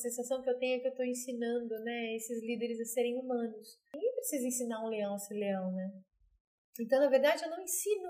Sensação 0.00 0.42
que 0.42 0.48
eu 0.48 0.58
tenho 0.58 0.76
é 0.76 0.80
que 0.80 0.86
eu 0.86 0.92
estou 0.92 1.04
ensinando, 1.04 1.78
né, 1.84 2.14
esses 2.16 2.42
líderes 2.42 2.80
a 2.80 2.84
serem 2.86 3.18
humanos. 3.18 3.78
Ninguém 3.94 4.14
precisa 4.14 4.46
ensinar 4.46 4.84
um 4.84 4.88
leão 4.88 5.14
a 5.14 5.18
ser 5.18 5.34
leão, 5.34 5.70
né? 5.72 5.92
Então, 6.80 6.98
na 7.00 7.08
verdade, 7.08 7.44
eu 7.44 7.50
não 7.50 7.60
ensino 7.62 8.08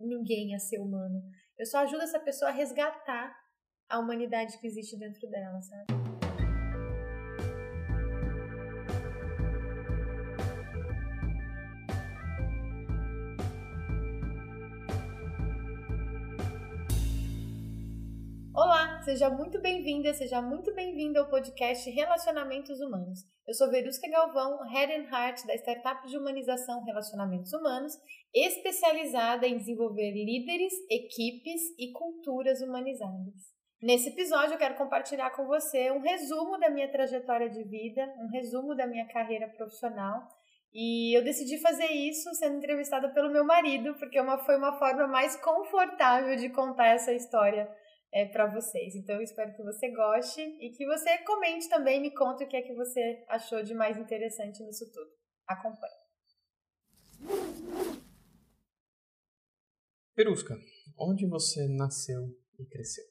ninguém 0.00 0.54
a 0.54 0.58
ser 0.58 0.80
humano. 0.80 1.22
Eu 1.56 1.66
só 1.66 1.78
ajudo 1.78 2.02
essa 2.02 2.18
pessoa 2.18 2.50
a 2.50 2.54
resgatar 2.54 3.36
a 3.88 3.98
humanidade 3.98 4.58
que 4.58 4.66
existe 4.66 4.98
dentro 4.98 5.28
dela, 5.28 5.60
sabe? 5.60 6.07
Seja 19.08 19.30
muito 19.30 19.58
bem-vinda, 19.62 20.12
seja 20.12 20.42
muito 20.42 20.74
bem-vindo 20.74 21.18
ao 21.18 21.30
podcast 21.30 21.88
Relacionamentos 21.88 22.78
Humanos. 22.78 23.20
Eu 23.46 23.54
sou 23.54 23.70
Verusca 23.70 24.06
Galvão, 24.06 24.62
Head 24.68 24.92
and 24.92 25.08
Heart 25.10 25.46
da 25.46 25.54
startup 25.54 26.06
de 26.06 26.18
humanização 26.18 26.84
Relacionamentos 26.84 27.50
Humanos, 27.54 27.94
especializada 28.34 29.46
em 29.46 29.56
desenvolver 29.56 30.10
líderes, 30.12 30.74
equipes 30.90 31.58
e 31.78 31.90
culturas 31.90 32.60
humanizadas. 32.60 33.32
Nesse 33.80 34.10
episódio, 34.10 34.56
eu 34.56 34.58
quero 34.58 34.76
compartilhar 34.76 35.30
com 35.30 35.46
você 35.46 35.90
um 35.90 36.00
resumo 36.00 36.58
da 36.58 36.68
minha 36.68 36.92
trajetória 36.92 37.48
de 37.48 37.64
vida, 37.64 38.14
um 38.18 38.28
resumo 38.28 38.74
da 38.74 38.86
minha 38.86 39.08
carreira 39.08 39.48
profissional. 39.56 40.20
E 40.70 41.16
eu 41.16 41.24
decidi 41.24 41.58
fazer 41.62 41.90
isso 41.90 42.28
sendo 42.34 42.58
entrevistada 42.58 43.08
pelo 43.14 43.32
meu 43.32 43.46
marido, 43.46 43.94
porque 43.94 44.20
uma, 44.20 44.36
foi 44.44 44.58
uma 44.58 44.78
forma 44.78 45.06
mais 45.06 45.34
confortável 45.36 46.36
de 46.36 46.50
contar 46.50 46.88
essa 46.88 47.14
história 47.14 47.74
é, 48.12 48.26
para 48.26 48.46
vocês. 48.46 48.94
Então, 48.94 49.16
eu 49.16 49.22
espero 49.22 49.54
que 49.54 49.62
você 49.62 49.90
goste 49.90 50.40
e 50.40 50.70
que 50.70 50.86
você 50.86 51.18
comente 51.24 51.68
também, 51.68 52.00
me 52.00 52.14
conte 52.14 52.44
o 52.44 52.48
que 52.48 52.56
é 52.56 52.62
que 52.62 52.74
você 52.74 53.24
achou 53.28 53.62
de 53.62 53.74
mais 53.74 53.98
interessante 53.98 54.62
nisso 54.62 54.90
tudo. 54.92 55.10
Acompanhe. 55.46 56.08
Perusca, 60.14 60.56
onde 60.98 61.26
você 61.26 61.68
nasceu 61.68 62.36
e 62.58 62.66
cresceu? 62.66 63.04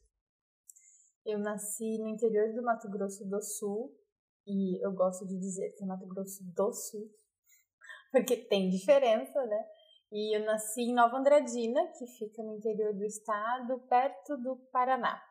Eu 1.25 1.39
nasci 1.39 1.97
no 1.99 2.07
interior 2.07 2.53
do 2.53 2.63
Mato 2.63 2.89
Grosso 2.89 3.25
do 3.29 3.41
Sul 3.41 3.97
e 4.45 4.83
eu 4.85 4.93
gosto 4.93 5.25
de 5.25 5.37
dizer 5.37 5.73
que 5.73 5.83
é 5.83 5.87
Mato 5.87 6.07
Grosso 6.07 6.43
do 6.43 6.73
Sul, 6.73 7.09
porque 8.11 8.37
tem 8.37 8.69
diferença, 8.69 9.45
né? 9.45 9.65
E 10.11 10.37
eu 10.37 10.45
nasci 10.45 10.81
em 10.81 10.93
Nova 10.93 11.17
Andradina, 11.17 11.85
que 11.97 12.07
fica 12.07 12.41
no 12.41 12.55
interior 12.55 12.93
do 12.93 13.03
estado, 13.03 13.79
perto 13.89 14.37
do 14.37 14.55
Paraná. 14.71 15.21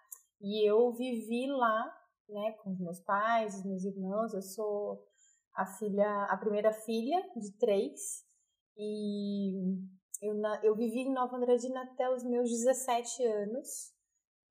E 0.41 0.69
eu 0.69 0.93
vivi 0.93 1.47
lá, 1.47 1.97
né, 2.29 2.53
com 2.63 2.71
os 2.73 2.79
meus 2.79 3.01
pais, 3.01 3.55
os 3.55 3.65
meus 3.65 3.85
irmãos. 3.85 4.35
Eu 4.35 4.43
sou 4.43 5.03
a 5.55 5.65
filha, 5.65 6.25
a 6.25 6.37
primeira 6.37 6.73
filha 6.73 7.23
de 7.37 7.53
três. 7.59 8.27
E 8.77 9.79
eu, 10.21 10.35
eu 10.63 10.77
vivi 10.77 11.01
em 11.01 11.13
Nova 11.13 11.37
Andradina 11.37 11.83
até 11.83 12.11
os 12.11 12.23
meus 12.23 12.51
17 12.51 13.25
anos. 13.25 13.95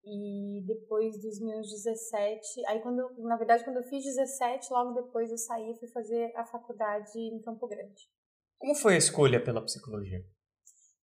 E 0.03 0.64
depois 0.66 1.20
dos 1.22 1.40
meus 1.40 1.68
17, 1.70 2.66
aí 2.68 2.80
quando, 2.80 3.09
na 3.23 3.36
verdade, 3.38 3.64
quando 3.64 3.78
eu 3.78 3.84
fiz 3.84 4.03
17, 4.03 4.72
logo 4.72 4.94
depois 4.94 5.31
eu 5.31 5.38
saí 5.38 5.72
e 5.72 5.80
fui 5.80 5.88
fazer 5.88 6.31
a 6.36 6.46
faculdade 6.46 7.18
em 7.18 7.42
Campo 7.42 7.68
Grande. 7.68 8.08
Como 8.58 8.75
foi 8.75 8.95
a 8.95 8.98
escolha 8.98 9.44
pela 9.44 9.64
psicologia? 9.64 10.23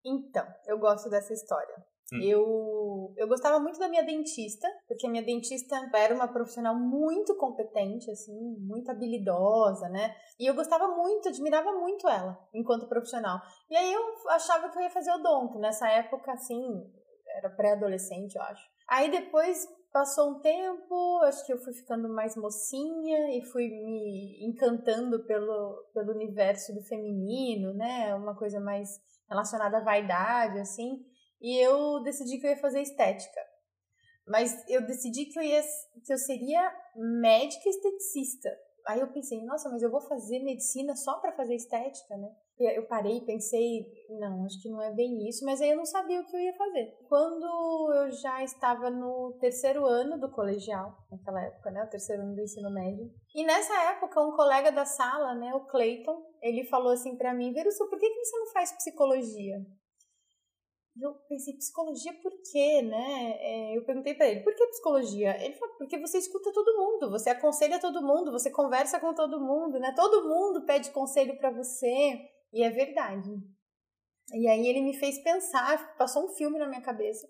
Então, 0.05 0.45
eu 0.65 0.79
gosto 0.79 1.09
dessa 1.09 1.33
história. 1.33 1.75
Hum. 2.13 2.21
Eu, 2.21 3.13
eu 3.17 3.27
gostava 3.27 3.59
muito 3.59 3.77
da 3.79 3.89
minha 3.89 4.03
dentista, 4.03 4.67
porque 4.87 5.05
a 5.05 5.09
minha 5.09 5.23
dentista 5.23 5.75
era 5.93 6.15
uma 6.15 6.27
profissional 6.27 6.73
muito 6.73 7.35
competente, 7.35 8.09
assim, 8.09 8.55
muito 8.59 8.89
habilidosa, 8.89 9.89
né? 9.89 10.15
E 10.39 10.45
eu 10.45 10.53
gostava 10.53 10.87
muito, 10.95 11.27
admirava 11.27 11.71
muito 11.73 12.07
ela 12.07 12.39
enquanto 12.53 12.87
profissional. 12.87 13.41
E 13.69 13.75
aí 13.75 13.91
eu 13.91 14.01
achava 14.29 14.69
que 14.69 14.77
eu 14.77 14.83
ia 14.83 14.89
fazer 14.89 15.11
odonto. 15.11 15.59
Nessa 15.59 15.89
época, 15.89 16.31
assim, 16.31 16.89
era 17.35 17.49
pré-adolescente, 17.49 18.35
eu 18.35 18.41
acho. 18.41 18.63
Aí 18.87 19.11
depois 19.11 19.67
passou 19.91 20.31
um 20.31 20.39
tempo, 20.39 21.19
acho 21.23 21.45
que 21.45 21.53
eu 21.53 21.59
fui 21.59 21.73
ficando 21.73 22.09
mais 22.09 22.35
mocinha 22.35 23.37
e 23.37 23.43
fui 23.45 23.67
me 23.67 24.45
encantando 24.47 25.25
pelo, 25.25 25.89
pelo 25.93 26.13
universo 26.13 26.73
do 26.73 26.83
feminino, 26.83 27.73
né? 27.73 28.13
Uma 28.15 28.35
coisa 28.35 28.59
mais 28.59 28.89
relacionada 29.29 29.77
à 29.77 29.83
vaidade, 29.83 30.59
assim. 30.59 31.03
E 31.41 31.57
eu 31.57 32.01
decidi 32.03 32.39
que 32.39 32.47
eu 32.47 32.51
ia 32.51 32.57
fazer 32.57 32.81
estética. 32.81 33.39
Mas 34.27 34.53
eu 34.67 34.85
decidi 34.85 35.25
que 35.25 35.39
eu 35.39 35.43
ia 35.43 35.61
que 36.05 36.13
eu 36.13 36.17
seria 36.17 36.71
médica 36.95 37.69
esteticista. 37.69 38.49
Aí 38.87 38.99
eu 38.99 39.11
pensei, 39.11 39.43
nossa, 39.43 39.69
mas 39.69 39.81
eu 39.81 39.91
vou 39.91 40.01
fazer 40.01 40.39
medicina 40.39 40.95
só 40.95 41.19
para 41.19 41.35
fazer 41.35 41.55
estética, 41.55 42.15
né? 42.17 42.29
Eu 42.59 42.87
parei 42.87 43.17
e 43.17 43.25
pensei, 43.25 43.85
não, 44.09 44.43
acho 44.45 44.59
que 44.61 44.69
não 44.69 44.81
é 44.81 44.91
bem 44.91 45.27
isso, 45.29 45.45
mas 45.45 45.61
aí 45.61 45.69
eu 45.69 45.77
não 45.77 45.85
sabia 45.85 46.19
o 46.19 46.25
que 46.25 46.35
eu 46.35 46.39
ia 46.39 46.53
fazer. 46.55 46.97
Quando 47.07 47.45
eu 47.93 48.11
já 48.11 48.43
estava 48.43 48.89
no 48.89 49.37
terceiro 49.39 49.85
ano 49.85 50.19
do 50.19 50.31
colegial, 50.31 50.97
naquela 51.11 51.43
época, 51.43 51.69
né, 51.69 51.83
o 51.83 51.89
terceiro 51.89 52.23
ano 52.23 52.35
do 52.35 52.41
ensino 52.41 52.71
médio, 52.71 53.11
e 53.35 53.43
nessa 53.45 53.91
época 53.91 54.23
um 54.23 54.35
colega 54.35 54.71
da 54.71 54.85
sala, 54.85 55.35
né, 55.35 55.53
o 55.53 55.67
Clayton, 55.67 56.19
ele 56.41 56.63
falou 56.65 56.91
assim 56.91 57.15
para 57.15 57.33
mim, 57.33 57.53
Verusso, 57.53 57.87
por 57.89 57.99
que, 57.99 58.09
que 58.09 58.25
você 58.25 58.37
não 58.39 58.47
faz 58.47 58.71
psicologia? 58.71 59.63
eu 61.01 61.13
pensei, 61.29 61.53
psicologia 61.55 62.13
por 62.21 62.31
quê, 62.51 62.81
né? 62.81 63.37
É, 63.39 63.77
eu 63.77 63.85
perguntei 63.85 64.15
para 64.15 64.27
ele, 64.27 64.41
por 64.41 64.55
que 64.55 64.65
psicologia? 64.67 65.37
Ele 65.43 65.53
falou, 65.53 65.75
porque 65.77 65.99
você 65.99 66.17
escuta 66.17 66.51
todo 66.51 66.77
mundo, 66.77 67.11
você 67.11 67.29
aconselha 67.29 67.79
todo 67.79 68.01
mundo, 68.01 68.31
você 68.31 68.49
conversa 68.49 68.99
com 68.99 69.13
todo 69.13 69.39
mundo, 69.39 69.79
né? 69.79 69.93
Todo 69.95 70.27
mundo 70.27 70.65
pede 70.65 70.89
conselho 70.91 71.37
para 71.37 71.51
você. 71.51 72.19
E 72.53 72.63
é 72.63 72.69
verdade. 72.69 73.29
E 74.33 74.47
aí 74.47 74.67
ele 74.67 74.81
me 74.81 74.97
fez 74.97 75.21
pensar, 75.23 75.95
passou 75.97 76.25
um 76.25 76.35
filme 76.35 76.59
na 76.59 76.67
minha 76.67 76.81
cabeça, 76.81 77.27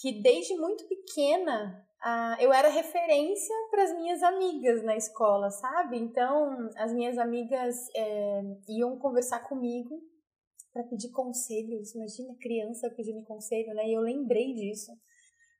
que 0.00 0.20
desde 0.20 0.56
muito 0.56 0.86
pequena 0.88 1.86
ah, 2.02 2.36
eu 2.40 2.52
era 2.52 2.68
referência 2.68 3.54
para 3.70 3.84
as 3.84 3.94
minhas 3.94 4.22
amigas 4.22 4.82
na 4.82 4.96
escola, 4.96 5.50
sabe? 5.50 5.96
Então 5.96 6.68
as 6.76 6.92
minhas 6.92 7.16
amigas 7.18 7.76
é, 7.94 8.42
iam 8.68 8.98
conversar 8.98 9.40
comigo 9.40 10.02
para 10.72 10.82
pedir 10.84 11.10
conselhos. 11.10 11.94
Imagina 11.94 12.34
criança 12.40 12.90
pedindo 12.90 13.22
conselho, 13.24 13.72
né? 13.74 13.86
E 13.86 13.92
eu 13.92 14.00
lembrei 14.00 14.52
disso. 14.54 14.90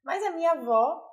Mas 0.04 0.24
a 0.24 0.32
minha 0.32 0.50
avó 0.52 1.11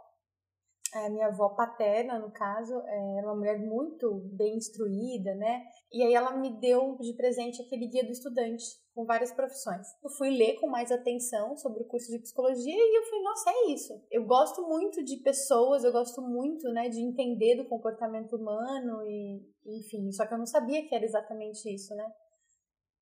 a 0.94 1.10
minha 1.10 1.28
avó 1.28 1.50
paterna, 1.50 2.18
no 2.18 2.32
caso, 2.32 2.74
era 2.88 3.28
uma 3.28 3.36
mulher 3.36 3.60
muito 3.60 4.22
bem 4.34 4.58
instruída, 4.58 5.36
né? 5.36 5.64
E 5.92 6.02
aí 6.04 6.14
ela 6.14 6.36
me 6.38 6.60
deu 6.60 6.98
de 7.00 7.14
presente 7.14 7.62
aquele 7.62 7.88
guia 7.88 8.04
do 8.04 8.12
estudante 8.12 8.64
com 8.94 9.06
várias 9.06 9.32
profissões. 9.32 9.88
Eu 10.04 10.10
fui 10.10 10.30
ler 10.30 10.60
com 10.60 10.68
mais 10.68 10.92
atenção 10.92 11.56
sobre 11.58 11.84
o 11.84 11.86
curso 11.86 12.12
de 12.12 12.20
psicologia 12.20 12.74
e 12.76 12.98
eu 12.98 13.04
falei, 13.04 13.24
nossa, 13.24 13.50
é 13.50 13.72
isso. 13.72 13.94
Eu 14.12 14.26
gosto 14.26 14.68
muito 14.68 15.04
de 15.04 15.18
pessoas, 15.18 15.84
eu 15.84 15.92
gosto 15.92 16.22
muito, 16.22 16.68
né, 16.72 16.90
de 16.90 17.00
entender 17.00 17.56
do 17.56 17.68
comportamento 17.68 18.36
humano 18.36 19.04
e, 19.06 19.42
enfim, 19.66 20.12
só 20.12 20.26
que 20.26 20.34
eu 20.34 20.40
não 20.40 20.46
sabia 20.46 20.86
que 20.88 20.96
era 20.96 21.06
exatamente 21.06 21.74
isso, 21.74 21.96
né? 21.96 22.12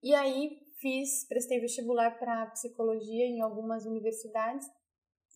E 0.03 0.13
aí 0.13 0.59
fiz, 0.79 1.27
prestei 1.27 1.59
vestibular 1.59 2.19
para 2.19 2.47
psicologia 2.47 3.25
em 3.25 3.41
algumas 3.41 3.85
universidades 3.85 4.67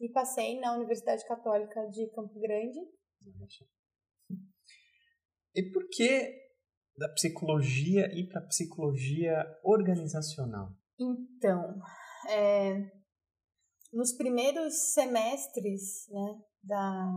e 0.01 0.09
passei 0.09 0.59
na 0.59 0.75
Universidade 0.75 1.25
Católica 1.27 1.87
de 1.89 2.09
Campo 2.09 2.39
Grande. 2.39 2.79
E 5.53 5.71
por 5.71 5.87
que 5.89 6.41
da 6.97 7.07
psicologia 7.09 8.09
e 8.13 8.27
para 8.27 8.41
psicologia 8.41 9.45
organizacional? 9.63 10.69
Então, 10.99 11.79
é, 12.29 12.91
nos 13.93 14.13
primeiros 14.13 14.93
semestres 14.93 16.07
né, 16.09 16.41
da, 16.63 17.11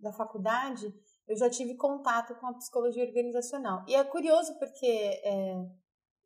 da 0.00 0.12
faculdade, 0.12 0.92
eu 1.28 1.36
já 1.36 1.48
tive 1.48 1.76
contato 1.76 2.34
com 2.40 2.46
a 2.46 2.54
psicologia 2.54 3.04
organizacional. 3.04 3.84
E 3.86 3.94
é 3.94 4.02
curioso 4.04 4.58
porque 4.58 4.86
é, 4.86 5.54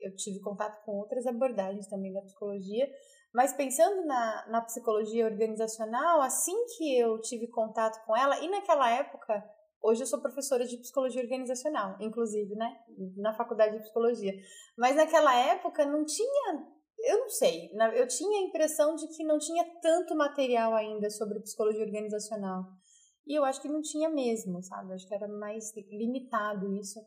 eu 0.01 0.15
tive 0.17 0.41
contato 0.41 0.83
com 0.85 0.93
outras 0.93 1.27
abordagens 1.27 1.87
também 1.89 2.13
da 2.13 2.23
psicologia, 2.23 2.89
mas 3.35 3.53
pensando 3.55 4.05
na, 4.05 4.47
na 4.49 4.61
psicologia 4.61 5.25
organizacional, 5.25 6.21
assim 6.21 6.55
que 6.77 6.99
eu 6.99 7.21
tive 7.21 7.47
contato 7.49 8.05
com 8.05 8.17
ela, 8.17 8.39
e 8.41 8.49
naquela 8.49 8.91
época, 8.91 9.43
hoje 9.83 10.03
eu 10.03 10.07
sou 10.07 10.21
professora 10.21 10.67
de 10.67 10.77
psicologia 10.77 11.23
organizacional, 11.23 11.97
inclusive, 12.01 12.55
né? 12.55 12.77
Na 13.17 13.33
faculdade 13.33 13.77
de 13.77 13.83
psicologia. 13.83 14.33
Mas 14.77 14.97
naquela 14.97 15.35
época 15.35 15.87
não 15.87 16.05
tinha. 16.05 16.73
Eu 17.05 17.21
não 17.21 17.29
sei, 17.29 17.71
eu 17.95 18.07
tinha 18.07 18.39
a 18.39 18.45
impressão 18.45 18.95
de 18.95 19.09
que 19.09 19.25
não 19.25 19.37
tinha 19.37 19.65
tanto 19.81 20.15
material 20.15 20.73
ainda 20.75 21.11
sobre 21.11 21.41
psicologia 21.41 21.85
organizacional. 21.85 22.65
E 23.27 23.35
eu 23.35 23.45
acho 23.45 23.61
que 23.61 23.69
não 23.69 23.81
tinha 23.81 24.09
mesmo, 24.09 24.63
sabe? 24.63 24.91
Eu 24.91 24.95
acho 24.95 25.09
que 25.09 25.15
era 25.15 25.27
mais 25.27 25.75
limitado 25.91 26.73
isso. 26.75 27.01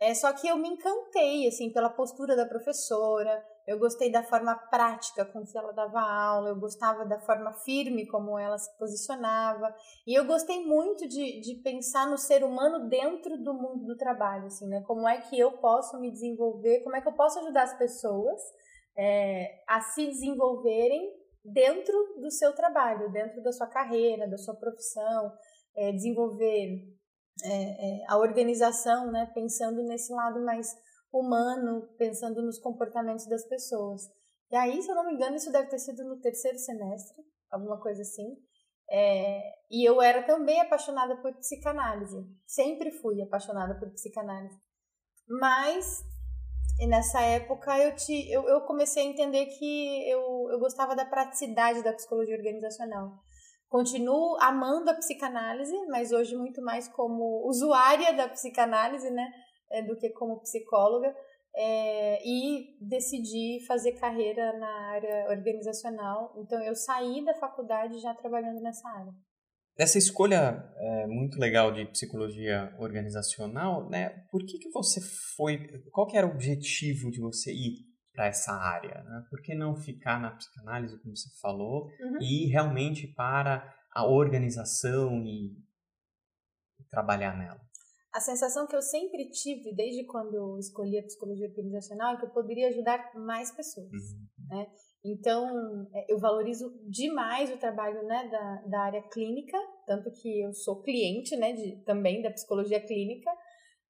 É, 0.00 0.14
só 0.14 0.32
que 0.32 0.48
eu 0.48 0.56
me 0.56 0.68
encantei, 0.68 1.46
assim, 1.46 1.70
pela 1.70 1.90
postura 1.90 2.34
da 2.34 2.46
professora, 2.46 3.44
eu 3.66 3.78
gostei 3.78 4.10
da 4.10 4.22
forma 4.22 4.54
prática 4.54 5.24
com 5.24 5.44
que 5.44 5.56
ela 5.56 5.72
dava 5.72 6.00
aula, 6.00 6.50
eu 6.50 6.56
gostava 6.56 7.04
da 7.04 7.20
forma 7.20 7.52
firme 7.52 8.06
como 8.06 8.38
ela 8.38 8.58
se 8.58 8.76
posicionava, 8.78 9.74
e 10.06 10.18
eu 10.18 10.24
gostei 10.24 10.64
muito 10.64 11.08
de, 11.08 11.40
de 11.40 11.54
pensar 11.62 12.08
no 12.08 12.18
ser 12.18 12.44
humano 12.44 12.88
dentro 12.88 13.36
do 13.38 13.54
mundo 13.54 13.84
do 13.86 13.96
trabalho, 13.96 14.46
assim, 14.46 14.66
né? 14.68 14.82
Como 14.86 15.08
é 15.08 15.20
que 15.20 15.38
eu 15.38 15.52
posso 15.58 15.98
me 16.00 16.10
desenvolver, 16.10 16.80
como 16.80 16.96
é 16.96 17.00
que 17.00 17.08
eu 17.08 17.14
posso 17.14 17.38
ajudar 17.38 17.62
as 17.62 17.78
pessoas 17.78 18.40
é, 18.96 19.62
a 19.68 19.80
se 19.80 20.06
desenvolverem 20.06 21.22
dentro 21.44 22.20
do 22.20 22.30
seu 22.30 22.54
trabalho, 22.54 23.10
dentro 23.10 23.42
da 23.42 23.52
sua 23.52 23.66
carreira, 23.66 24.28
da 24.28 24.38
sua 24.38 24.54
profissão, 24.54 25.32
é, 25.76 25.92
desenvolver 25.92 26.84
é, 27.44 27.52
é, 27.52 28.04
a 28.08 28.18
organização, 28.18 29.10
né, 29.10 29.30
pensando 29.34 29.82
nesse 29.82 30.12
lado 30.12 30.44
mais 30.44 30.68
humano, 31.12 31.88
pensando 31.98 32.42
nos 32.42 32.58
comportamentos 32.58 33.26
das 33.26 33.44
pessoas. 33.44 34.02
E 34.50 34.56
aí, 34.56 34.82
se 34.82 34.90
eu 34.90 34.94
não 34.94 35.06
me 35.06 35.14
engano, 35.14 35.36
isso 35.36 35.52
deve 35.52 35.68
ter 35.68 35.78
sido 35.78 36.04
no 36.04 36.20
terceiro 36.20 36.58
semestre, 36.58 37.22
alguma 37.50 37.80
coisa 37.80 38.02
assim. 38.02 38.36
É, 38.90 39.40
e 39.70 39.88
eu 39.88 40.02
era 40.02 40.22
também 40.22 40.60
apaixonada 40.60 41.16
por 41.16 41.34
psicanálise, 41.36 42.26
sempre 42.46 42.90
fui 42.90 43.22
apaixonada 43.22 43.78
por 43.78 43.90
psicanálise. 43.90 44.58
Mas 45.28 46.02
nessa 46.86 47.20
época 47.20 47.78
eu, 47.78 47.94
te, 47.94 48.30
eu, 48.30 48.46
eu 48.48 48.60
comecei 48.62 49.06
a 49.06 49.10
entender 49.10 49.46
que 49.46 50.10
eu, 50.10 50.48
eu 50.50 50.58
gostava 50.58 50.94
da 50.94 51.04
praticidade 51.04 51.82
da 51.82 51.92
psicologia 51.92 52.36
organizacional. 52.36 53.12
Continuo 53.68 54.36
amando 54.40 54.90
a 54.90 54.94
psicanálise, 54.94 55.74
mas 55.86 56.12
hoje 56.12 56.36
muito 56.36 56.60
mais 56.60 56.88
como 56.88 57.48
usuária 57.48 58.12
da 58.12 58.28
psicanálise, 58.28 59.10
né, 59.10 59.32
é, 59.72 59.82
do 59.82 59.96
que 59.96 60.10
como 60.10 60.40
psicóloga. 60.40 61.14
É, 61.54 62.26
e 62.26 62.78
decidi 62.80 63.62
fazer 63.66 63.92
carreira 63.92 64.58
na 64.58 64.90
área 64.92 65.28
organizacional. 65.28 66.32
Então, 66.38 66.58
eu 66.62 66.74
saí 66.74 67.22
da 67.24 67.34
faculdade 67.34 67.98
já 68.00 68.14
trabalhando 68.14 68.58
nessa 68.62 68.88
área. 68.88 69.12
Essa 69.76 69.96
escolha 69.96 70.62
é, 70.76 71.06
muito 71.06 71.38
legal 71.38 71.72
de 71.72 71.86
psicologia 71.86 72.74
organizacional, 72.78 73.88
né? 73.88 74.10
Por 74.30 74.44
que, 74.44 74.58
que 74.58 74.70
você 74.70 75.00
foi? 75.34 75.66
Qual 75.90 76.06
que 76.06 76.16
era 76.16 76.26
o 76.26 76.30
objetivo 76.30 77.10
de 77.10 77.20
você 77.20 77.52
ir 77.52 77.78
para 78.12 78.26
essa 78.26 78.52
área? 78.52 79.02
Né? 79.02 79.24
Por 79.30 79.40
que 79.40 79.54
não 79.54 79.74
ficar 79.74 80.20
na 80.20 80.30
psicanálise, 80.32 81.00
como 81.00 81.16
você 81.16 81.30
falou, 81.40 81.86
uhum. 82.00 82.18
e 82.20 82.46
ir 82.46 82.50
realmente 82.50 83.06
para 83.08 83.74
a 83.94 84.06
organização 84.06 85.24
e 85.24 85.56
trabalhar 86.90 87.36
nela? 87.36 87.60
A 88.14 88.20
sensação 88.20 88.66
que 88.66 88.76
eu 88.76 88.82
sempre 88.82 89.30
tive, 89.30 89.74
desde 89.74 90.04
quando 90.04 90.34
eu 90.34 90.58
escolhi 90.58 90.98
a 90.98 91.02
psicologia 91.02 91.48
organizacional, 91.48 92.14
é 92.14 92.18
que 92.18 92.26
eu 92.26 92.30
poderia 92.30 92.68
ajudar 92.68 93.12
mais 93.14 93.50
pessoas. 93.50 93.90
Uhum. 93.90 94.26
Né? 94.50 94.66
Então, 95.04 95.88
é, 95.94 96.12
eu 96.12 96.18
valorizo 96.18 96.70
demais 96.88 97.50
o 97.50 97.56
trabalho 97.56 98.02
né, 98.06 98.28
da, 98.28 98.62
da 98.68 98.80
área 98.82 99.02
clínica, 99.08 99.56
tanto 99.86 100.10
que 100.10 100.42
eu 100.42 100.52
sou 100.52 100.82
cliente 100.82 101.34
né, 101.36 101.52
de, 101.52 101.82
também 101.84 102.22
da 102.22 102.30
psicologia 102.30 102.80
clínica, 102.80 103.30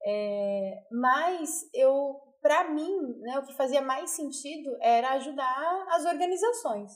é, 0.04 0.86
mas 0.90 1.68
eu 1.74 2.20
para 2.42 2.68
mim, 2.70 2.90
né, 3.20 3.38
o 3.38 3.46
que 3.46 3.54
fazia 3.54 3.80
mais 3.80 4.10
sentido 4.10 4.76
era 4.80 5.12
ajudar 5.12 5.86
as 5.90 6.04
organizações. 6.04 6.90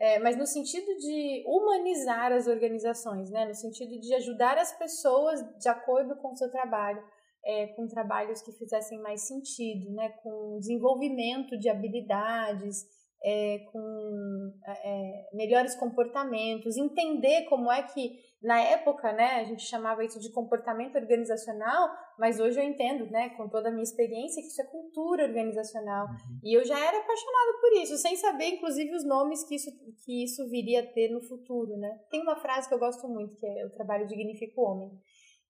É, 0.00 0.18
mas 0.20 0.36
no 0.36 0.46
sentido 0.46 0.96
de 0.96 1.44
humanizar 1.46 2.32
as 2.32 2.46
organizações, 2.46 3.30
né, 3.30 3.46
no 3.46 3.54
sentido 3.54 3.98
de 3.98 4.14
ajudar 4.14 4.56
as 4.56 4.72
pessoas 4.78 5.40
de 5.58 5.68
acordo 5.68 6.14
com 6.16 6.32
o 6.32 6.36
seu 6.36 6.48
trabalho, 6.50 7.02
é, 7.44 7.66
com 7.68 7.88
trabalhos 7.88 8.40
que 8.42 8.52
fizessem 8.52 9.00
mais 9.00 9.26
sentido, 9.26 9.90
né, 9.92 10.10
com 10.22 10.58
desenvolvimento 10.60 11.58
de 11.58 11.68
habilidades, 11.68 12.86
é, 13.24 13.58
com 13.72 14.52
é, 14.64 14.70
é, 14.70 15.28
melhores 15.32 15.74
comportamentos, 15.74 16.76
entender 16.76 17.44
como 17.46 17.70
é 17.70 17.82
que 17.82 18.18
na 18.40 18.60
época, 18.60 19.12
né, 19.12 19.40
a 19.40 19.44
gente 19.44 19.62
chamava 19.64 20.04
isso 20.04 20.20
de 20.20 20.30
comportamento 20.30 20.96
organizacional, 20.96 21.90
mas 22.18 22.38
hoje 22.38 22.60
eu 22.60 22.64
entendo, 22.64 23.10
né, 23.10 23.30
com 23.30 23.48
toda 23.48 23.68
a 23.68 23.72
minha 23.72 23.82
experiência, 23.82 24.40
que 24.40 24.48
isso 24.48 24.62
é 24.62 24.66
cultura 24.66 25.24
organizacional. 25.24 26.06
Uhum. 26.06 26.40
E 26.44 26.56
eu 26.56 26.64
já 26.64 26.78
era 26.78 26.98
apaixonada 26.98 27.58
por 27.60 27.72
isso, 27.82 27.96
sem 27.96 28.16
saber, 28.16 28.46
inclusive, 28.50 28.94
os 28.94 29.04
nomes 29.04 29.42
que 29.42 29.56
isso, 29.56 29.70
que 30.04 30.22
isso 30.22 30.48
viria 30.48 30.80
a 30.80 30.86
ter 30.86 31.10
no 31.10 31.20
futuro, 31.20 31.76
né. 31.76 31.98
Tem 32.10 32.22
uma 32.22 32.36
frase 32.36 32.68
que 32.68 32.74
eu 32.74 32.78
gosto 32.78 33.08
muito, 33.08 33.34
que 33.36 33.46
é 33.46 33.66
o 33.66 33.70
trabalho 33.70 34.06
dignifica 34.06 34.60
o 34.60 34.64
homem. 34.64 34.90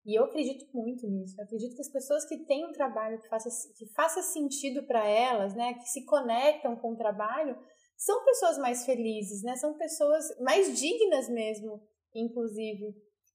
E 0.06 0.19
eu 0.19 0.25
acredito 0.25 0.64
muito 0.73 1.06
nisso. 1.06 1.35
Eu 1.38 1.44
acredito 1.44 1.75
que 1.75 1.82
as 1.82 1.93
pessoas 1.93 2.25
que 2.25 2.38
têm 2.46 2.64
um 2.64 2.73
trabalho 2.73 3.20
que 3.20 3.29
faça, 3.29 3.50
que 3.76 3.87
faça 3.93 4.23
sentido 4.23 4.87
para 4.87 5.06
elas, 5.06 5.55
né, 5.55 5.75
que 5.75 5.87
se 5.87 6.06
conectam 6.06 6.75
com 6.76 6.93
o 6.93 6.96
trabalho, 6.96 7.55
são 7.99 8.25
pessoas 8.25 8.56
mais 8.58 8.87
felizes, 8.87 9.43
né? 9.43 9.56
São 9.56 9.76
pessoas 9.76 10.25
mais 10.40 10.79
dignas 10.79 11.29
mesmo, 11.29 11.82
inclusive. 12.20 12.94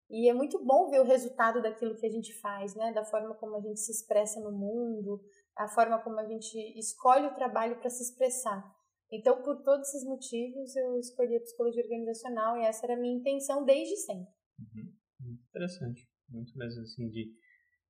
E 0.10 0.30
é 0.30 0.34
muito 0.34 0.64
bom 0.64 0.90
ver 0.90 1.02
o 1.02 1.06
resultado 1.06 1.62
daquilo 1.62 1.96
que 1.96 2.06
a 2.06 2.10
gente 2.10 2.34
faz, 2.40 2.76
né? 2.76 2.92
Da 2.94 3.04
forma 3.04 3.34
como 3.36 3.56
a 3.56 3.62
gente 3.62 3.80
se 3.80 3.92
expressa 3.92 4.40
no 4.40 4.52
mundo, 4.52 5.22
a 5.58 5.68
forma 5.68 6.00
como 6.04 6.20
a 6.20 6.26
gente 6.26 6.58
escolhe 6.78 7.28
o 7.28 7.34
trabalho 7.34 7.80
para 7.80 7.90
se 7.90 8.04
expressar. 8.04 8.64
Então, 9.12 9.42
por 9.42 9.64
todos 9.64 9.88
esses 9.88 10.04
motivos, 10.06 10.76
eu 10.76 11.00
escolhi 11.00 11.38
a 11.38 11.42
psicologia 11.42 11.84
organizacional 11.84 12.58
e 12.58 12.66
essa 12.66 12.86
era 12.86 12.96
a 12.96 13.00
minha 13.00 13.16
intenção 13.16 13.64
desde 13.64 13.96
sempre. 13.98 14.34
Uhum. 14.60 14.94
Muito 15.20 15.44
interessante 15.50 16.14
muito 16.34 16.58
mesmo 16.58 16.82
assim 16.82 17.10
de, 17.10 17.32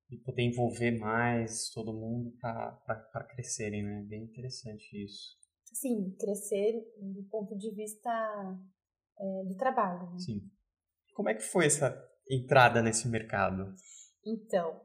de 0.08 0.16
poder 0.18 0.42
envolver 0.42 0.98
mais 0.98 1.70
todo 1.70 1.94
mundo 1.94 2.32
para 2.40 3.24
crescerem, 3.30 3.82
né? 3.82 4.02
Bem 4.02 4.24
interessante 4.24 5.02
isso. 5.02 5.36
Sim, 5.72 6.14
crescer 6.18 6.72
do 7.00 7.24
ponto 7.24 7.56
de 7.56 7.70
vista 7.74 8.10
é, 9.18 9.44
do 9.44 9.56
trabalho. 9.56 10.10
Né? 10.12 10.18
Sim. 10.18 10.50
Como 11.14 11.28
é 11.28 11.34
que 11.34 11.42
foi 11.42 11.66
essa 11.66 11.96
entrada 12.28 12.82
nesse 12.82 13.08
mercado? 13.08 13.72
Então, 14.26 14.80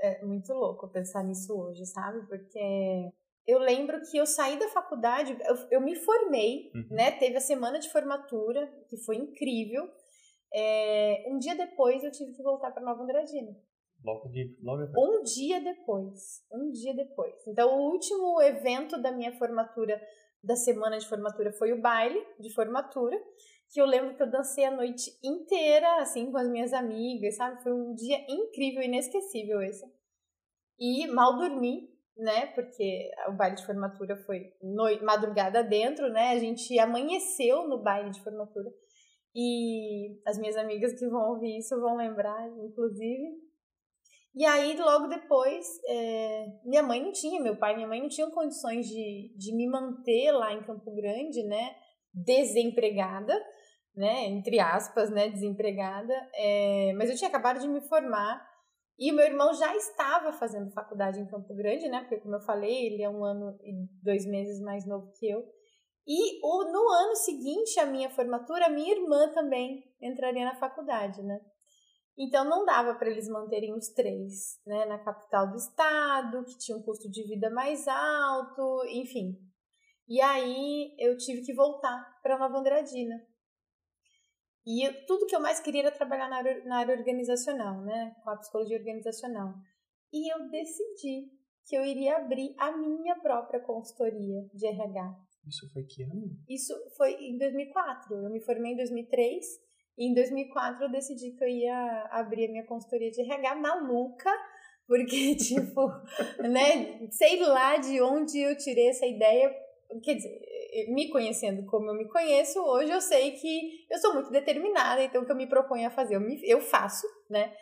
é 0.00 0.24
muito 0.24 0.52
louco 0.52 0.88
pensar 0.88 1.24
nisso 1.24 1.56
hoje, 1.56 1.84
sabe? 1.86 2.26
Porque 2.26 3.12
eu 3.46 3.58
lembro 3.58 4.00
que 4.10 4.16
eu 4.16 4.26
saí 4.26 4.58
da 4.58 4.68
faculdade, 4.68 5.36
eu, 5.46 5.56
eu 5.70 5.80
me 5.80 5.96
formei, 5.96 6.70
uhum. 6.74 6.88
né? 6.90 7.12
Teve 7.12 7.36
a 7.36 7.40
semana 7.40 7.78
de 7.78 7.90
formatura, 7.90 8.66
que 8.88 8.96
foi 8.98 9.16
incrível. 9.16 9.88
É, 10.54 11.24
um 11.28 11.38
dia 11.38 11.56
depois 11.56 12.04
eu 12.04 12.10
tive 12.10 12.32
que 12.32 12.42
voltar 12.42 12.70
para 12.72 12.82
Nova 12.82 13.02
Andradina. 13.02 13.56
Logo, 14.04 14.28
de, 14.28 14.58
logo 14.60 14.84
depois. 14.84 15.08
Um 15.08 15.22
dia 15.22 15.60
depois. 15.60 16.42
Um 16.52 16.70
dia 16.70 16.94
depois. 16.94 17.34
Então, 17.46 17.72
o 17.72 17.92
último 17.92 18.42
evento 18.42 19.00
da 19.00 19.12
minha 19.12 19.32
formatura, 19.38 20.00
da 20.42 20.56
semana 20.56 20.98
de 20.98 21.08
formatura, 21.08 21.52
foi 21.52 21.72
o 21.72 21.80
baile 21.80 22.20
de 22.38 22.52
formatura. 22.52 23.16
Que 23.72 23.80
eu 23.80 23.86
lembro 23.86 24.14
que 24.14 24.22
eu 24.22 24.30
dancei 24.30 24.64
a 24.64 24.70
noite 24.70 25.10
inteira, 25.24 26.02
assim, 26.02 26.30
com 26.30 26.36
as 26.36 26.48
minhas 26.48 26.72
amigas, 26.72 27.36
sabe? 27.36 27.62
Foi 27.62 27.72
um 27.72 27.94
dia 27.94 28.18
incrível, 28.28 28.82
inesquecível 28.82 29.62
esse. 29.62 29.84
E 30.78 31.06
mal 31.06 31.38
dormi, 31.38 31.88
né? 32.16 32.46
Porque 32.48 33.10
o 33.28 33.32
baile 33.32 33.56
de 33.56 33.64
formatura 33.64 34.16
foi 34.24 34.52
no... 34.62 34.84
madrugada 35.04 35.62
dentro, 35.62 36.10
né? 36.10 36.30
A 36.32 36.38
gente 36.38 36.78
amanheceu 36.78 37.66
no 37.66 37.82
baile 37.82 38.10
de 38.10 38.22
formatura. 38.22 38.70
E 39.34 40.20
as 40.26 40.38
minhas 40.38 40.56
amigas 40.56 40.92
que 40.98 41.08
vão 41.08 41.30
ouvir 41.30 41.58
isso 41.58 41.80
vão 41.80 41.96
lembrar, 41.96 42.48
inclusive. 42.64 43.40
E 44.34 44.44
aí, 44.46 44.76
logo 44.76 45.08
depois, 45.08 45.66
é, 45.86 46.46
minha 46.64 46.82
mãe 46.82 47.02
não 47.02 47.12
tinha, 47.12 47.40
meu 47.40 47.56
pai 47.56 47.72
e 47.72 47.76
minha 47.76 47.88
mãe 47.88 48.00
não 48.00 48.08
tinham 48.08 48.30
condições 48.30 48.86
de, 48.86 49.34
de 49.36 49.54
me 49.54 49.68
manter 49.68 50.32
lá 50.32 50.52
em 50.52 50.62
Campo 50.64 50.94
Grande, 50.94 51.42
né? 51.44 51.74
Desempregada, 52.14 53.34
né? 53.94 54.26
Entre 54.26 54.58
aspas, 54.60 55.10
né? 55.10 55.28
Desempregada. 55.28 56.14
É, 56.34 56.92
mas 56.96 57.10
eu 57.10 57.16
tinha 57.16 57.28
acabado 57.28 57.60
de 57.60 57.68
me 57.68 57.80
formar. 57.80 58.46
E 58.98 59.10
o 59.10 59.14
meu 59.14 59.24
irmão 59.24 59.52
já 59.54 59.74
estava 59.74 60.32
fazendo 60.32 60.70
faculdade 60.70 61.18
em 61.18 61.26
Campo 61.26 61.54
Grande, 61.54 61.88
né? 61.88 62.00
Porque, 62.00 62.18
como 62.18 62.36
eu 62.36 62.40
falei, 62.40 62.86
ele 62.86 63.02
é 63.02 63.08
um 63.08 63.24
ano 63.24 63.58
e 63.62 63.72
dois 64.02 64.26
meses 64.26 64.60
mais 64.60 64.86
novo 64.86 65.10
que 65.18 65.28
eu. 65.28 65.42
E 66.06 66.40
o, 66.44 66.64
no 66.64 66.88
ano 66.90 67.16
seguinte 67.16 67.78
à 67.78 67.86
minha 67.86 68.10
formatura, 68.10 68.68
minha 68.68 68.94
irmã 68.94 69.32
também 69.32 69.84
entraria 70.00 70.44
na 70.44 70.54
faculdade, 70.54 71.22
né? 71.22 71.40
Então 72.18 72.44
não 72.44 72.64
dava 72.64 72.94
para 72.94 73.10
eles 73.10 73.28
manterem 73.28 73.74
os 73.74 73.88
três, 73.88 74.60
né, 74.66 74.84
na 74.84 74.98
capital 74.98 75.48
do 75.50 75.56
estado, 75.56 76.44
que 76.44 76.58
tinha 76.58 76.76
um 76.76 76.82
custo 76.82 77.10
de 77.10 77.22
vida 77.26 77.48
mais 77.50 77.88
alto, 77.88 78.84
enfim. 78.88 79.38
E 80.06 80.20
aí 80.20 80.94
eu 80.98 81.16
tive 81.16 81.42
que 81.42 81.54
voltar 81.54 82.20
para 82.22 82.38
Nova 82.38 82.58
Andradina. 82.58 83.14
E 84.66 84.86
eu, 84.86 85.06
tudo 85.06 85.26
que 85.26 85.34
eu 85.34 85.40
mais 85.40 85.60
queria 85.60 85.82
era 85.82 85.90
trabalhar 85.90 86.28
na 86.28 86.36
área, 86.36 86.64
na 86.64 86.76
área 86.78 86.96
organizacional, 86.96 87.82
né, 87.82 88.14
com 88.22 88.30
a 88.30 88.36
psicologia 88.36 88.78
organizacional. 88.78 89.54
E 90.12 90.32
eu 90.32 90.48
decidi 90.50 91.30
que 91.66 91.76
eu 91.76 91.84
iria 91.84 92.16
abrir 92.16 92.54
a 92.58 92.76
minha 92.76 93.16
própria 93.16 93.60
consultoria 93.60 94.48
de 94.52 94.66
RH. 94.66 95.16
Isso 95.46 95.68
foi 95.72 95.84
que 95.84 96.02
ano? 96.02 96.30
Isso 96.48 96.74
foi 96.96 97.14
em 97.14 97.38
2004. 97.38 98.14
Eu 98.14 98.30
me 98.30 98.40
formei 98.40 98.72
em 98.72 98.76
2003 98.76 99.44
e 99.98 100.06
em 100.06 100.14
2004 100.14 100.84
eu 100.84 100.90
decidi 100.90 101.32
que 101.32 101.42
eu 101.42 101.48
ia 101.48 102.08
abrir 102.10 102.46
a 102.46 102.52
minha 102.52 102.66
consultoria 102.66 103.10
de 103.10 103.22
RH 103.22 103.56
maluca, 103.56 104.30
Porque, 104.86 105.34
tipo, 105.36 105.88
né, 106.38 107.08
sei 107.10 107.40
lá 107.40 107.76
de 107.76 108.00
onde 108.00 108.38
eu 108.38 108.56
tirei 108.56 108.88
essa 108.88 109.06
ideia. 109.06 109.50
Quer 110.02 110.14
dizer, 110.14 110.40
me 110.88 111.08
conhecendo 111.10 111.66
como 111.66 111.90
eu 111.90 111.94
me 111.94 112.08
conheço, 112.08 112.60
hoje 112.60 112.90
eu 112.90 113.00
sei 113.00 113.32
que 113.32 113.86
eu 113.90 113.98
sou 113.98 114.14
muito 114.14 114.30
determinada, 114.30 115.02
então 115.02 115.22
o 115.22 115.26
que 115.26 115.32
eu 115.32 115.36
me 115.36 115.46
proponho 115.46 115.86
a 115.86 115.90
fazer, 115.90 116.16
eu, 116.16 116.20
me, 116.20 116.40
eu 116.44 116.60
faço, 116.60 117.06
né? 117.28 117.52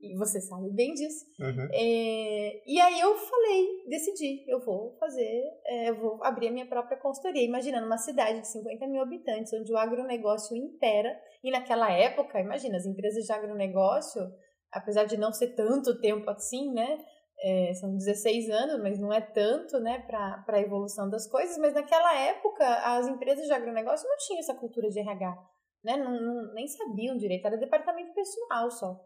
E 0.00 0.16
você 0.16 0.40
sabe 0.40 0.70
bem 0.70 0.94
disso. 0.94 1.24
Uhum. 1.40 1.68
É, 1.72 2.62
e 2.64 2.80
aí 2.80 3.00
eu 3.00 3.16
falei, 3.16 3.84
decidi, 3.88 4.44
eu 4.48 4.60
vou 4.60 4.96
fazer, 5.00 5.42
é, 5.66 5.90
eu 5.90 5.96
vou 5.96 6.22
abrir 6.22 6.48
a 6.48 6.52
minha 6.52 6.66
própria 6.66 6.96
consultoria. 6.96 7.42
Imaginando 7.42 7.86
uma 7.86 7.98
cidade 7.98 8.40
de 8.40 8.46
50 8.46 8.86
mil 8.86 9.02
habitantes, 9.02 9.52
onde 9.52 9.72
o 9.72 9.76
agronegócio 9.76 10.56
impera. 10.56 11.18
E 11.42 11.50
naquela 11.50 11.90
época, 11.90 12.40
imagina, 12.40 12.76
as 12.76 12.86
empresas 12.86 13.24
de 13.24 13.32
agronegócio, 13.32 14.22
apesar 14.70 15.04
de 15.04 15.16
não 15.16 15.32
ser 15.32 15.56
tanto 15.56 16.00
tempo 16.00 16.30
assim, 16.30 16.72
né? 16.72 17.04
É, 17.40 17.72
são 17.74 17.96
16 17.96 18.50
anos, 18.50 18.82
mas 18.82 18.98
não 18.98 19.12
é 19.12 19.20
tanto, 19.20 19.78
né, 19.78 20.00
para 20.00 20.44
a 20.48 20.60
evolução 20.60 21.08
das 21.08 21.26
coisas. 21.28 21.56
Mas 21.58 21.74
naquela 21.74 22.12
época, 22.18 22.64
as 22.64 23.06
empresas 23.06 23.46
de 23.46 23.52
agronegócio 23.52 24.08
não 24.08 24.16
tinham 24.16 24.40
essa 24.40 24.54
cultura 24.54 24.88
de 24.88 24.98
RH, 24.98 25.38
né? 25.84 25.96
Não, 25.96 26.20
não 26.20 26.54
nem 26.54 26.66
sabiam 26.66 27.16
direito, 27.16 27.46
era 27.46 27.56
departamento 27.56 28.12
pessoal 28.12 28.70
só. 28.70 29.00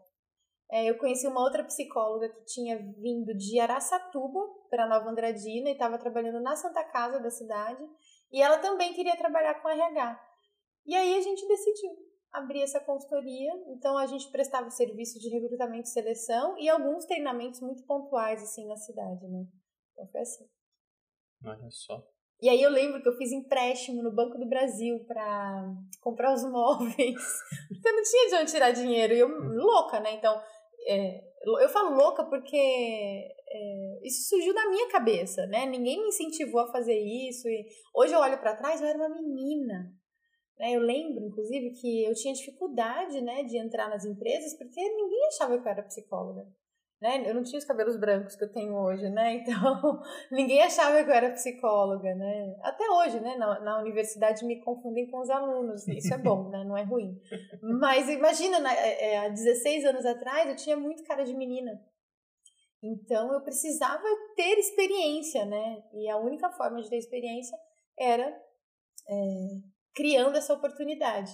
É, 0.71 0.89
eu 0.89 0.97
conheci 0.97 1.27
uma 1.27 1.41
outra 1.41 1.63
psicóloga 1.63 2.29
que 2.29 2.45
tinha 2.45 2.77
vindo 2.97 3.35
de 3.35 3.59
Araçatuba 3.59 4.39
para 4.71 4.87
Nova 4.87 5.07
Andradina 5.07 5.69
e 5.69 5.73
estava 5.73 5.99
trabalhando 5.99 6.41
na 6.41 6.55
Santa 6.55 6.83
Casa 6.83 7.19
da 7.19 7.29
cidade. 7.29 7.83
E 8.31 8.41
ela 8.41 8.57
também 8.57 8.93
queria 8.93 9.15
trabalhar 9.15 9.61
com 9.61 9.69
RH. 9.69 10.19
E 10.87 10.95
aí 10.95 11.15
a 11.15 11.21
gente 11.21 11.47
decidiu 11.47 11.91
abrir 12.33 12.61
essa 12.63 12.79
consultoria. 12.79 13.51
Então 13.67 13.97
a 13.97 14.05
gente 14.07 14.29
prestava 14.31 14.69
serviço 14.69 15.19
de 15.19 15.29
recrutamento 15.29 15.87
e 15.87 15.91
seleção 15.91 16.57
e 16.57 16.67
alguns 16.67 17.05
treinamentos 17.05 17.61
muito 17.61 17.85
pontuais 17.85 18.41
assim 18.41 18.67
na 18.67 18.75
cidade, 18.75 19.27
né? 19.27 19.45
Então 19.93 20.07
foi 20.07 20.21
assim. 20.21 20.45
Olha 21.45 21.69
só. 21.69 22.03
E 22.41 22.49
aí 22.49 22.61
eu 22.61 22.69
lembro 22.69 23.01
que 23.01 23.07
eu 23.07 23.15
fiz 23.15 23.31
empréstimo 23.31 24.03
no 24.03 24.13
Banco 24.13 24.37
do 24.37 24.49
Brasil 24.49 24.99
para 25.05 25.63
comprar 26.01 26.33
os 26.33 26.43
móveis. 26.49 27.23
Porque 27.69 27.87
eu 27.87 27.95
não 27.95 28.03
tinha 28.03 28.29
de 28.29 28.35
onde 28.35 28.51
tirar 28.51 28.71
dinheiro. 28.71 29.13
E 29.13 29.19
eu, 29.19 29.29
louca, 29.29 29.99
né? 29.99 30.13
Então, 30.15 30.41
é, 30.87 31.21
eu 31.61 31.69
falo 31.69 31.95
louca 31.95 32.25
porque 32.25 32.57
é, 32.57 33.99
isso 34.03 34.27
surgiu 34.27 34.53
da 34.53 34.67
minha 34.67 34.89
cabeça, 34.89 35.45
né? 35.47 35.65
Ninguém 35.65 36.01
me 36.01 36.09
incentivou 36.09 36.61
a 36.61 36.71
fazer 36.71 36.97
isso. 36.97 37.47
E 37.47 37.65
hoje 37.93 38.13
eu 38.13 38.19
olho 38.19 38.37
para 38.39 38.57
trás, 38.57 38.81
eu 38.81 38.87
era 38.87 38.97
uma 38.97 39.09
menina. 39.09 39.93
Né? 40.59 40.75
Eu 40.75 40.81
lembro, 40.81 41.25
inclusive, 41.25 41.71
que 41.71 42.03
eu 42.03 42.13
tinha 42.13 42.33
dificuldade 42.33 43.21
né, 43.21 43.43
de 43.43 43.57
entrar 43.57 43.89
nas 43.89 44.05
empresas 44.05 44.53
porque 44.57 44.81
ninguém 44.81 45.27
achava 45.27 45.59
que 45.59 45.67
eu 45.67 45.71
era 45.71 45.83
psicóloga 45.83 46.47
né? 47.03 47.21
Eu 47.29 47.35
não 47.35 47.43
tinha 47.43 47.59
os 47.59 47.65
cabelos 47.65 47.97
brancos 47.97 48.33
que 48.33 48.45
eu 48.45 48.51
tenho 48.51 48.73
hoje, 48.75 49.09
né? 49.09 49.35
Então, 49.43 50.01
ninguém 50.31 50.61
achava 50.61 51.03
que 51.03 51.09
eu 51.09 51.13
era 51.13 51.31
psicóloga, 51.31 52.15
né? 52.15 52.55
Até 52.61 52.89
hoje, 52.89 53.19
né? 53.19 53.35
Na, 53.35 53.59
na 53.59 53.79
universidade 53.79 54.45
me 54.45 54.61
confundem 54.61 55.11
com 55.11 55.19
os 55.19 55.29
alunos. 55.29 55.85
Isso 55.85 56.13
é 56.13 56.17
bom, 56.17 56.49
né? 56.49 56.63
Não 56.63 56.77
é 56.77 56.83
ruim. 56.83 57.19
Mas 57.61 58.07
imagina, 58.07 58.57
né? 58.59 58.71
é, 58.73 59.19
há 59.19 59.27
16 59.27 59.83
anos 59.83 60.05
atrás, 60.05 60.49
eu 60.49 60.55
tinha 60.55 60.77
muito 60.77 61.03
cara 61.03 61.25
de 61.25 61.35
menina. 61.35 61.71
Então, 62.81 63.33
eu 63.33 63.41
precisava 63.41 64.03
ter 64.37 64.57
experiência, 64.57 65.43
né? 65.45 65.83
E 65.93 66.09
a 66.09 66.17
única 66.17 66.49
forma 66.51 66.81
de 66.81 66.89
ter 66.89 66.97
experiência 66.97 67.57
era 67.99 68.29
é, 69.09 69.15
criando 69.93 70.37
essa 70.37 70.53
oportunidade. 70.53 71.31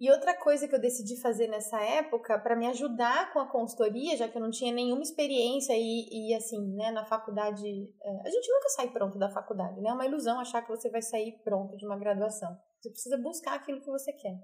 E 0.00 0.10
outra 0.12 0.32
coisa 0.32 0.68
que 0.68 0.74
eu 0.74 0.80
decidi 0.80 1.20
fazer 1.20 1.48
nessa 1.48 1.80
época, 1.82 2.38
para 2.38 2.54
me 2.54 2.68
ajudar 2.68 3.32
com 3.32 3.40
a 3.40 3.50
consultoria, 3.50 4.16
já 4.16 4.28
que 4.28 4.38
eu 4.38 4.42
não 4.42 4.50
tinha 4.50 4.72
nenhuma 4.72 5.02
experiência 5.02 5.72
e, 5.76 6.28
e 6.30 6.34
assim, 6.34 6.72
né, 6.76 6.92
na 6.92 7.04
faculdade. 7.04 7.66
É, 7.66 8.20
a 8.24 8.30
gente 8.30 8.48
nunca 8.48 8.68
sai 8.68 8.90
pronto 8.90 9.18
da 9.18 9.28
faculdade, 9.28 9.80
né? 9.80 9.90
É 9.90 9.92
uma 9.92 10.06
ilusão 10.06 10.38
achar 10.38 10.62
que 10.62 10.68
você 10.68 10.88
vai 10.88 11.02
sair 11.02 11.32
pronto 11.42 11.76
de 11.76 11.84
uma 11.84 11.98
graduação. 11.98 12.56
Você 12.80 12.90
precisa 12.90 13.18
buscar 13.18 13.54
aquilo 13.54 13.80
que 13.80 13.90
você 13.90 14.12
quer. 14.12 14.38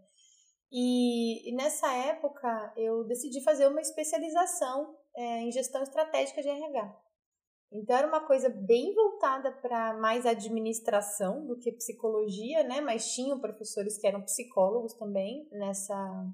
E, 0.73 1.49
e 1.49 1.55
nessa 1.55 1.93
época, 1.95 2.73
eu 2.77 3.05
decidi 3.05 3.41
fazer 3.45 3.69
uma 3.69 3.81
especialização 3.81 4.97
é, 5.17 5.43
em 5.43 5.53
gestão 5.53 5.85
estratégica 5.85 6.43
de 6.43 6.49
RH. 6.49 7.04
Então 7.75 7.97
era 7.97 8.07
uma 8.07 8.25
coisa 8.25 8.49
bem 8.49 8.95
voltada 8.95 9.51
para 9.51 9.95
mais 9.95 10.25
administração 10.25 11.45
do 11.45 11.59
que 11.59 11.73
psicologia, 11.73 12.63
né? 12.63 12.81
Mas 12.81 13.13
tinham 13.13 13.41
professores 13.41 13.99
que 13.99 14.07
eram 14.07 14.23
psicólogos 14.23 14.95
também 14.95 15.49
nessa 15.51 16.25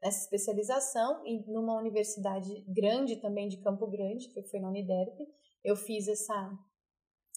nessa 0.00 0.18
especialização 0.24 1.26
e 1.26 1.50
numa 1.50 1.76
universidade 1.76 2.64
grande 2.68 3.16
também 3.16 3.48
de 3.48 3.60
Campo 3.62 3.84
Grande, 3.88 4.28
que 4.28 4.42
foi 4.44 4.60
na 4.60 4.68
Uniderp, 4.68 5.18
eu 5.64 5.74
fiz 5.74 6.06
essa 6.06 6.52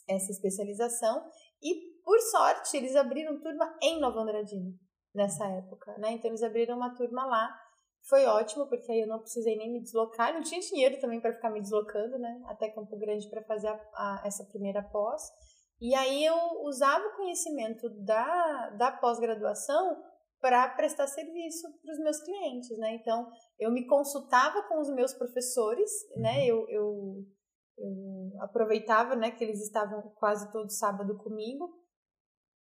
essa 0.07 0.31
especialização 0.31 1.25
e 1.63 2.01
por 2.03 2.19
sorte 2.19 2.75
eles 2.75 2.95
abriram 2.95 3.39
turma 3.39 3.77
em 3.81 3.99
Nova 3.99 4.19
Andradina 4.19 4.73
nessa 5.15 5.47
época, 5.47 5.97
né? 5.97 6.11
Então 6.11 6.29
eles 6.29 6.43
abriram 6.43 6.75
uma 6.75 6.93
turma 6.95 7.25
lá 7.25 7.60
foi 8.07 8.25
ótimo, 8.25 8.67
porque 8.67 8.91
aí 8.91 9.01
eu 9.01 9.07
não 9.07 9.19
precisei 9.19 9.55
nem 9.55 9.71
me 9.71 9.81
deslocar, 9.81 10.33
não 10.33 10.41
tinha 10.41 10.59
dinheiro 10.59 10.99
também 10.99 11.21
para 11.21 11.33
ficar 11.33 11.49
me 11.49 11.61
deslocando, 11.61 12.17
né, 12.17 12.41
até 12.47 12.69
Campo 12.69 12.97
Grande 12.97 13.29
para 13.29 13.43
fazer 13.43 13.67
a, 13.67 13.73
a, 13.73 14.23
essa 14.25 14.43
primeira 14.45 14.81
pós. 14.81 15.21
E 15.79 15.95
aí 15.95 16.23
eu 16.23 16.35
usava 16.63 17.03
o 17.07 17.15
conhecimento 17.15 17.89
da, 18.03 18.69
da 18.77 18.91
pós-graduação 18.91 19.97
para 20.39 20.69
prestar 20.69 21.07
serviço 21.07 21.67
para 21.81 21.91
os 21.91 21.99
meus 21.99 22.19
clientes, 22.21 22.77
né? 22.77 22.95
Então, 22.95 23.27
eu 23.59 23.71
me 23.71 23.85
consultava 23.85 24.63
com 24.63 24.79
os 24.79 24.89
meus 24.89 25.13
professores, 25.13 25.89
né? 26.17 26.39
Uhum. 26.39 26.45
Eu, 26.45 26.69
eu, 26.69 27.25
eu 27.77 28.41
aproveitava, 28.41 29.15
né, 29.15 29.31
que 29.31 29.43
eles 29.43 29.61
estavam 29.61 30.01
quase 30.17 30.51
todo 30.51 30.69
sábado 30.69 31.17
comigo. 31.17 31.69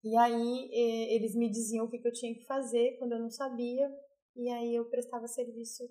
E 0.04 0.18
aí 0.18 0.70
eles 1.16 1.36
me 1.36 1.50
diziam 1.50 1.86
o 1.86 1.90
que 1.90 2.06
eu 2.06 2.12
tinha 2.12 2.34
que 2.34 2.46
fazer 2.46 2.98
quando 3.00 3.14
eu 3.14 3.20
não 3.20 3.30
sabia 3.30 3.90
e 4.36 4.50
aí 4.50 4.76
eu 4.76 4.90
prestava 4.90 5.28
serviço, 5.28 5.84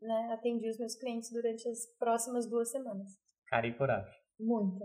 né, 0.00 0.30
atendia 0.32 0.70
os 0.70 0.78
meus 0.78 0.94
clientes 0.94 1.30
durante 1.30 1.68
as 1.68 1.86
próximas 1.98 2.48
duas 2.48 2.70
semanas. 2.70 3.08
Cara 3.46 3.66
e 3.66 3.76
coragem. 3.76 4.14
Muita. 4.38 4.84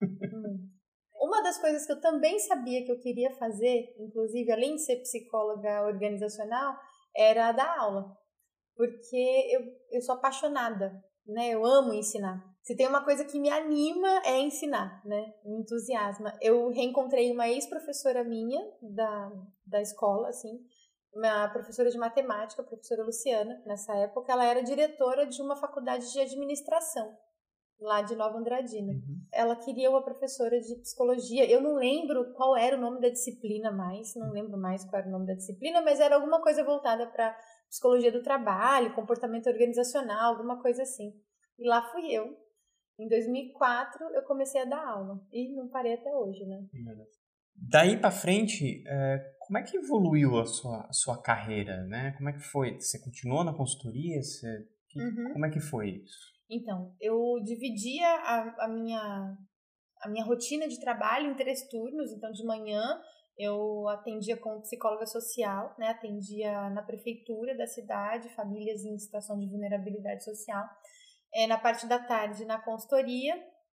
Muita. 0.00 0.76
Uma 1.18 1.42
das 1.42 1.58
coisas 1.58 1.86
que 1.86 1.92
eu 1.92 2.00
também 2.00 2.38
sabia 2.38 2.84
que 2.84 2.92
eu 2.92 3.00
queria 3.00 3.30
fazer, 3.32 3.94
inclusive 3.98 4.52
além 4.52 4.76
de 4.76 4.82
ser 4.82 4.96
psicóloga 4.96 5.86
organizacional, 5.86 6.76
era 7.16 7.52
dar 7.52 7.78
aula. 7.78 8.16
Porque 8.76 9.50
eu, 9.50 9.62
eu 9.90 10.02
sou 10.02 10.14
apaixonada, 10.14 10.92
né? 11.26 11.50
Eu 11.50 11.64
amo 11.64 11.94
ensinar. 11.94 12.44
Se 12.62 12.76
tem 12.76 12.86
uma 12.86 13.04
coisa 13.04 13.24
que 13.24 13.40
me 13.40 13.48
anima 13.48 14.22
é 14.24 14.40
ensinar, 14.40 15.02
né? 15.06 15.34
Me 15.44 15.60
entusiasma. 15.60 16.36
Eu 16.42 16.68
reencontrei 16.70 17.32
uma 17.32 17.48
ex-professora 17.48 18.22
minha 18.22 18.60
da, 18.82 19.32
da 19.66 19.80
escola, 19.80 20.28
assim, 20.28 20.60
uma 21.16 21.48
professora 21.48 21.90
de 21.90 21.98
matemática, 21.98 22.62
a 22.62 22.64
professora 22.64 23.02
Luciana, 23.02 23.62
nessa 23.64 23.94
época, 23.96 24.32
ela 24.32 24.44
era 24.44 24.62
diretora 24.62 25.26
de 25.26 25.40
uma 25.40 25.56
faculdade 25.56 26.12
de 26.12 26.20
administração 26.20 27.16
lá 27.80 28.02
de 28.02 28.16
Nova 28.16 28.38
Andradina. 28.38 28.92
Uhum. 28.92 29.26
Ela 29.32 29.56
queria 29.56 29.90
uma 29.90 30.02
professora 30.02 30.58
de 30.60 30.74
psicologia. 30.76 31.48
Eu 31.50 31.60
não 31.60 31.74
lembro 31.74 32.32
qual 32.32 32.56
era 32.56 32.76
o 32.76 32.80
nome 32.80 33.00
da 33.00 33.08
disciplina 33.08 33.70
mais, 33.70 34.14
não 34.14 34.30
lembro 34.30 34.58
mais 34.58 34.84
qual 34.84 35.00
era 35.00 35.08
o 35.08 35.12
nome 35.12 35.26
da 35.26 35.34
disciplina, 35.34 35.82
mas 35.82 36.00
era 36.00 36.14
alguma 36.14 36.40
coisa 36.40 36.64
voltada 36.64 37.06
para 37.06 37.36
psicologia 37.68 38.12
do 38.12 38.22
trabalho, 38.22 38.94
comportamento 38.94 39.48
organizacional, 39.48 40.32
alguma 40.32 40.60
coisa 40.62 40.82
assim. 40.82 41.12
E 41.58 41.68
lá 41.68 41.82
fui 41.90 42.10
eu. 42.10 42.36
Em 42.98 43.08
2004 43.08 44.04
eu 44.14 44.22
comecei 44.22 44.62
a 44.62 44.64
dar 44.64 44.82
aula 44.82 45.20
e 45.30 45.54
não 45.54 45.68
parei 45.68 45.94
até 45.94 46.14
hoje, 46.14 46.46
né? 46.46 46.64
Daí 47.58 47.98
para 47.98 48.10
frente, 48.10 48.84
é, 48.86 49.18
como 49.40 49.58
é 49.58 49.62
que 49.62 49.76
evoluiu 49.76 50.38
a 50.38 50.44
sua, 50.44 50.86
a 50.88 50.92
sua 50.92 51.22
carreira, 51.22 51.84
né? 51.84 52.12
Como 52.16 52.28
é 52.28 52.32
que 52.32 52.40
foi? 52.40 52.74
Você 52.80 52.98
continuou 52.98 53.44
na 53.44 53.54
consultoria? 53.54 54.20
Você, 54.22 54.66
que, 54.88 55.00
uhum. 55.00 55.32
Como 55.32 55.46
é 55.46 55.50
que 55.50 55.60
foi 55.60 56.02
isso? 56.04 56.34
Então, 56.50 56.94
eu 57.00 57.40
dividia 57.44 58.06
a, 58.06 58.64
a, 58.64 58.68
minha, 58.68 59.36
a 60.02 60.08
minha 60.08 60.24
rotina 60.24 60.68
de 60.68 60.80
trabalho 60.80 61.30
em 61.30 61.34
três 61.34 61.68
turnos. 61.68 62.12
Então, 62.12 62.30
de 62.32 62.44
manhã 62.44 62.82
eu 63.38 63.86
atendia 63.88 64.36
como 64.36 64.62
psicóloga 64.62 65.06
social, 65.06 65.74
né? 65.78 65.88
Atendia 65.88 66.70
na 66.70 66.82
prefeitura 66.82 67.56
da 67.56 67.66
cidade, 67.66 68.34
famílias 68.34 68.82
em 68.82 68.98
situação 68.98 69.38
de 69.38 69.48
vulnerabilidade 69.48 70.24
social. 70.24 70.64
É, 71.34 71.46
na 71.46 71.58
parte 71.58 71.86
da 71.86 71.98
tarde, 71.98 72.44
na 72.44 72.58
consultoria, 72.58 73.36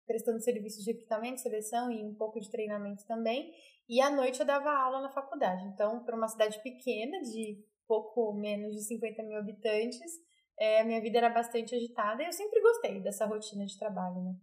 prestando 0.06 0.40
serviços 0.40 0.84
de 0.84 0.92
recrutamento, 0.92 1.40
seleção 1.40 1.90
e 1.90 2.04
um 2.04 2.14
pouco 2.14 2.40
de 2.40 2.50
treinamento 2.50 3.04
também. 3.06 3.52
E 3.88 4.00
à 4.00 4.10
noite 4.10 4.40
eu 4.40 4.46
dava 4.46 4.70
aula 4.70 5.00
na 5.00 5.10
faculdade. 5.10 5.64
Então, 5.66 6.04
para 6.04 6.16
uma 6.16 6.28
cidade 6.28 6.60
pequena, 6.62 7.20
de 7.20 7.64
pouco 7.86 8.32
menos 8.32 8.75
de 8.75 8.82
50 8.82 9.22
mil 9.22 9.38
habitantes, 9.38 10.12
é, 10.58 10.82
minha 10.84 11.00
vida 11.00 11.18
era 11.18 11.28
bastante 11.28 11.75
agitada 11.75 12.22
e 12.22 12.26
eu 12.26 12.32
sempre 12.32 12.60
gostei 12.60 13.00
dessa 13.00 13.26
rotina 13.26 13.66
de 13.66 13.78
trabalho, 13.78 14.22
né? 14.22 14.34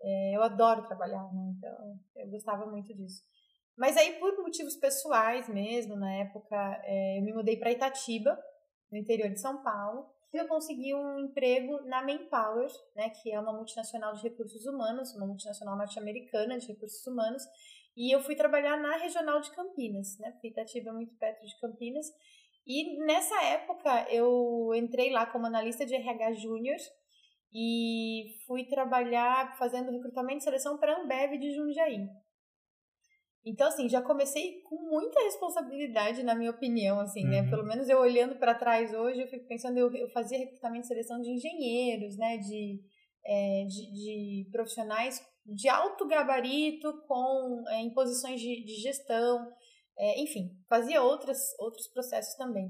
É, 0.00 0.36
eu 0.36 0.42
adoro 0.42 0.86
trabalhar, 0.86 1.32
né? 1.32 1.54
Então, 1.56 2.00
eu 2.16 2.30
gostava 2.30 2.66
muito 2.66 2.94
disso. 2.94 3.22
Mas 3.76 3.96
aí, 3.96 4.18
por 4.18 4.36
motivos 4.38 4.76
pessoais 4.76 5.48
mesmo, 5.48 5.96
na 5.96 6.12
época, 6.14 6.56
é, 6.84 7.18
eu 7.18 7.22
me 7.22 7.32
mudei 7.32 7.56
para 7.56 7.72
Itatiba, 7.72 8.38
no 8.90 8.98
interior 8.98 9.30
de 9.30 9.40
São 9.40 9.62
Paulo. 9.62 10.06
Eu 10.36 10.46
consegui 10.46 10.94
um 10.94 11.20
emprego 11.20 11.80
na 11.86 12.02
Manpower, 12.02 12.68
né, 12.94 13.10
que 13.10 13.32
é 13.32 13.40
uma 13.40 13.52
multinacional 13.52 14.14
de 14.14 14.22
recursos 14.22 14.66
humanos, 14.66 15.14
uma 15.14 15.26
multinacional 15.26 15.76
norte-americana 15.76 16.58
de 16.58 16.66
recursos 16.66 17.06
humanos, 17.06 17.42
e 17.96 18.14
eu 18.14 18.20
fui 18.20 18.36
trabalhar 18.36 18.76
na 18.76 18.96
regional 18.96 19.40
de 19.40 19.50
Campinas, 19.50 20.18
né, 20.18 20.30
porque 20.32 20.48
Itatiba 20.48 20.90
é 20.90 20.92
muito 20.92 21.14
perto 21.16 21.46
de 21.46 21.58
Campinas, 21.60 22.06
e 22.66 22.98
nessa 23.06 23.42
época 23.44 24.06
eu 24.10 24.72
entrei 24.74 25.10
lá 25.10 25.24
como 25.24 25.46
analista 25.46 25.86
de 25.86 25.94
RH 25.94 26.34
Júnior 26.34 26.76
e 27.50 28.36
fui 28.46 28.64
trabalhar 28.64 29.56
fazendo 29.56 29.90
recrutamento 29.90 30.40
e 30.40 30.44
seleção 30.44 30.76
para 30.76 30.92
a 30.92 31.00
Ambev 31.00 31.38
de 31.38 31.54
Jundiaí. 31.54 32.06
Então, 33.48 33.68
assim, 33.68 33.88
já 33.88 34.02
comecei 34.02 34.60
com 34.62 34.76
muita 34.90 35.20
responsabilidade, 35.22 36.22
na 36.22 36.34
minha 36.34 36.50
opinião, 36.50 37.00
assim, 37.00 37.24
né? 37.24 37.38
uhum. 37.38 37.44
né? 37.44 37.50
Pelo 37.50 37.64
menos 37.64 37.88
eu 37.88 37.98
olhando 37.98 38.36
para 38.36 38.54
trás 38.54 38.92
hoje, 38.92 39.22
eu 39.22 39.28
fico 39.28 39.46
pensando, 39.46 39.78
eu, 39.78 39.90
eu 39.94 40.08
fazia 40.10 40.38
recrutamento 40.38 40.84
e 40.84 40.88
seleção 40.88 41.20
de 41.20 41.30
engenheiros, 41.30 42.16
né? 42.18 42.36
De, 42.36 42.80
é, 43.24 43.64
de, 43.64 43.92
de, 43.92 44.50
profissionais 44.50 45.20
de 45.46 45.68
alto 45.68 46.06
gabarito 46.06 46.92
com 47.06 47.64
é, 47.68 47.80
em 47.80 47.92
posições 47.94 48.38
de, 48.40 48.64
de 48.64 48.74
gestão, 48.74 49.50
é, 49.98 50.20
enfim, 50.20 50.50
fazia 50.68 51.02
outras, 51.02 51.38
outros 51.58 51.88
processos 51.88 52.34
também. 52.36 52.68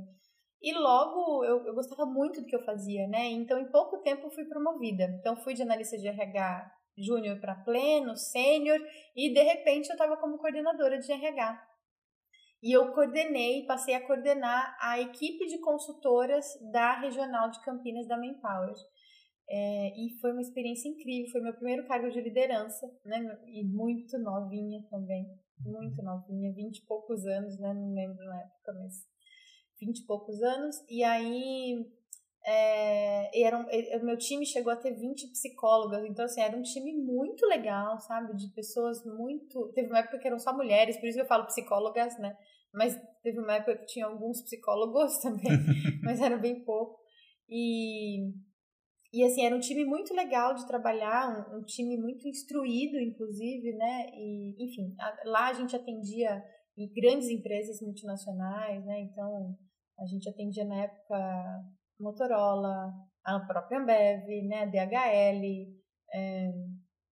E 0.62 0.73
logo 0.75 1.44
eu, 1.44 1.66
eu 1.66 1.75
gostava 1.75 2.06
muito 2.06 2.40
do 2.40 2.47
que 2.47 2.54
eu 2.54 2.64
fazia, 2.64 3.06
né? 3.08 3.26
Então, 3.26 3.58
em 3.58 3.70
pouco 3.70 3.99
tempo, 3.99 4.30
fui 4.30 4.44
promovida. 4.44 5.04
Então, 5.18 5.37
fui 5.37 5.54
de 5.54 5.62
analista 5.62 5.97
de 5.97 6.06
RH 6.08 6.77
júnior 6.99 7.40
para 7.40 7.55
pleno, 7.55 8.17
sênior, 8.17 8.78
e 9.14 9.33
de 9.33 9.43
repente 9.43 9.88
eu 9.88 9.95
estava 9.95 10.17
como 10.17 10.38
coordenadora 10.38 10.99
de 10.99 11.11
RH. 11.11 11.69
E 12.62 12.73
eu 12.73 12.93
coordenei, 12.93 13.64
passei 13.67 13.95
a 13.95 14.05
coordenar 14.05 14.76
a 14.81 15.00
equipe 15.00 15.47
de 15.47 15.59
consultoras 15.61 16.45
da 16.73 16.99
regional 17.00 17.50
de 17.50 17.62
Campinas 17.64 18.09
da 18.09 18.19
Manpower. 18.19 18.75
É, 19.50 19.88
e 19.97 20.19
foi 20.21 20.33
uma 20.33 20.43
experiência 20.43 20.88
incrível, 20.88 21.31
foi 21.31 21.40
meu 21.40 21.55
primeiro 21.55 21.87
cargo 21.87 22.11
de 22.11 22.21
liderança, 22.21 22.87
né? 23.05 23.19
E 23.47 23.64
muito 23.64 24.19
novinha 24.19 24.85
também, 24.90 25.25
muito 25.61 26.02
novinha, 26.02 26.52
vinte 26.52 26.78
e 26.78 26.87
poucos 26.87 27.25
anos, 27.26 27.59
né? 27.59 27.73
Não 27.73 27.95
lembro 27.95 28.23
na 28.26 28.43
época, 28.43 28.75
mas 28.75 28.95
vinte 29.81 30.00
e 30.00 30.07
poucos 30.07 30.43
anos. 30.43 30.76
E 30.90 31.02
aí 31.02 31.87
é, 32.45 33.42
era 33.42 33.59
um, 33.59 33.64
o 34.00 34.04
meu 34.04 34.16
time 34.16 34.47
chegou 34.47 34.73
a 34.73 34.76
ter 34.76 34.92
20 34.92 35.28
psicólogas, 35.28 36.04
então 36.04 36.25
assim, 36.25 36.40
era 36.40 36.57
um 36.57 36.62
time 36.62 36.92
muito 36.92 37.45
legal, 37.47 37.99
sabe? 38.00 38.35
De 38.37 38.49
pessoas 38.54 39.04
muito. 39.04 39.71
Teve 39.75 39.88
uma 39.88 39.99
época 39.99 40.18
que 40.18 40.26
eram 40.26 40.38
só 40.38 40.57
mulheres, 40.57 40.97
por 40.97 41.09
isso 41.09 41.21
eu 41.21 41.26
falo 41.26 41.47
psicólogas, 41.47 42.18
né? 42.18 42.37
Mas 42.73 42.99
teve 43.23 43.38
uma 43.38 43.54
época 43.54 43.76
que 43.78 43.87
tinha 43.87 44.07
alguns 44.07 44.42
psicólogos 44.42 45.18
também, 45.23 45.50
mas 46.02 46.21
era 46.21 46.37
bem 46.37 46.64
pouco. 46.64 46.99
E, 47.49 48.30
e 49.12 49.25
assim, 49.25 49.45
era 49.45 49.57
um 49.57 49.61
time 49.61 49.85
muito 49.85 50.14
legal 50.14 50.54
de 50.54 50.66
trabalhar, 50.66 51.50
um, 51.52 51.59
um 51.59 51.62
time 51.62 51.97
muito 51.97 52.28
instruído, 52.28 52.99
inclusive, 52.99 53.73
né? 53.73 54.11
E, 54.14 54.64
enfim, 54.64 54.95
a, 54.99 55.16
lá 55.25 55.49
a 55.49 55.52
gente 55.54 55.75
atendia 55.75 56.42
em 56.76 56.88
grandes 56.92 57.28
empresas 57.28 57.80
multinacionais, 57.83 58.85
né? 58.85 59.00
Então, 59.00 59.57
a 59.99 60.07
gente 60.07 60.28
atendia 60.28 60.64
na 60.64 60.85
época 60.85 61.16
Motorola, 61.99 62.93
a 63.25 63.40
própria 63.40 63.81
Ambev, 63.81 64.26
né, 64.47 64.67
DHL, 64.67 65.45
é, 66.14 66.50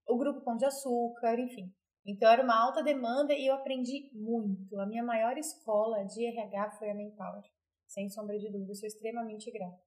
o 0.07 0.17
Grupo 0.17 0.41
Pão 0.41 0.55
de 0.55 0.65
Açúcar, 0.65 1.39
enfim. 1.39 1.71
Então 2.05 2.31
era 2.31 2.41
uma 2.41 2.57
alta 2.57 2.81
demanda 2.81 3.33
e 3.33 3.47
eu 3.47 3.53
aprendi 3.53 4.09
muito. 4.13 4.79
A 4.79 4.85
minha 4.85 5.03
maior 5.03 5.37
escola 5.37 6.05
de 6.05 6.25
RH 6.25 6.71
foi 6.79 6.89
a 6.89 6.95
Manpower, 6.95 7.43
sem 7.85 8.09
sombra 8.09 8.39
de 8.39 8.49
dúvida, 8.49 8.73
sou 8.75 8.87
extremamente 8.87 9.51
grata. 9.51 9.77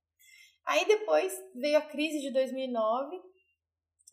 Aí 0.67 0.87
depois 0.87 1.33
veio 1.55 1.79
a 1.79 1.83
crise 1.83 2.21
de 2.21 2.31
2009 2.33 3.17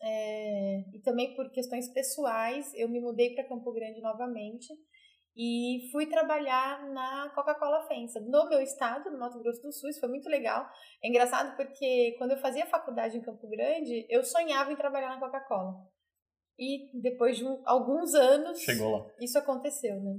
é, 0.02 0.80
e 0.94 1.00
também 1.02 1.34
por 1.34 1.50
questões 1.50 1.92
pessoais 1.92 2.72
eu 2.74 2.88
me 2.88 3.00
mudei 3.00 3.34
para 3.34 3.46
Campo 3.46 3.72
Grande 3.72 4.00
novamente 4.00 4.72
e 5.38 5.88
fui 5.92 6.06
trabalhar 6.06 6.84
na 6.88 7.30
Coca-Cola 7.32 7.86
FENSA, 7.86 8.18
no 8.20 8.48
meu 8.48 8.60
estado, 8.60 9.08
no 9.08 9.20
Mato 9.20 9.38
Grosso 9.38 9.62
do 9.62 9.72
Sul. 9.72 9.88
Isso 9.88 10.00
foi 10.00 10.08
muito 10.08 10.28
legal. 10.28 10.68
É 11.00 11.08
engraçado 11.08 11.56
porque 11.56 12.16
quando 12.18 12.32
eu 12.32 12.38
fazia 12.38 12.66
faculdade 12.66 13.16
em 13.16 13.22
Campo 13.22 13.48
Grande, 13.48 14.04
eu 14.10 14.24
sonhava 14.24 14.72
em 14.72 14.76
trabalhar 14.76 15.10
na 15.10 15.20
Coca-Cola. 15.20 15.76
E 16.58 16.90
depois 17.00 17.36
de 17.36 17.46
um, 17.46 17.62
alguns 17.64 18.14
anos, 18.14 18.58
isso 19.20 19.38
aconteceu, 19.38 20.00
né? 20.02 20.18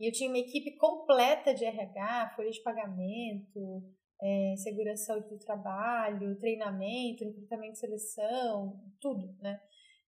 E 0.00 0.08
eu 0.08 0.12
tinha 0.12 0.28
uma 0.28 0.38
equipe 0.38 0.76
completa 0.78 1.54
de 1.54 1.64
RH, 1.64 2.32
folha 2.34 2.50
de 2.50 2.60
pagamento, 2.60 3.84
é, 4.20 4.54
segurança 4.56 5.20
do 5.20 5.38
trabalho, 5.38 6.36
treinamento, 6.40 7.24
recrutamento 7.24 7.74
e 7.74 7.78
seleção, 7.78 8.82
tudo, 9.00 9.32
né? 9.40 9.60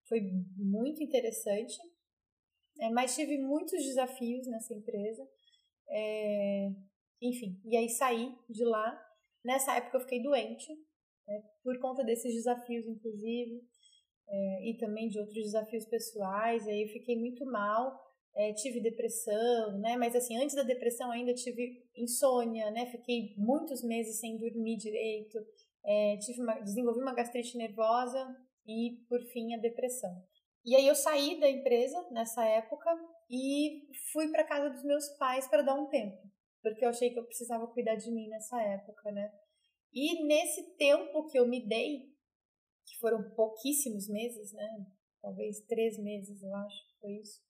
Foi 0.09 0.21
muito 0.57 1.01
interessante. 1.01 1.77
É, 2.81 2.91
mas 2.91 3.15
tive 3.15 3.39
muitos 3.39 3.83
desafios 3.83 4.47
nessa 4.47 4.75
empresa. 4.75 5.27
É, 5.89 6.71
enfim, 7.23 7.61
e 7.65 7.77
aí 7.77 7.89
saí 7.89 8.35
de 8.49 8.65
lá. 8.65 9.03
Nessa 9.45 9.77
época 9.77 9.97
eu 9.97 10.01
fiquei 10.01 10.23
doente, 10.23 10.73
né, 11.27 11.43
por 11.63 11.79
conta 11.81 12.05
desses 12.05 12.35
desafios, 12.35 12.87
inclusive, 12.87 13.63
é, 14.29 14.71
e 14.71 14.77
também 14.77 15.09
de 15.09 15.19
outros 15.19 15.43
desafios 15.43 15.85
pessoais. 15.87 16.67
Aí 16.67 16.83
eu 16.83 16.89
fiquei 16.89 17.17
muito 17.19 17.45
mal, 17.47 17.99
é, 18.35 18.53
tive 18.53 18.81
depressão, 18.81 19.79
né? 19.79 19.97
Mas 19.97 20.15
assim, 20.15 20.37
antes 20.37 20.55
da 20.55 20.63
depressão 20.63 21.11
ainda 21.11 21.33
tive 21.33 21.85
insônia, 21.97 22.71
né? 22.71 22.87
Fiquei 22.87 23.35
muitos 23.39 23.83
meses 23.83 24.21
sem 24.21 24.37
dormir 24.37 24.77
direito, 24.77 25.39
é, 25.85 26.17
tive 26.19 26.43
uma, 26.43 26.61
desenvolvi 26.61 27.01
uma 27.01 27.15
gastrite 27.15 27.57
nervosa 27.57 28.37
e, 28.67 28.99
por 29.09 29.23
fim, 29.27 29.55
a 29.55 29.59
depressão. 29.59 30.11
E 30.67 30.75
aí 30.75 30.89
eu 30.89 30.97
saí 30.97 31.39
da 31.39 31.49
empresa 31.49 31.97
nessa 32.11 32.45
época 32.45 32.91
e 33.31 33.87
fui 34.13 34.29
para 34.33 34.43
casa 34.43 34.69
dos 34.69 34.83
meus 34.83 35.09
pais 35.11 35.47
para 35.47 35.63
dar 35.63 35.75
um 35.75 35.87
tempo, 35.87 36.21
porque 36.61 36.85
eu 36.85 36.89
achei 36.89 37.11
que 37.11 37.21
eu 37.21 37.25
precisava 37.25 37.69
cuidar 37.69 37.95
de 37.95 38.11
mim 38.11 38.29
nessa 38.29 38.61
época, 38.61 39.13
né? 39.13 39.33
E 39.93 40.27
nesse 40.27 40.77
tempo 40.77 41.25
que 41.29 41.39
eu 41.39 41.47
me 41.47 41.65
dei, 41.69 42.01
que 42.85 42.99
foram 43.01 43.31
pouquíssimos 43.37 44.09
meses, 44.09 44.53
né? 44.53 44.69
Talvez 45.23 45.65
três 45.67 45.99
meses, 46.03 46.43
eu 46.43 46.53
acho, 46.53 46.77
foi 47.01 47.13
isso. 47.13 47.41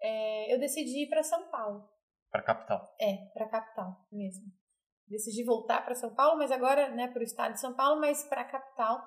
É, 0.00 0.54
eu 0.54 0.60
decidi 0.60 1.02
ir 1.02 1.08
para 1.08 1.24
São 1.24 1.50
Paulo. 1.50 1.88
Para 2.30 2.42
capital. 2.44 2.94
É, 3.00 3.16
para 3.34 3.48
capital 3.48 4.06
mesmo. 4.12 4.44
Decidi 5.08 5.42
voltar 5.42 5.84
para 5.84 5.96
São 5.96 6.14
Paulo, 6.14 6.38
mas 6.38 6.52
agora, 6.52 6.88
né, 6.94 7.08
para 7.08 7.18
o 7.18 7.24
estado 7.24 7.54
de 7.54 7.60
São 7.60 7.74
Paulo, 7.74 8.00
mas 8.00 8.22
para 8.28 8.42
a 8.42 8.48
capital 8.48 9.04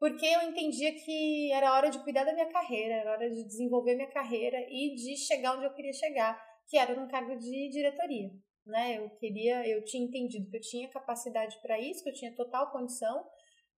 porque 0.00 0.24
eu 0.24 0.40
entendia 0.48 0.94
que 0.94 1.52
era 1.52 1.74
hora 1.74 1.90
de 1.90 2.02
cuidar 2.02 2.24
da 2.24 2.32
minha 2.32 2.50
carreira, 2.50 2.94
era 2.94 3.12
hora 3.12 3.28
de 3.28 3.44
desenvolver 3.44 3.94
minha 3.94 4.10
carreira 4.10 4.58
e 4.70 4.94
de 4.94 5.14
chegar 5.14 5.54
onde 5.54 5.66
eu 5.66 5.74
queria 5.74 5.92
chegar, 5.92 6.42
que 6.66 6.78
era 6.78 6.98
num 6.98 7.06
cargo 7.06 7.36
de 7.36 7.68
diretoria. 7.68 8.30
Né? 8.64 8.98
Eu 8.98 9.10
queria, 9.10 9.68
eu 9.68 9.84
tinha 9.84 10.02
entendido 10.02 10.50
que 10.50 10.56
eu 10.56 10.60
tinha 10.62 10.88
capacidade 10.88 11.60
para 11.60 11.78
isso, 11.78 12.02
que 12.02 12.08
eu 12.08 12.14
tinha 12.14 12.34
total 12.34 12.72
condição, 12.72 13.26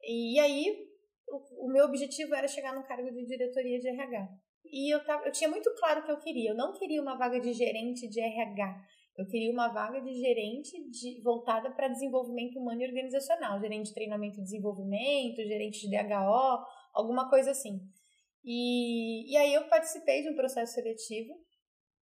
e 0.01 0.39
aí 0.39 0.87
o, 1.29 1.67
o, 1.67 1.73
meu 1.73 1.87
objetivo 1.87 2.35
era 2.37 2.47
chegar 2.47 2.73
num 2.73 2.85
cargo 2.85 3.11
de 3.11 3.27
diretoria 3.27 3.81
de 3.81 3.89
RH. 3.89 4.29
E 4.65 4.95
eu, 4.95 5.05
tava, 5.05 5.27
eu 5.27 5.33
tinha 5.33 5.51
muito 5.51 5.75
claro 5.75 6.01
o 6.01 6.05
que 6.05 6.13
eu 6.13 6.21
queria. 6.21 6.51
Eu 6.51 6.57
não 6.57 6.73
queria 6.73 7.03
uma 7.03 7.17
vaga 7.17 7.41
de 7.41 7.53
gerente 7.53 8.09
de 8.09 8.21
RH. 8.21 8.81
Eu 9.17 9.27
queria 9.27 9.53
uma 9.53 9.69
vaga 9.69 10.01
de 10.01 10.15
gerente 10.15 10.73
de, 10.91 11.21
voltada 11.23 11.71
para 11.71 11.89
desenvolvimento 11.89 12.59
humano 12.59 12.81
e 12.81 12.87
organizacional, 12.87 13.61
gerente 13.61 13.89
de 13.89 13.95
treinamento 13.95 14.41
e 14.41 14.43
desenvolvimento, 14.43 15.37
gerente 15.37 15.81
de 15.81 15.91
DHO, 15.91 16.65
alguma 16.95 17.29
coisa 17.29 17.51
assim. 17.51 17.81
E, 18.45 19.31
e 19.31 19.37
aí 19.37 19.53
eu 19.53 19.69
participei 19.69 20.23
de 20.23 20.31
um 20.31 20.35
processo 20.35 20.75
seletivo 20.75 21.35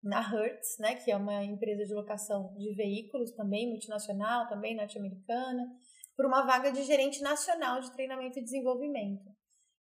na 0.03 0.21
Hertz, 0.21 0.79
né, 0.79 0.95
que 0.95 1.11
é 1.11 1.17
uma 1.17 1.45
empresa 1.45 1.85
de 1.85 1.93
locação 1.93 2.55
de 2.57 2.75
veículos 2.75 3.33
também 3.33 3.69
multinacional, 3.69 4.49
também 4.49 4.75
norte-americana, 4.75 5.69
por 6.17 6.25
uma 6.25 6.43
vaga 6.47 6.71
de 6.71 6.83
gerente 6.85 7.21
nacional 7.23 7.81
de 7.81 7.93
treinamento 7.93 8.39
e 8.39 8.43
desenvolvimento. 8.43 9.25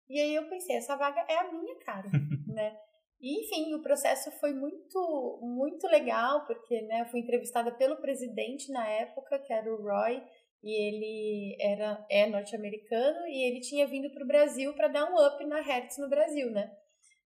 E 0.09 0.19
aí 0.19 0.35
eu 0.35 0.49
pensei, 0.49 0.77
essa 0.77 0.97
vaga 0.97 1.25
é 1.29 1.39
a 1.39 1.53
minha 1.53 1.79
cara, 1.79 2.11
né? 2.49 2.77
E, 3.21 3.45
enfim, 3.45 3.75
o 3.75 3.83
processo 3.83 4.31
foi 4.41 4.55
muito, 4.55 5.39
muito 5.43 5.87
legal, 5.87 6.47
porque 6.47 6.81
né, 6.83 7.03
eu 7.03 7.07
fui 7.07 7.21
entrevistada 7.21 7.71
pelo 7.73 7.97
presidente 7.97 8.73
na 8.73 8.89
época, 8.89 9.39
que 9.39 9.53
era 9.53 9.71
o 9.71 9.83
Roy, 9.83 10.23
e 10.63 10.89
ele 10.89 11.57
era, 11.61 12.05
é 12.11 12.27
norte-americano, 12.27 13.27
e 13.27 13.47
ele 13.47 13.61
tinha 13.61 13.87
vindo 13.87 14.11
para 14.11 14.25
o 14.25 14.27
Brasil 14.27 14.75
para 14.75 14.89
dar 14.89 15.05
um 15.05 15.27
up 15.27 15.45
na 15.47 15.61
Hertz 15.61 15.99
no 15.99 16.09
Brasil, 16.09 16.51
né? 16.51 16.75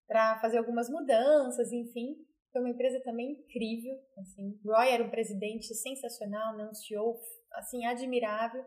Para 0.06 0.38
fazer 0.40 0.58
algumas 0.58 0.88
mudanças, 0.88 1.72
enfim. 1.72 2.16
Foi 2.52 2.60
uma 2.60 2.70
empresa 2.70 3.00
também 3.00 3.32
incrível, 3.32 3.96
assim. 4.18 4.58
Roy 4.64 4.88
era 4.88 5.02
um 5.02 5.10
presidente 5.10 5.74
sensacional, 5.74 6.56
né? 6.56 6.68
um 6.70 6.74
CEO, 6.74 7.20
assim, 7.52 7.84
admirável. 7.86 8.64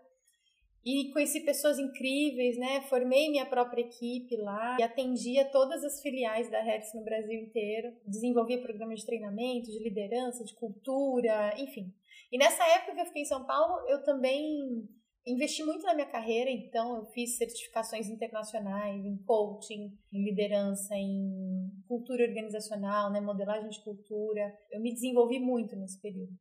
E 0.88 1.12
conheci 1.12 1.42
pessoas 1.42 1.78
incríveis, 1.78 2.58
né? 2.58 2.80
Formei 2.84 3.30
minha 3.30 3.46
própria 3.46 3.82
equipe 3.82 4.38
lá 4.38 4.78
e 4.80 4.84
atendia 4.84 5.44
todas 5.52 5.84
as 5.84 6.02
filiais 6.02 6.50
da 6.50 6.62
Hertz 6.62 6.94
no 6.94 7.04
Brasil 7.04 7.34
inteiro. 7.42 7.94
Desenvolvia 8.06 8.62
programas 8.62 9.02
de 9.02 9.06
treinamento, 9.06 9.70
de 9.70 9.84
liderança, 9.84 10.46
de 10.46 10.56
cultura, 10.56 11.54
enfim. 11.60 11.94
E 12.32 12.38
nessa 12.38 12.66
época 12.66 12.96
que 12.96 13.02
eu 13.02 13.06
fiquei 13.06 13.24
em 13.24 13.26
São 13.26 13.46
Paulo, 13.46 13.86
eu 13.90 14.02
também 14.02 14.88
investi 15.26 15.62
muito 15.62 15.84
na 15.84 15.94
minha 15.94 16.08
carreira, 16.08 16.50
então 16.50 16.96
eu 16.96 17.06
fiz 17.08 17.36
certificações 17.36 18.08
internacionais 18.08 19.04
em 19.04 19.18
coaching, 19.26 19.92
em 20.14 20.24
liderança, 20.24 20.96
em 20.96 21.70
cultura 21.86 22.24
organizacional, 22.24 23.12
né, 23.12 23.20
modelagem 23.20 23.70
de 23.70 23.84
cultura. 23.84 24.58
Eu 24.72 24.80
me 24.80 24.94
desenvolvi 24.94 25.38
muito 25.38 25.76
nesse 25.76 26.00
período. 26.02 26.32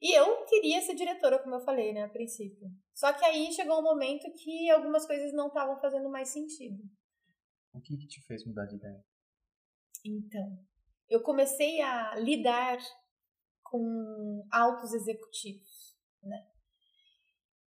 E 0.00 0.16
eu 0.16 0.44
queria 0.44 0.80
ser 0.80 0.94
diretora, 0.94 1.38
como 1.40 1.56
eu 1.56 1.60
falei, 1.60 1.92
né, 1.92 2.04
a 2.04 2.08
princípio. 2.08 2.70
Só 2.94 3.12
que 3.12 3.24
aí 3.24 3.52
chegou 3.52 3.80
um 3.80 3.82
momento 3.82 4.32
que 4.32 4.70
algumas 4.70 5.06
coisas 5.06 5.32
não 5.32 5.48
estavam 5.48 5.80
fazendo 5.80 6.08
mais 6.08 6.28
sentido. 6.28 6.82
O 7.72 7.80
que, 7.80 7.96
que 7.96 8.06
te 8.06 8.20
fez 8.22 8.44
mudar 8.44 8.66
de 8.66 8.76
ideia? 8.76 9.04
Então, 10.04 10.58
eu 11.08 11.22
comecei 11.22 11.80
a 11.80 12.14
lidar 12.16 12.78
com 13.62 14.46
altos 14.50 14.92
executivos, 14.92 15.96
né? 16.22 16.46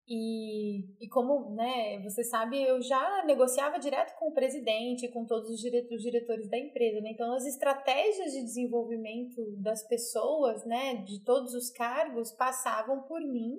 E, 0.09 1.05
e 1.05 1.09
como 1.09 1.51
né, 1.57 2.01
você 2.03 2.23
sabe, 2.23 2.62
eu 2.62 2.81
já 2.81 3.25
negociava 3.25 3.79
direto 3.79 4.16
com 4.19 4.29
o 4.29 4.33
presidente, 4.33 5.09
com 5.09 5.27
todos 5.27 5.51
os 5.51 5.61
diretores 6.01 6.49
da 6.49 6.57
empresa. 6.57 7.01
Né? 7.01 7.11
Então, 7.11 7.33
as 7.35 7.45
estratégias 7.45 8.33
de 8.33 8.42
desenvolvimento 8.42 9.42
das 9.61 9.87
pessoas, 9.88 10.64
né, 10.64 11.03
de 11.03 11.25
todos 11.25 11.55
os 11.55 11.71
cargos, 11.71 12.31
passavam 12.33 13.03
por 13.03 13.21
mim 13.21 13.57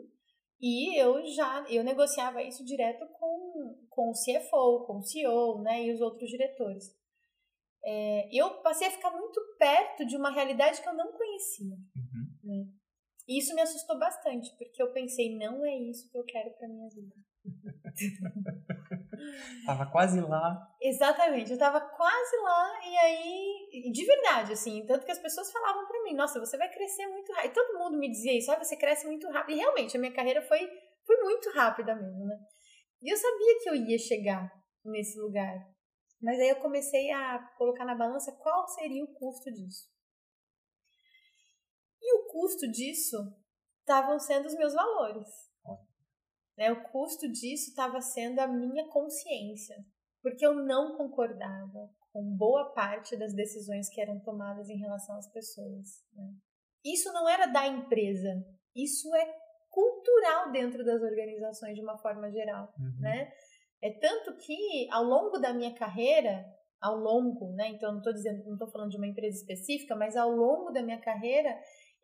e 0.60 1.00
eu 1.00 1.24
já 1.26 1.66
eu 1.70 1.84
negociava 1.84 2.42
isso 2.42 2.66
direto 2.66 3.06
com, 3.20 3.76
com 3.90 4.10
o 4.10 4.14
CFO, 4.14 4.86
com 4.86 4.98
o 5.00 5.04
CEO 5.04 5.62
né, 5.62 5.84
e 5.84 5.94
os 5.94 6.02
outros 6.02 6.30
diretores. 6.30 6.96
É, 7.84 8.30
eu 8.32 8.62
passei 8.62 8.88
a 8.88 8.92
ficar 8.92 9.12
muito 9.12 9.40
perto 9.60 10.06
de 10.06 10.16
uma 10.16 10.32
realidade 10.32 10.82
que 10.82 10.90
eu 10.90 10.96
não 10.96 11.12
conhecia. 11.12 11.76
Uhum. 11.76 12.27
E 13.28 13.40
isso 13.40 13.54
me 13.54 13.62
assustou 13.62 14.00
bastante, 14.00 14.56
porque 14.58 14.82
eu 14.82 14.94
pensei, 14.94 15.38
não 15.38 15.66
é 15.66 15.76
isso 15.76 16.10
que 16.10 16.18
eu 16.18 16.24
quero 16.24 16.50
para 16.52 16.70
minha 16.70 16.88
vida. 16.90 17.14
tava 19.66 19.86
quase 19.92 20.22
lá. 20.22 20.66
Exatamente, 20.82 21.52
eu 21.52 21.58
tava 21.58 21.82
quase 21.82 22.38
lá 22.38 22.80
e 22.86 22.98
aí, 22.98 23.92
de 23.92 24.06
verdade, 24.06 24.54
assim, 24.54 24.86
tanto 24.86 25.06
que 25.06 25.12
as 25.12 25.20
pessoas 25.20 25.52
falavam 25.52 25.86
para 25.86 26.04
mim, 26.04 26.16
nossa, 26.16 26.40
você 26.40 26.58
vai 26.58 26.72
crescer 26.72 27.06
muito 27.08 27.34
rápido. 27.34 27.52
E 27.52 27.54
todo 27.54 27.78
mundo 27.78 27.98
me 27.98 28.10
dizia 28.10 28.38
isso, 28.38 28.50
ah, 28.50 28.64
você 28.64 28.78
cresce 28.78 29.06
muito 29.06 29.30
rápido. 29.30 29.58
E 29.58 29.60
realmente, 29.60 29.98
a 29.98 30.00
minha 30.00 30.14
carreira 30.14 30.42
foi, 30.42 30.60
foi 31.06 31.18
muito 31.24 31.52
rápida 31.52 31.94
mesmo, 31.96 32.26
né? 32.26 32.40
E 33.02 33.12
eu 33.12 33.18
sabia 33.18 33.60
que 33.62 33.70
eu 33.70 33.76
ia 33.76 34.00
chegar 34.00 34.50
nesse 34.86 35.20
lugar. 35.20 35.54
Mas 36.22 36.40
aí 36.40 36.50
eu 36.50 36.56
comecei 36.56 37.12
a 37.12 37.40
colocar 37.58 37.86
na 37.86 37.94
balança 37.94 38.32
qual 38.42 38.68
seria 38.70 39.04
o 39.04 39.14
custo 39.14 39.52
disso. 39.52 39.97
O 42.38 42.42
custo 42.42 42.70
disso 42.70 43.18
estavam 43.80 44.20
sendo 44.20 44.46
os 44.46 44.54
meus 44.56 44.74
valores. 44.74 45.28
Né? 46.56 46.72
O 46.72 46.84
custo 46.92 47.28
disso 47.32 47.70
estava 47.70 48.00
sendo 48.00 48.40
a 48.40 48.48
minha 48.48 48.88
consciência, 48.90 49.76
porque 50.22 50.46
eu 50.46 50.54
não 50.54 50.96
concordava 50.96 51.90
com 52.14 52.36
boa 52.36 52.74
parte 52.74 53.16
das 53.18 53.34
decisões 53.34 53.90
que 53.90 54.00
eram 54.00 54.20
tomadas 54.20 54.70
em 54.70 54.78
relação 54.78 55.18
às 55.18 55.32
pessoas. 55.32 56.04
Né? 56.14 56.32
Isso 56.86 57.12
não 57.12 57.28
era 57.28 57.48
da 57.48 57.68
empresa, 57.68 58.46
isso 58.76 59.14
é 59.16 59.36
cultural 59.70 60.52
dentro 60.52 60.86
das 60.86 61.02
organizações 61.02 61.76
de 61.76 61.82
uma 61.82 61.98
forma 61.98 62.32
geral, 62.32 62.74
uhum. 62.80 63.00
né? 63.00 63.32
É 63.80 63.92
tanto 63.92 64.36
que 64.38 64.88
ao 64.92 65.04
longo 65.04 65.38
da 65.38 65.54
minha 65.54 65.76
carreira, 65.76 66.44
ao 66.82 66.96
longo, 66.98 67.54
né? 67.54 67.70
Então 67.70 67.92
não 67.92 68.00
estou 68.00 68.14
dizendo, 68.14 68.44
não 68.46 68.54
estou 68.54 68.72
falando 68.72 68.90
de 68.90 68.98
uma 68.98 69.06
empresa 69.06 69.38
específica, 69.38 69.96
mas 69.96 70.16
ao 70.16 70.32
longo 70.32 70.72
da 70.72 70.82
minha 70.82 71.00
carreira, 71.00 71.56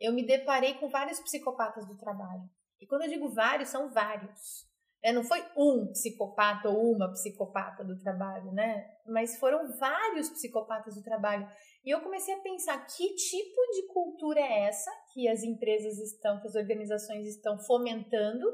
eu 0.03 0.11
me 0.11 0.25
deparei 0.25 0.73
com 0.73 0.89
vários 0.89 1.21
psicopatas 1.21 1.87
do 1.87 1.97
trabalho. 1.97 2.43
E 2.81 2.85
quando 2.85 3.03
eu 3.03 3.09
digo 3.09 3.29
vários, 3.29 3.69
são 3.69 3.89
vários. 3.89 4.67
É, 5.01 5.13
não 5.13 5.23
foi 5.23 5.41
um 5.55 5.87
psicopata 5.91 6.69
ou 6.69 6.93
uma 6.93 7.09
psicopata 7.11 7.85
do 7.85 7.97
trabalho, 7.97 8.51
né? 8.51 8.85
Mas 9.07 9.37
foram 9.37 9.71
vários 9.77 10.29
psicopatas 10.29 10.95
do 10.95 11.03
trabalho. 11.03 11.47
E 11.85 11.89
eu 11.89 12.01
comecei 12.01 12.33
a 12.33 12.41
pensar 12.41 12.85
que 12.85 13.15
tipo 13.15 13.61
de 13.73 13.87
cultura 13.87 14.41
é 14.41 14.65
essa 14.65 14.91
que 15.13 15.27
as 15.27 15.41
empresas 15.41 15.97
estão, 15.99 16.41
que 16.41 16.47
as 16.47 16.55
organizações 16.55 17.25
estão 17.25 17.57
fomentando, 17.59 18.45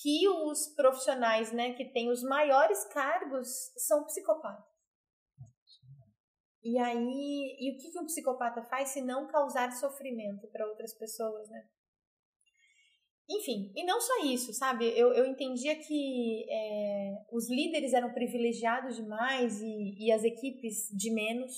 que 0.00 0.28
os 0.28 0.74
profissionais, 0.76 1.52
né, 1.52 1.74
que 1.74 1.92
têm 1.92 2.10
os 2.10 2.22
maiores 2.22 2.84
cargos 2.92 3.48
são 3.76 4.04
psicopatas. 4.04 4.73
E 6.64 6.78
aí, 6.78 7.56
e 7.60 7.72
o 7.72 7.76
que, 7.76 7.90
que 7.90 7.98
um 8.00 8.06
psicopata 8.06 8.62
faz 8.62 8.88
se 8.88 9.02
não 9.02 9.26
causar 9.26 9.70
sofrimento 9.72 10.48
para 10.48 10.66
outras 10.66 10.94
pessoas, 10.94 11.50
né? 11.50 11.62
Enfim, 13.28 13.70
e 13.74 13.84
não 13.84 14.00
só 14.00 14.24
isso, 14.24 14.52
sabe? 14.52 14.86
Eu, 14.98 15.12
eu 15.12 15.26
entendia 15.26 15.76
que 15.76 16.46
é, 16.48 17.12
os 17.32 17.50
líderes 17.50 17.92
eram 17.92 18.12
privilegiados 18.12 18.96
demais 18.96 19.60
e, 19.60 20.06
e 20.06 20.12
as 20.12 20.24
equipes 20.24 20.88
de 20.90 21.10
menos. 21.10 21.52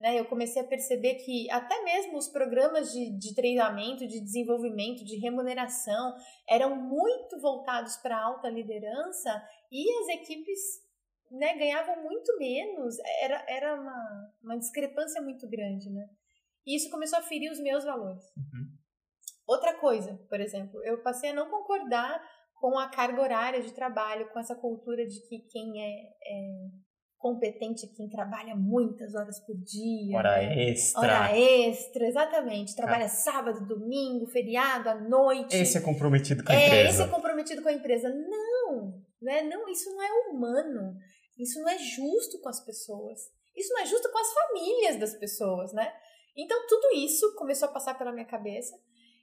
Né? 0.00 0.18
Eu 0.18 0.24
comecei 0.26 0.62
a 0.62 0.66
perceber 0.66 1.16
que 1.16 1.50
até 1.50 1.82
mesmo 1.82 2.16
os 2.16 2.28
programas 2.28 2.92
de, 2.92 3.10
de 3.18 3.34
treinamento, 3.34 4.06
de 4.06 4.20
desenvolvimento, 4.20 5.04
de 5.04 5.16
remuneração 5.16 6.14
eram 6.48 6.76
muito 6.76 7.40
voltados 7.40 7.96
para 7.96 8.16
a 8.16 8.24
alta 8.24 8.48
liderança 8.48 9.42
e 9.70 9.92
as 10.02 10.08
equipes 10.20 10.60
né, 11.30 11.56
ganhavam 11.56 12.02
muito 12.02 12.36
menos, 12.38 12.96
era, 13.22 13.44
era 13.48 13.74
uma, 13.80 14.32
uma 14.42 14.58
discrepância 14.58 15.22
muito 15.22 15.48
grande, 15.48 15.88
né? 15.90 16.08
E 16.66 16.76
isso 16.76 16.90
começou 16.90 17.18
a 17.18 17.22
ferir 17.22 17.50
os 17.50 17.60
meus 17.60 17.84
valores. 17.84 18.24
Uhum. 18.36 18.68
Outra 19.46 19.74
coisa, 19.74 20.18
por 20.28 20.40
exemplo, 20.40 20.82
eu 20.84 21.02
passei 21.02 21.30
a 21.30 21.34
não 21.34 21.50
concordar 21.50 22.22
com 22.54 22.78
a 22.78 22.88
carga 22.88 23.20
horária 23.20 23.62
de 23.62 23.72
trabalho, 23.72 24.28
com 24.30 24.38
essa 24.38 24.54
cultura 24.54 25.06
de 25.06 25.20
que 25.26 25.40
quem 25.50 25.82
é, 25.82 26.02
é 26.22 26.68
competente, 27.20 27.86
quem 27.94 28.08
trabalha 28.08 28.54
muitas 28.54 29.14
horas 29.14 29.38
por 29.40 29.56
dia. 29.56 30.16
Hora 30.16 30.36
né? 30.36 30.70
extra. 30.70 31.00
Hora 31.00 31.38
extra, 31.38 32.06
exatamente. 32.06 32.76
Trabalha 32.76 33.08
sábado, 33.08 33.66
domingo, 33.66 34.26
feriado, 34.26 34.88
à 34.88 34.94
noite. 34.94 35.56
Esse 35.56 35.78
é 35.78 35.80
comprometido 35.80 36.42
com 36.42 36.52
a 36.52 36.54
é, 36.54 36.66
empresa. 36.66 36.88
Esse 36.88 37.02
é 37.02 37.08
comprometido 37.08 37.62
com 37.62 37.68
a 37.68 37.72
empresa. 37.72 38.08
Não, 38.08 39.02
né? 39.20 39.42
Não, 39.42 39.68
isso 39.68 39.90
não 39.90 40.02
é 40.02 40.28
humano. 40.28 40.96
Isso 41.40 41.60
não 41.60 41.68
é 41.68 41.78
justo 41.78 42.38
com 42.40 42.48
as 42.48 42.64
pessoas. 42.64 43.20
Isso 43.56 43.72
não 43.72 43.82
é 43.82 43.86
justo 43.86 44.10
com 44.10 44.18
as 44.18 44.32
famílias 44.32 44.96
das 44.98 45.14
pessoas, 45.14 45.72
né? 45.72 45.92
Então 46.36 46.66
tudo 46.66 46.96
isso 46.96 47.34
começou 47.34 47.68
a 47.68 47.72
passar 47.72 47.96
pela 47.96 48.12
minha 48.12 48.26
cabeça. 48.26 48.76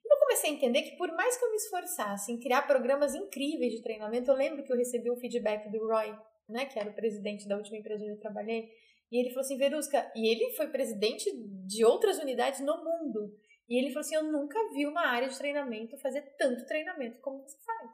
E 0.03 0.13
eu 0.13 0.19
comecei 0.19 0.49
a 0.49 0.53
entender 0.53 0.81
que 0.83 0.97
por 0.97 1.11
mais 1.13 1.37
que 1.37 1.45
eu 1.45 1.51
me 1.51 1.57
esforçasse 1.57 2.31
em 2.31 2.39
criar 2.39 2.63
programas 2.63 3.15
incríveis 3.15 3.73
de 3.73 3.81
treinamento, 3.81 4.31
eu 4.31 4.35
lembro 4.35 4.63
que 4.63 4.71
eu 4.71 4.77
recebi 4.77 5.11
um 5.11 5.17
feedback 5.17 5.69
do 5.69 5.87
Roy, 5.87 6.13
né, 6.49 6.65
que 6.65 6.79
era 6.79 6.89
o 6.89 6.95
presidente 6.95 7.47
da 7.47 7.57
última 7.57 7.77
empresa 7.77 8.03
onde 8.03 8.13
eu 8.13 8.19
trabalhei, 8.19 8.69
e 9.11 9.19
ele 9.19 9.29
falou 9.29 9.41
assim, 9.41 9.57
Verusca, 9.57 10.11
e 10.15 10.29
ele 10.29 10.53
foi 10.55 10.67
presidente 10.67 11.29
de 11.65 11.85
outras 11.85 12.19
unidades 12.19 12.59
no 12.59 12.77
mundo. 12.77 13.33
E 13.69 13.77
ele 13.77 13.89
falou 13.89 14.01
assim, 14.01 14.15
eu 14.15 14.23
nunca 14.23 14.57
vi 14.73 14.85
uma 14.85 15.07
área 15.07 15.29
de 15.29 15.37
treinamento 15.37 15.97
fazer 15.97 16.21
tanto 16.37 16.65
treinamento 16.65 17.19
como 17.21 17.41
você 17.41 17.57
faz. 17.65 17.91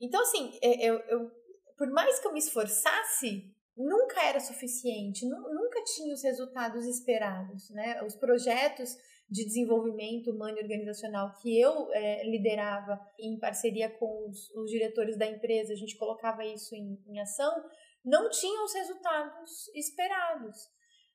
Então, 0.00 0.20
assim, 0.20 0.58
é, 0.62 0.84
eu, 0.84 0.98
eu 0.98 1.30
por 1.76 1.90
mais 1.90 2.18
que 2.18 2.26
eu 2.26 2.32
me 2.32 2.38
esforçasse, 2.38 3.52
nunca 3.76 4.22
era 4.22 4.40
suficiente, 4.40 5.26
nunca 5.26 5.82
tinha 5.84 6.12
os 6.12 6.22
resultados 6.22 6.86
esperados, 6.86 7.70
né? 7.70 8.02
Os 8.02 8.14
projetos 8.16 8.96
de 9.28 9.46
desenvolvimento 9.46 10.30
humano 10.30 10.58
e 10.58 10.62
organizacional 10.62 11.32
que 11.40 11.58
eu 11.58 11.90
é, 11.92 12.22
liderava 12.24 13.00
em 13.18 13.38
parceria 13.38 13.88
com 13.88 14.28
os, 14.28 14.50
os, 14.50 14.70
diretores 14.70 15.16
da 15.16 15.26
empresa, 15.26 15.72
a 15.72 15.76
gente 15.76 15.96
colocava 15.96 16.44
isso 16.44 16.74
em, 16.74 17.02
em 17.06 17.18
ação, 17.18 17.64
não 18.04 18.28
tinham 18.28 18.64
os 18.64 18.74
resultados 18.74 19.68
esperados. 19.74 20.56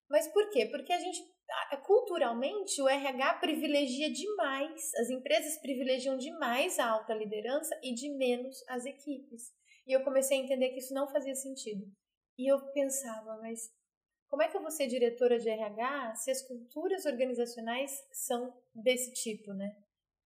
Mas 0.10 0.28
por 0.30 0.50
quê? 0.50 0.66
Porque 0.66 0.92
a 0.92 1.00
gente, 1.00 1.22
culturalmente, 1.86 2.82
o 2.82 2.88
RH 2.88 3.36
privilegia 3.36 4.12
demais, 4.12 4.94
as 4.96 5.10
empresas 5.10 5.60
privilegiam 5.62 6.18
demais 6.18 6.80
a 6.80 6.90
alta 6.90 7.14
liderança 7.14 7.78
e 7.84 7.94
de 7.94 8.10
menos 8.18 8.56
as 8.70 8.86
equipes. 8.86 9.52
E 9.88 9.94
eu 9.94 10.04
comecei 10.04 10.40
a 10.40 10.44
entender 10.44 10.70
que 10.70 10.80
isso 10.80 10.94
não 10.94 11.08
fazia 11.08 11.34
sentido. 11.34 11.90
E 12.38 12.52
eu 12.52 12.60
pensava, 12.74 13.38
mas 13.38 13.72
como 14.30 14.44
é 14.44 14.50
que 14.50 14.58
eu 14.58 14.62
vou 14.62 14.72
ser 14.72 14.88
diretora 14.88 15.40
de 15.40 15.50
RH 15.50 16.16
se 16.16 16.32
as 16.32 16.42
culturas 16.42 17.06
organizacionais 17.06 17.92
são 18.12 18.54
desse 18.76 19.14
tipo, 19.14 19.54
né? 19.54 19.76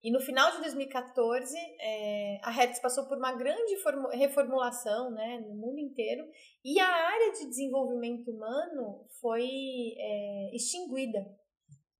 E 0.04 0.10
no 0.10 0.20
final 0.20 0.50
de 0.50 0.58
2014, 0.58 1.56
é, 1.78 2.40
a 2.42 2.50
Hertz 2.50 2.80
passou 2.80 3.06
por 3.06 3.16
uma 3.16 3.32
grande 3.36 3.76
reformulação 4.14 5.12
né, 5.12 5.38
no 5.46 5.54
mundo 5.54 5.78
inteiro 5.78 6.28
e 6.64 6.80
a 6.80 6.88
área 6.88 7.32
de 7.34 7.46
desenvolvimento 7.46 8.28
humano 8.28 9.06
foi 9.20 9.46
é, 9.96 10.56
extinguida. 10.56 11.20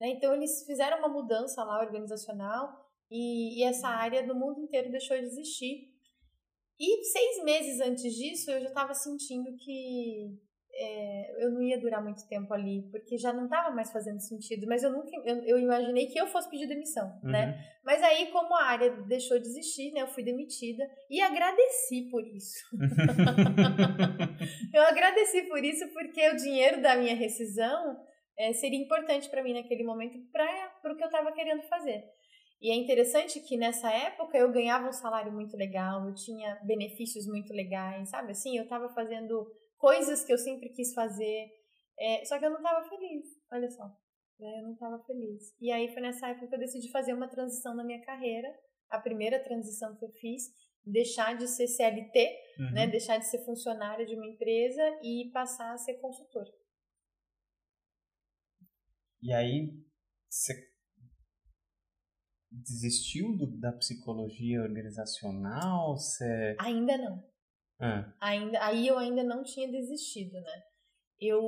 Né? 0.00 0.08
Então, 0.08 0.34
eles 0.34 0.64
fizeram 0.66 0.98
uma 0.98 1.08
mudança 1.08 1.62
lá 1.62 1.78
organizacional 1.78 2.76
e, 3.08 3.60
e 3.60 3.62
essa 3.62 3.86
área 3.86 4.26
no 4.26 4.34
mundo 4.34 4.60
inteiro 4.60 4.90
deixou 4.90 5.16
de 5.16 5.26
existir. 5.26 5.91
E 6.78 7.04
seis 7.04 7.44
meses 7.44 7.80
antes 7.80 8.14
disso, 8.14 8.50
eu 8.50 8.60
já 8.60 8.68
estava 8.68 8.94
sentindo 8.94 9.56
que 9.56 10.38
é, 10.74 11.44
eu 11.44 11.50
não 11.50 11.62
ia 11.62 11.78
durar 11.78 12.02
muito 12.02 12.26
tempo 12.26 12.52
ali, 12.52 12.88
porque 12.90 13.18
já 13.18 13.32
não 13.32 13.44
estava 13.44 13.74
mais 13.74 13.92
fazendo 13.92 14.20
sentido, 14.20 14.66
mas 14.66 14.82
eu 14.82 14.90
nunca, 14.90 15.10
eu, 15.24 15.44
eu, 15.44 15.58
imaginei 15.58 16.06
que 16.06 16.18
eu 16.18 16.26
fosse 16.26 16.48
pedir 16.48 16.66
demissão, 16.66 17.08
né? 17.22 17.22
uhum. 17.22 17.30
né? 17.30 17.66
Mas 17.84 18.02
aí, 18.02 18.30
como 18.30 18.54
a 18.54 18.64
área 18.64 18.90
deixou 19.02 19.38
de 19.38 19.48
existir, 19.48 19.92
né, 19.92 20.02
eu 20.02 20.06
fui 20.06 20.22
demitida 20.22 20.88
e 21.10 21.20
agradeci 21.20 22.08
por 22.10 22.26
isso. 22.26 22.64
eu 24.72 24.82
agradeci 24.82 25.42
por 25.42 25.62
isso 25.64 25.88
porque 25.92 26.28
o 26.30 26.36
dinheiro 26.36 26.80
da 26.80 26.96
minha 26.96 27.14
rescisão 27.14 28.00
é, 28.38 28.52
seria 28.52 28.78
importante 28.78 29.28
para 29.28 29.42
mim 29.42 29.52
naquele 29.52 29.84
momento 29.84 30.18
para 30.30 30.92
o 30.92 30.96
que 30.96 31.02
eu 31.02 31.08
estava 31.08 31.32
querendo 31.32 31.62
fazer. 31.62 32.04
E 32.62 32.70
é 32.70 32.76
interessante 32.76 33.40
que 33.40 33.56
nessa 33.56 33.92
época 33.92 34.38
eu 34.38 34.52
ganhava 34.52 34.88
um 34.88 34.92
salário 34.92 35.32
muito 35.32 35.56
legal, 35.56 36.06
eu 36.06 36.14
tinha 36.14 36.54
benefícios 36.62 37.26
muito 37.26 37.52
legais, 37.52 38.08
sabe? 38.08 38.30
Assim, 38.30 38.56
eu 38.56 38.62
estava 38.62 38.88
fazendo 38.90 39.50
coisas 39.76 40.24
que 40.24 40.32
eu 40.32 40.38
sempre 40.38 40.68
quis 40.68 40.94
fazer, 40.94 41.50
é, 41.98 42.24
só 42.24 42.38
que 42.38 42.44
eu 42.44 42.50
não 42.50 42.58
estava 42.58 42.88
feliz, 42.88 43.26
olha 43.52 43.68
só. 43.68 43.84
Né? 44.38 44.60
Eu 44.60 44.62
não 44.62 44.72
estava 44.74 45.02
feliz. 45.04 45.52
E 45.60 45.72
aí 45.72 45.92
foi 45.92 46.02
nessa 46.02 46.28
época 46.28 46.46
que 46.46 46.54
eu 46.54 46.58
decidi 46.60 46.88
fazer 46.92 47.12
uma 47.12 47.28
transição 47.28 47.74
na 47.74 47.82
minha 47.82 48.00
carreira, 48.04 48.48
a 48.88 49.00
primeira 49.00 49.42
transição 49.42 49.96
que 49.96 50.04
eu 50.04 50.12
fiz, 50.12 50.44
deixar 50.84 51.36
de 51.36 51.48
ser 51.48 51.66
CLT, 51.66 52.38
uhum. 52.60 52.72
né? 52.74 52.86
deixar 52.86 53.18
de 53.18 53.26
ser 53.26 53.44
funcionário 53.44 54.06
de 54.06 54.14
uma 54.14 54.26
empresa 54.26 54.82
e 55.02 55.32
passar 55.32 55.72
a 55.72 55.78
ser 55.78 55.94
consultor. 55.94 56.46
E 59.20 59.32
aí, 59.32 59.68
você 60.28 60.71
desistiu 62.52 63.36
do, 63.36 63.46
da 63.58 63.72
psicologia 63.72 64.62
organizacional? 64.62 65.96
Você... 65.96 66.56
Ainda 66.60 66.98
não. 66.98 67.24
Ah. 67.80 68.12
Ainda, 68.20 68.64
aí 68.64 68.86
eu 68.86 68.98
ainda 68.98 69.24
não 69.24 69.42
tinha 69.42 69.70
desistido, 69.70 70.40
né? 70.40 70.62
Eu 71.20 71.40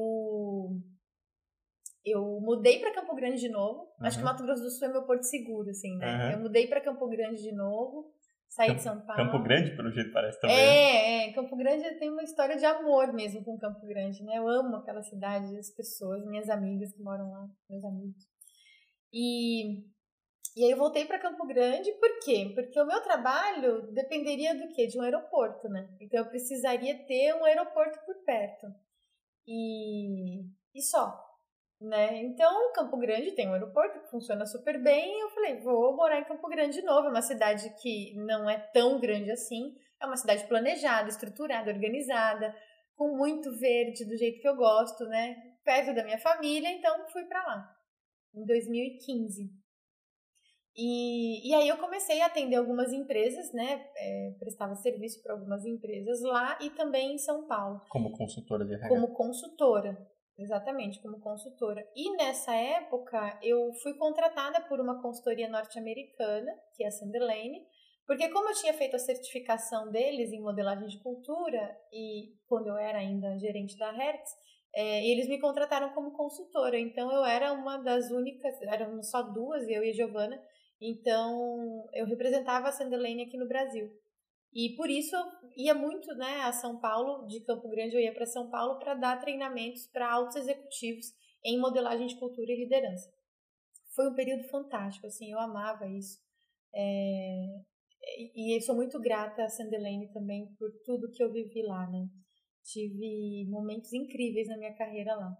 eu 2.04 2.38
mudei 2.40 2.80
para 2.80 2.92
Campo 2.92 3.14
Grande 3.14 3.40
de 3.40 3.48
novo. 3.48 3.80
Uhum. 3.80 4.06
Acho 4.06 4.18
que 4.18 4.24
Mato 4.24 4.42
Grosso 4.42 4.62
do 4.62 4.70
Sul 4.70 4.88
é 4.88 4.92
meu 4.92 5.04
porto 5.04 5.22
seguro, 5.22 5.70
assim, 5.70 5.96
né? 5.96 6.26
Uhum. 6.26 6.32
Eu 6.32 6.40
mudei 6.40 6.66
para 6.66 6.82
Campo 6.82 7.08
Grande 7.08 7.42
de 7.42 7.52
novo, 7.52 8.12
saí 8.48 8.68
Campo, 8.68 8.78
de 8.78 8.82
São 8.82 9.00
Paulo. 9.00 9.24
Campo 9.24 9.42
Grande, 9.42 9.74
pelo 9.74 9.90
jeito 9.90 10.12
parece 10.12 10.38
também. 10.40 10.56
É, 10.56 11.28
é, 11.28 11.32
Campo 11.32 11.56
Grande 11.56 11.98
tem 11.98 12.10
uma 12.10 12.22
história 12.22 12.56
de 12.56 12.64
amor 12.64 13.12
mesmo 13.14 13.42
com 13.42 13.58
Campo 13.58 13.86
Grande, 13.86 14.22
né? 14.22 14.38
Eu 14.38 14.46
amo 14.48 14.76
aquela 14.76 15.02
cidade, 15.02 15.56
as 15.56 15.70
pessoas, 15.70 16.26
minhas 16.26 16.50
amigas 16.50 16.92
que 16.92 17.02
moram 17.02 17.30
lá, 17.30 17.48
meus 17.70 17.84
amigos. 17.84 18.22
E 19.12 19.84
e 20.56 20.64
aí 20.64 20.70
eu 20.70 20.76
voltei 20.76 21.04
para 21.04 21.18
Campo 21.18 21.44
Grande, 21.46 21.90
por 21.94 22.20
quê? 22.20 22.52
Porque 22.54 22.80
o 22.80 22.86
meu 22.86 23.02
trabalho 23.02 23.90
dependeria 23.92 24.54
do 24.54 24.68
quê? 24.72 24.86
De 24.86 24.96
um 24.96 25.02
aeroporto, 25.02 25.68
né? 25.68 25.88
Então 26.00 26.20
eu 26.20 26.28
precisaria 26.28 26.96
ter 27.06 27.34
um 27.34 27.44
aeroporto 27.44 27.98
por 28.06 28.14
perto. 28.24 28.66
E, 29.46 30.44
e 30.72 30.80
só, 30.80 31.12
né? 31.80 32.22
Então 32.22 32.72
Campo 32.72 32.96
Grande 32.96 33.32
tem 33.32 33.48
um 33.48 33.52
aeroporto 33.52 34.00
que 34.00 34.10
funciona 34.10 34.46
super 34.46 34.80
bem. 34.80 35.20
Eu 35.20 35.30
falei, 35.30 35.60
vou 35.60 35.96
morar 35.96 36.20
em 36.20 36.24
Campo 36.24 36.48
Grande 36.48 36.80
de 36.80 36.86
novo. 36.86 37.08
É 37.08 37.10
uma 37.10 37.22
cidade 37.22 37.68
que 37.82 38.14
não 38.14 38.48
é 38.48 38.56
tão 38.72 39.00
grande 39.00 39.32
assim. 39.32 39.74
É 40.00 40.06
uma 40.06 40.16
cidade 40.16 40.46
planejada, 40.46 41.08
estruturada, 41.08 41.72
organizada, 41.72 42.54
com 42.94 43.16
muito 43.16 43.50
verde, 43.58 44.04
do 44.04 44.16
jeito 44.16 44.40
que 44.40 44.48
eu 44.48 44.54
gosto, 44.54 45.04
né? 45.06 45.34
Perto 45.64 45.92
da 45.94 46.04
minha 46.04 46.18
família, 46.18 46.68
então 46.68 47.08
fui 47.08 47.24
para 47.24 47.44
lá. 47.44 47.76
Em 48.32 48.44
2015. 48.46 49.63
E, 50.76 51.48
e 51.48 51.54
aí 51.54 51.68
eu 51.68 51.76
comecei 51.78 52.20
a 52.20 52.26
atender 52.26 52.56
algumas 52.56 52.92
empresas, 52.92 53.52
né? 53.52 53.86
É, 53.96 54.34
prestava 54.38 54.74
serviço 54.74 55.22
para 55.22 55.32
algumas 55.32 55.64
empresas 55.64 56.20
lá 56.22 56.58
e 56.60 56.70
também 56.70 57.14
em 57.14 57.18
São 57.18 57.46
Paulo. 57.46 57.80
Como 57.88 58.10
consultora 58.10 58.64
de 58.64 58.74
RH? 58.74 58.88
Como 58.88 59.14
consultora, 59.14 59.96
exatamente, 60.36 61.00
como 61.00 61.20
consultora. 61.20 61.86
E 61.94 62.16
nessa 62.16 62.54
época 62.54 63.38
eu 63.42 63.72
fui 63.82 63.94
contratada 63.94 64.60
por 64.62 64.80
uma 64.80 65.00
consultoria 65.00 65.48
norte-americana, 65.48 66.52
que 66.76 66.82
é 66.82 66.88
a 66.88 66.90
Sanderlane, 66.90 67.64
porque 68.06 68.28
como 68.30 68.50
eu 68.50 68.54
tinha 68.54 68.74
feito 68.74 68.96
a 68.96 68.98
certificação 68.98 69.90
deles 69.90 70.32
em 70.32 70.40
modelagem 70.40 70.88
de 70.88 70.98
cultura 70.98 71.76
e 71.92 72.34
quando 72.46 72.66
eu 72.66 72.76
era 72.76 72.98
ainda 72.98 73.38
gerente 73.38 73.78
da 73.78 73.90
Hertz, 73.92 74.30
é, 74.74 75.06
eles 75.08 75.28
me 75.28 75.40
contrataram 75.40 75.90
como 75.90 76.12
consultora. 76.12 76.78
Então 76.78 77.10
eu 77.12 77.24
era 77.24 77.52
uma 77.52 77.78
das 77.78 78.10
únicas, 78.10 78.60
eram 78.62 79.02
só 79.02 79.22
duas, 79.22 79.66
eu 79.68 79.84
e 79.84 79.90
a 79.90 79.92
Giovana, 79.94 80.42
então, 80.90 81.88
eu 81.94 82.04
representava 82.04 82.68
a 82.68 82.72
Sandelane 82.72 83.22
aqui 83.22 83.38
no 83.38 83.48
Brasil. 83.48 83.90
E 84.52 84.76
por 84.76 84.88
isso 84.88 85.16
eu 85.16 85.24
ia 85.56 85.74
muito 85.74 86.14
né, 86.14 86.42
a 86.42 86.52
São 86.52 86.78
Paulo, 86.78 87.26
de 87.26 87.40
Campo 87.40 87.68
Grande 87.68 87.96
eu 87.96 88.00
ia 88.00 88.14
para 88.14 88.26
São 88.26 88.50
Paulo 88.50 88.78
para 88.78 88.94
dar 88.94 89.20
treinamentos 89.20 89.86
para 89.86 90.12
altos 90.12 90.36
executivos 90.36 91.06
em 91.44 91.58
modelagem 91.58 92.06
de 92.06 92.18
cultura 92.18 92.52
e 92.52 92.64
liderança. 92.64 93.10
Foi 93.94 94.08
um 94.08 94.14
período 94.14 94.44
fantástico, 94.44 95.06
assim, 95.06 95.32
eu 95.32 95.38
amava 95.40 95.88
isso. 95.88 96.18
É, 96.72 97.46
e 98.34 98.60
sou 98.60 98.74
muito 98.74 99.00
grata 99.00 99.44
a 99.44 99.48
Sandelane 99.48 100.12
também 100.12 100.54
por 100.58 100.70
tudo 100.84 101.10
que 101.10 101.22
eu 101.22 101.32
vivi 101.32 101.62
lá, 101.62 101.88
né? 101.88 102.08
Tive 102.62 103.46
momentos 103.48 103.92
incríveis 103.92 104.48
na 104.48 104.56
minha 104.56 104.74
carreira 104.74 105.14
lá. 105.14 105.36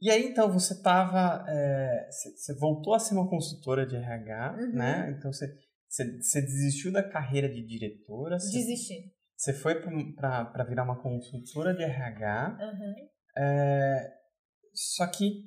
E 0.00 0.10
aí, 0.10 0.26
então, 0.26 0.52
você 0.52 0.74
estava. 0.74 1.44
É, 1.48 2.08
você 2.10 2.54
voltou 2.58 2.94
a 2.94 2.98
ser 2.98 3.14
uma 3.14 3.28
consultora 3.28 3.86
de 3.86 3.96
RH, 3.96 4.56
uhum. 4.58 4.72
né? 4.72 5.16
Então, 5.16 5.32
você, 5.32 5.46
desistiu 6.42 6.92
da 6.92 7.02
carreira 7.02 7.48
de 7.48 7.64
diretora. 7.66 8.36
Desisti. 8.36 9.14
Você 9.36 9.52
foi 9.52 9.80
para 10.14 10.64
virar 10.64 10.84
uma 10.84 11.00
consultora 11.00 11.74
de 11.74 11.82
RH. 11.82 12.58
Uhum. 12.60 13.42
É, 13.42 14.12
só 14.74 15.06
que 15.06 15.44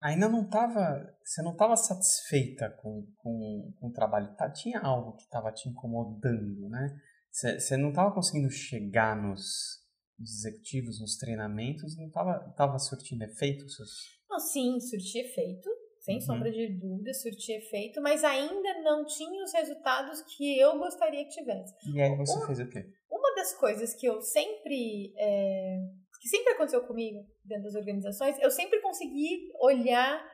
ainda 0.00 0.28
não 0.28 0.42
estava. 0.42 1.08
Você 1.24 1.42
não 1.42 1.52
estava 1.52 1.76
satisfeita 1.76 2.70
com, 2.70 3.06
com, 3.18 3.72
com 3.78 3.86
o 3.88 3.92
trabalho. 3.92 4.34
Tá, 4.36 4.50
tinha 4.50 4.80
algo 4.80 5.16
que 5.16 5.22
estava 5.22 5.52
te 5.52 5.68
incomodando, 5.68 6.68
né? 6.68 6.92
Você 7.30 7.76
não 7.76 7.90
estava 7.90 8.12
conseguindo 8.12 8.50
chegar 8.50 9.16
nos 9.16 9.81
nos 10.18 10.38
executivos, 10.38 11.00
nos 11.00 11.16
treinamentos, 11.16 11.96
não 11.96 12.06
estava 12.06 12.38
tava 12.56 12.78
surtindo 12.78 13.24
efeito? 13.24 13.68
Seus... 13.68 13.90
Não, 14.30 14.38
sim, 14.38 14.80
surtia 14.80 15.22
efeito, 15.22 15.68
sem 16.00 16.16
uhum. 16.16 16.20
sombra 16.20 16.50
de 16.50 16.68
dúvida, 16.78 17.12
surtia 17.14 17.58
efeito, 17.58 18.00
mas 18.00 18.24
ainda 18.24 18.82
não 18.82 19.04
tinha 19.04 19.42
os 19.42 19.52
resultados 19.52 20.22
que 20.22 20.58
eu 20.58 20.78
gostaria 20.78 21.24
que 21.24 21.30
tivesse. 21.30 21.74
E 21.92 22.00
aí 22.00 22.16
você 22.16 22.36
uma, 22.36 22.46
fez 22.46 22.60
o 22.60 22.68
quê? 22.68 22.84
Uma 23.10 23.34
das 23.34 23.54
coisas 23.58 23.94
que 23.94 24.06
eu 24.06 24.20
sempre. 24.20 25.12
É, 25.16 25.78
que 26.20 26.28
sempre 26.28 26.52
aconteceu 26.52 26.86
comigo 26.86 27.26
dentro 27.44 27.64
das 27.64 27.74
organizações, 27.74 28.38
eu 28.40 28.50
sempre 28.50 28.80
consegui 28.80 29.50
olhar, 29.60 30.24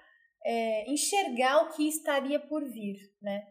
é, 0.44 0.90
enxergar 0.90 1.62
o 1.62 1.72
que 1.74 1.88
estaria 1.88 2.38
por 2.38 2.62
vir, 2.70 2.96
né? 3.22 3.42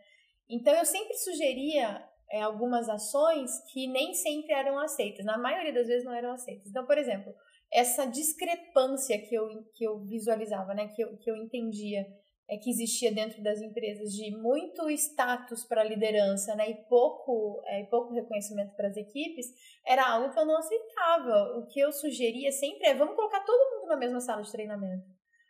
Então 0.47 0.73
eu 0.75 0.85
sempre 0.85 1.15
sugeria 1.15 2.07
é, 2.31 2.41
algumas 2.41 2.89
ações 2.89 3.51
que 3.71 3.87
nem 3.87 4.13
sempre 4.13 4.53
eram 4.53 4.77
aceitas, 4.79 5.25
na 5.25 5.37
maioria 5.37 5.73
das 5.73 5.87
vezes 5.87 6.05
não 6.05 6.13
eram 6.13 6.31
aceitas. 6.31 6.67
Então, 6.67 6.85
por 6.85 6.97
exemplo, 6.97 7.33
essa 7.71 8.05
discrepância 8.05 9.17
que 9.19 9.35
eu, 9.35 9.47
que 9.75 9.83
eu 9.83 9.99
visualizava, 10.05 10.73
né, 10.73 10.87
que, 10.89 11.03
eu, 11.03 11.17
que 11.17 11.29
eu 11.29 11.35
entendia 11.35 12.05
é, 12.49 12.57
que 12.57 12.69
existia 12.69 13.11
dentro 13.11 13.43
das 13.43 13.61
empresas 13.61 14.13
de 14.13 14.31
muito 14.37 14.89
status 14.91 15.65
para 15.65 15.81
a 15.81 15.83
liderança 15.83 16.55
né, 16.55 16.69
e 16.69 16.75
pouco, 16.87 17.61
é, 17.65 17.83
pouco 17.83 18.13
reconhecimento 18.13 18.73
para 18.75 18.87
as 18.87 18.95
equipes, 18.95 19.47
era 19.85 20.09
algo 20.09 20.33
que 20.33 20.39
eu 20.39 20.45
não 20.45 20.57
aceitava. 20.57 21.57
O 21.57 21.67
que 21.67 21.79
eu 21.79 21.91
sugeria 21.91 22.51
sempre 22.51 22.87
é 22.87 22.93
vamos 22.93 23.15
colocar 23.15 23.41
todo 23.41 23.75
mundo 23.75 23.89
na 23.89 23.97
mesma 23.97 24.21
sala 24.21 24.41
de 24.41 24.51
treinamento. 24.51 25.05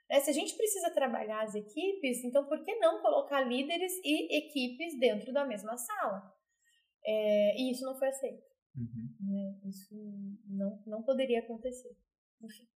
É, 0.10 0.20
se 0.22 0.30
a 0.30 0.34
gente 0.34 0.56
precisa 0.56 0.90
trabalhar 0.90 1.44
as 1.44 1.54
equipes, 1.54 2.24
então 2.24 2.46
por 2.46 2.64
que 2.64 2.76
não 2.76 3.02
colocar 3.02 3.42
líderes 3.42 3.92
e 4.04 4.38
equipes 4.38 4.98
dentro 4.98 5.32
da 5.34 5.46
mesma 5.46 5.78
sala? 5.78 6.37
É, 7.08 7.62
e 7.62 7.72
isso 7.72 7.86
não 7.86 7.98
foi 7.98 8.10
aceito. 8.10 8.44
Uhum. 8.76 9.16
Né? 9.22 9.60
Isso 9.66 9.96
não, 10.46 10.84
não 10.86 11.04
poderia 11.04 11.40
acontecer. 11.40 11.96
Enfim. 12.42 12.68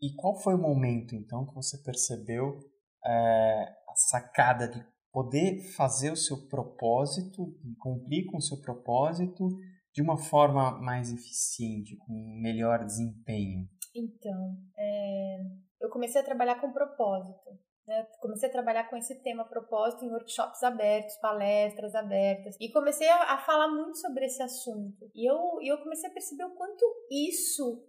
E 0.00 0.14
qual 0.14 0.40
foi 0.40 0.54
o 0.54 0.58
momento, 0.58 1.14
então, 1.14 1.44
que 1.44 1.54
você 1.54 1.76
percebeu 1.82 2.58
é, 3.04 3.62
a 3.88 3.94
sacada 3.94 4.68
de 4.68 4.84
poder 5.12 5.60
fazer 5.74 6.12
o 6.12 6.16
seu 6.16 6.48
propósito, 6.48 7.54
cumprir 7.78 8.26
com 8.26 8.38
o 8.38 8.42
seu 8.42 8.60
propósito 8.60 9.48
de 9.92 10.00
uma 10.00 10.16
forma 10.16 10.80
mais 10.80 11.12
eficiente, 11.12 11.96
com 11.96 12.40
melhor 12.40 12.84
desempenho? 12.84 13.68
Então, 13.94 14.56
é, 14.76 15.38
eu 15.80 15.90
comecei 15.90 16.20
a 16.20 16.24
trabalhar 16.24 16.60
com 16.60 16.72
propósito. 16.72 17.58
Né? 17.88 18.06
Comecei 18.20 18.50
a 18.50 18.52
trabalhar 18.52 18.84
com 18.90 18.98
esse 18.98 19.14
tema 19.22 19.48
propósito 19.48 20.04
em 20.04 20.10
workshops 20.10 20.62
abertos, 20.62 21.16
palestras 21.16 21.94
abertas, 21.94 22.54
e 22.60 22.70
comecei 22.70 23.08
a, 23.08 23.32
a 23.32 23.38
falar 23.38 23.68
muito 23.68 23.96
sobre 23.96 24.26
esse 24.26 24.42
assunto. 24.42 25.10
E 25.14 25.28
eu, 25.28 25.58
eu 25.62 25.78
comecei 25.78 26.10
a 26.10 26.12
perceber 26.12 26.44
o 26.44 26.54
quanto 26.54 26.84
isso 27.10 27.82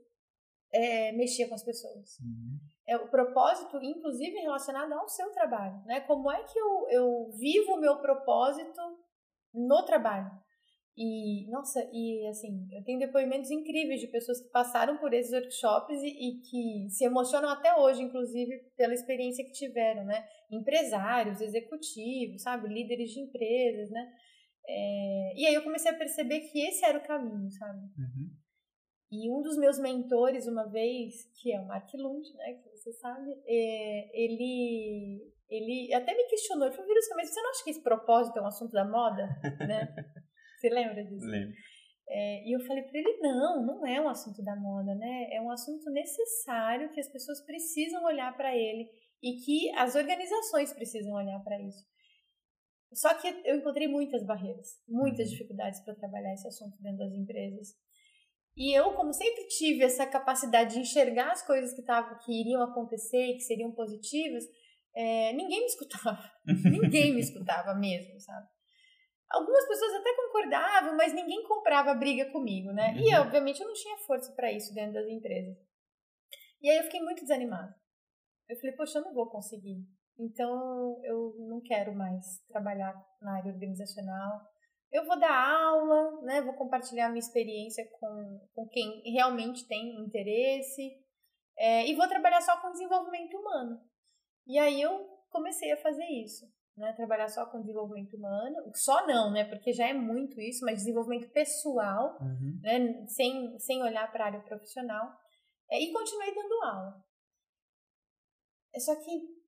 é, 0.74 1.12
mexia 1.12 1.50
com 1.50 1.56
as 1.56 1.66
pessoas. 1.66 2.18
Uhum. 2.20 2.60
É, 2.88 2.96
o 2.96 3.10
propósito, 3.10 3.78
inclusive, 3.84 4.40
relacionado 4.40 4.94
ao 4.94 5.10
seu 5.10 5.30
trabalho. 5.34 5.84
Né? 5.86 6.00
Como 6.02 6.32
é 6.32 6.44
que 6.44 6.58
eu, 6.58 6.88
eu 6.90 7.32
vivo 7.38 7.74
o 7.74 7.80
meu 7.82 7.98
propósito 7.98 8.82
no 9.54 9.84
trabalho? 9.84 10.32
E, 11.02 11.50
nossa, 11.50 11.80
e 11.94 12.28
assim, 12.28 12.68
eu 12.74 12.84
tenho 12.84 13.00
depoimentos 13.00 13.50
incríveis 13.50 14.02
de 14.02 14.08
pessoas 14.08 14.42
que 14.42 14.50
passaram 14.50 14.98
por 14.98 15.14
esses 15.14 15.32
workshops 15.32 15.98
e, 16.04 16.08
e, 16.10 16.42
que 16.42 16.90
se 16.90 17.06
emocionam 17.06 17.48
até 17.48 17.74
hoje, 17.74 18.02
inclusive, 18.02 18.60
pela 18.76 18.94
experiência 18.94 19.46
que 19.46 19.54
tiveram, 19.54 20.04
né? 20.04 20.28
Empresários, 20.52 21.40
executivos, 21.40 22.42
sabe? 22.42 22.68
Líderes 22.68 23.12
de 23.12 23.22
empresas, 23.22 23.90
né? 23.90 24.12
É, 24.68 25.34
e 25.38 25.48
aí 25.48 25.54
eu 25.54 25.64
comecei 25.64 25.90
a 25.90 25.98
perceber 25.98 26.42
que 26.42 26.60
esse 26.68 26.84
era 26.84 26.98
o 26.98 27.08
caminho, 27.08 27.50
sabe? 27.52 27.80
Uhum. 27.80 28.30
E 29.10 29.32
um 29.32 29.42
dos 29.42 29.58
meus 29.58 29.80
mentores, 29.80 30.48
uma 30.48 30.66
vez, 30.66 31.14
que 31.42 31.54
é 31.54 31.62
o 31.62 31.66
Mark 31.66 31.90
Lund, 31.94 32.28
né? 32.36 32.56
Que 32.56 32.70
você 32.72 32.92
sabe, 32.92 33.32
é, 33.48 34.22
ele, 34.22 35.34
ele 35.50 35.94
até 35.94 36.14
me 36.14 36.26
questionou, 36.26 36.68
ele 36.68 36.76
falou, 36.76 36.92
mas 37.16 37.30
você 37.30 37.42
não 37.42 37.52
acha 37.52 37.64
que 37.64 37.70
esse 37.70 37.82
propósito 37.82 38.38
é 38.38 38.42
um 38.42 38.48
assunto 38.48 38.74
da 38.74 38.84
moda, 38.84 39.30
né? 39.66 39.96
Você 40.60 40.70
lembra 40.70 41.04
disso? 41.04 41.26
Lembro. 41.26 41.56
É, 42.12 42.44
e 42.44 42.56
eu 42.56 42.60
falei 42.62 42.84
para 42.84 43.00
ele: 43.00 43.20
não, 43.20 43.66
não 43.66 43.86
é 43.86 44.02
um 44.02 44.10
assunto 44.10 44.44
da 44.44 44.56
moda, 44.56 44.94
né? 44.96 45.30
É 45.32 45.42
um 45.42 45.52
assunto 45.52 45.90
necessário 45.92 46.92
que 46.92 47.00
as 47.00 47.08
pessoas 47.08 47.40
precisam 47.46 48.04
olhar 48.04 48.36
para 48.36 48.56
ele 48.56 48.90
e 49.22 49.34
que 49.44 49.70
as 49.76 49.96
organizações 49.96 50.74
precisam 50.74 51.14
olhar 51.14 51.40
para 51.44 51.62
isso. 51.62 51.86
Só 52.92 53.14
que 53.14 53.28
eu 53.46 53.58
encontrei 53.58 53.88
muitas 53.88 54.26
barreiras, 54.26 54.68
muitas 54.88 55.28
uhum. 55.28 55.34
dificuldades 55.34 55.80
para 55.82 55.96
trabalhar 55.96 56.34
esse 56.34 56.48
assunto 56.48 56.76
dentro 56.82 56.98
das 56.98 57.14
empresas. 57.14 57.68
E 58.58 58.78
eu, 58.78 58.94
como 58.94 59.14
sempre 59.14 59.46
tive 59.48 59.84
essa 59.84 60.08
capacidade 60.08 60.74
de 60.74 60.80
enxergar 60.80 61.32
as 61.32 61.46
coisas 61.46 61.74
que, 61.74 61.84
tavam, 61.84 62.18
que 62.26 62.42
iriam 62.42 62.64
acontecer 62.64 63.28
e 63.28 63.36
que 63.36 63.42
seriam 63.42 63.72
positivas, 63.72 64.44
é, 64.96 65.32
ninguém 65.34 65.60
me 65.60 65.68
escutava. 65.68 66.20
ninguém 66.66 67.14
me 67.14 67.22
escutava 67.22 67.76
mesmo, 67.76 68.20
sabe? 68.20 68.48
Algumas 69.30 69.68
pessoas 69.68 69.94
até 69.94 70.16
concordavam, 70.16 70.98
mas 70.98 71.14
ninguém 71.14 71.44
comprava 71.44 71.94
briga 71.94 72.32
comigo, 72.32 72.72
né? 72.72 72.94
Uhum. 72.94 73.00
E, 73.00 73.16
obviamente, 73.16 73.62
eu 73.62 73.68
não 73.68 73.74
tinha 73.74 73.98
força 73.98 74.34
para 74.34 74.52
isso 74.52 74.74
dentro 74.74 74.94
das 74.94 75.08
empresas. 75.08 75.56
E 76.62 76.70
aí 76.70 76.78
eu 76.78 76.84
fiquei 76.84 77.00
muito 77.02 77.22
desanimada. 77.22 77.76
Eu 78.50 78.58
falei, 78.58 78.76
poxa, 78.76 78.98
eu 78.98 79.04
não 79.04 79.14
vou 79.14 79.30
conseguir. 79.30 79.86
Então, 80.18 81.00
eu 81.04 81.36
não 81.48 81.62
quero 81.62 81.94
mais 81.96 82.44
trabalhar 82.48 82.94
na 83.22 83.38
área 83.38 83.54
organizacional. 83.54 84.42
Eu 84.92 85.06
vou 85.06 85.20
dar 85.20 85.32
aula, 85.32 86.22
né? 86.24 86.42
Vou 86.42 86.56
compartilhar 86.56 87.10
minha 87.10 87.20
experiência 87.20 87.88
com, 88.00 88.48
com 88.56 88.68
quem 88.68 89.04
realmente 89.14 89.68
tem 89.68 90.04
interesse. 90.04 90.92
É, 91.56 91.88
e 91.88 91.96
vou 91.96 92.08
trabalhar 92.08 92.42
só 92.42 92.60
com 92.60 92.72
desenvolvimento 92.72 93.38
humano. 93.38 93.80
E 94.48 94.58
aí 94.58 94.82
eu 94.82 95.08
comecei 95.30 95.72
a 95.72 95.78
fazer 95.78 96.06
isso 96.06 96.46
né? 96.80 96.94
Trabalhar 96.94 97.28
só 97.28 97.46
com 97.46 97.60
desenvolvimento 97.60 98.16
humano, 98.16 98.56
só 98.74 99.06
não, 99.06 99.32
né? 99.32 99.44
Porque 99.44 99.74
já 99.74 99.88
é 99.88 99.94
muito 99.94 100.40
isso, 100.40 100.66
mas 100.66 100.80
desenvolvimento 100.80 101.30
pessoal, 101.32 102.18
uhum. 102.22 102.60
né? 102.62 103.06
Sem, 103.08 103.60
sem 103.60 103.84
olhar 103.84 104.12
para 104.12 104.24
a 104.24 104.28
área 104.28 104.42
profissional. 104.42 105.12
É, 105.70 105.80
e 105.80 105.92
continuei 105.92 106.34
dando 106.34 106.64
aula. 106.64 107.06
É 108.74 108.80
só 108.80 108.96
que 108.96 109.40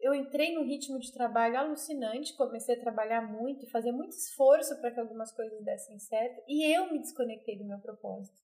eu 0.00 0.14
entrei 0.14 0.54
num 0.54 0.64
ritmo 0.64 0.98
de 0.98 1.12
trabalho 1.12 1.58
alucinante, 1.58 2.36
comecei 2.36 2.76
a 2.76 2.80
trabalhar 2.80 3.20
muito, 3.20 3.68
fazer 3.70 3.92
muito 3.92 4.12
esforço 4.12 4.80
para 4.80 4.92
que 4.92 5.00
algumas 5.00 5.32
coisas 5.32 5.62
dessem 5.64 5.98
certo, 5.98 6.40
e 6.46 6.64
eu 6.72 6.90
me 6.92 7.00
desconectei 7.00 7.58
do 7.58 7.66
meu 7.66 7.80
propósito, 7.80 8.38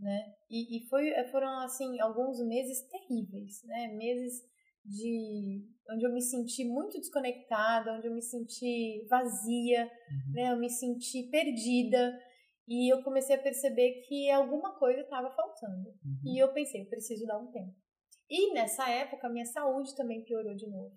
né? 0.00 0.34
E, 0.50 0.78
e 0.78 0.88
foi, 0.88 1.12
foram, 1.30 1.60
assim, 1.60 2.00
alguns 2.00 2.40
meses 2.44 2.88
terríveis, 2.88 3.62
né? 3.64 3.88
Meses 3.88 4.42
de 4.88 5.64
onde 5.90 6.04
eu 6.04 6.12
me 6.12 6.20
senti 6.20 6.64
muito 6.64 6.98
desconectada, 6.98 7.92
onde 7.92 8.06
eu 8.06 8.14
me 8.14 8.22
senti 8.22 9.06
vazia, 9.08 9.84
uhum. 9.84 10.32
né? 10.32 10.52
Eu 10.52 10.58
me 10.58 10.70
senti 10.70 11.24
perdida 11.30 12.18
e 12.66 12.92
eu 12.92 13.02
comecei 13.02 13.36
a 13.36 13.42
perceber 13.42 14.02
que 14.06 14.30
alguma 14.30 14.78
coisa 14.78 15.00
estava 15.00 15.30
faltando. 15.30 15.88
Uhum. 16.04 16.20
E 16.24 16.38
eu 16.38 16.52
pensei, 16.52 16.82
eu 16.82 16.88
preciso 16.88 17.26
dar 17.26 17.38
um 17.38 17.50
tempo. 17.50 17.74
E 18.30 18.52
nessa 18.52 18.88
época 18.90 19.26
a 19.26 19.30
minha 19.30 19.46
saúde 19.46 19.94
também 19.96 20.24
piorou 20.24 20.54
de 20.54 20.66
novo. 20.66 20.94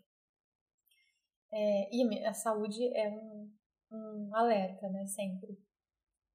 É, 1.54 1.90
e 1.94 2.26
a 2.26 2.34
saúde 2.34 2.82
é 2.96 3.10
um, 3.10 3.52
um 3.92 4.36
alerta, 4.36 4.90
né? 4.90 5.06
Sempre. 5.06 5.58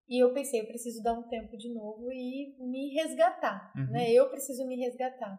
E 0.08 0.22
eu 0.22 0.32
pensei, 0.32 0.60
eu 0.60 0.66
preciso 0.66 1.02
dar 1.02 1.14
um 1.14 1.28
tempo 1.28 1.56
de 1.56 1.72
novo 1.72 2.12
e 2.12 2.54
me 2.60 2.94
resgatar, 2.94 3.72
uhum. 3.76 3.90
né? 3.90 4.10
Eu 4.10 4.30
preciso 4.30 4.66
me 4.66 4.76
resgatar. 4.76 5.38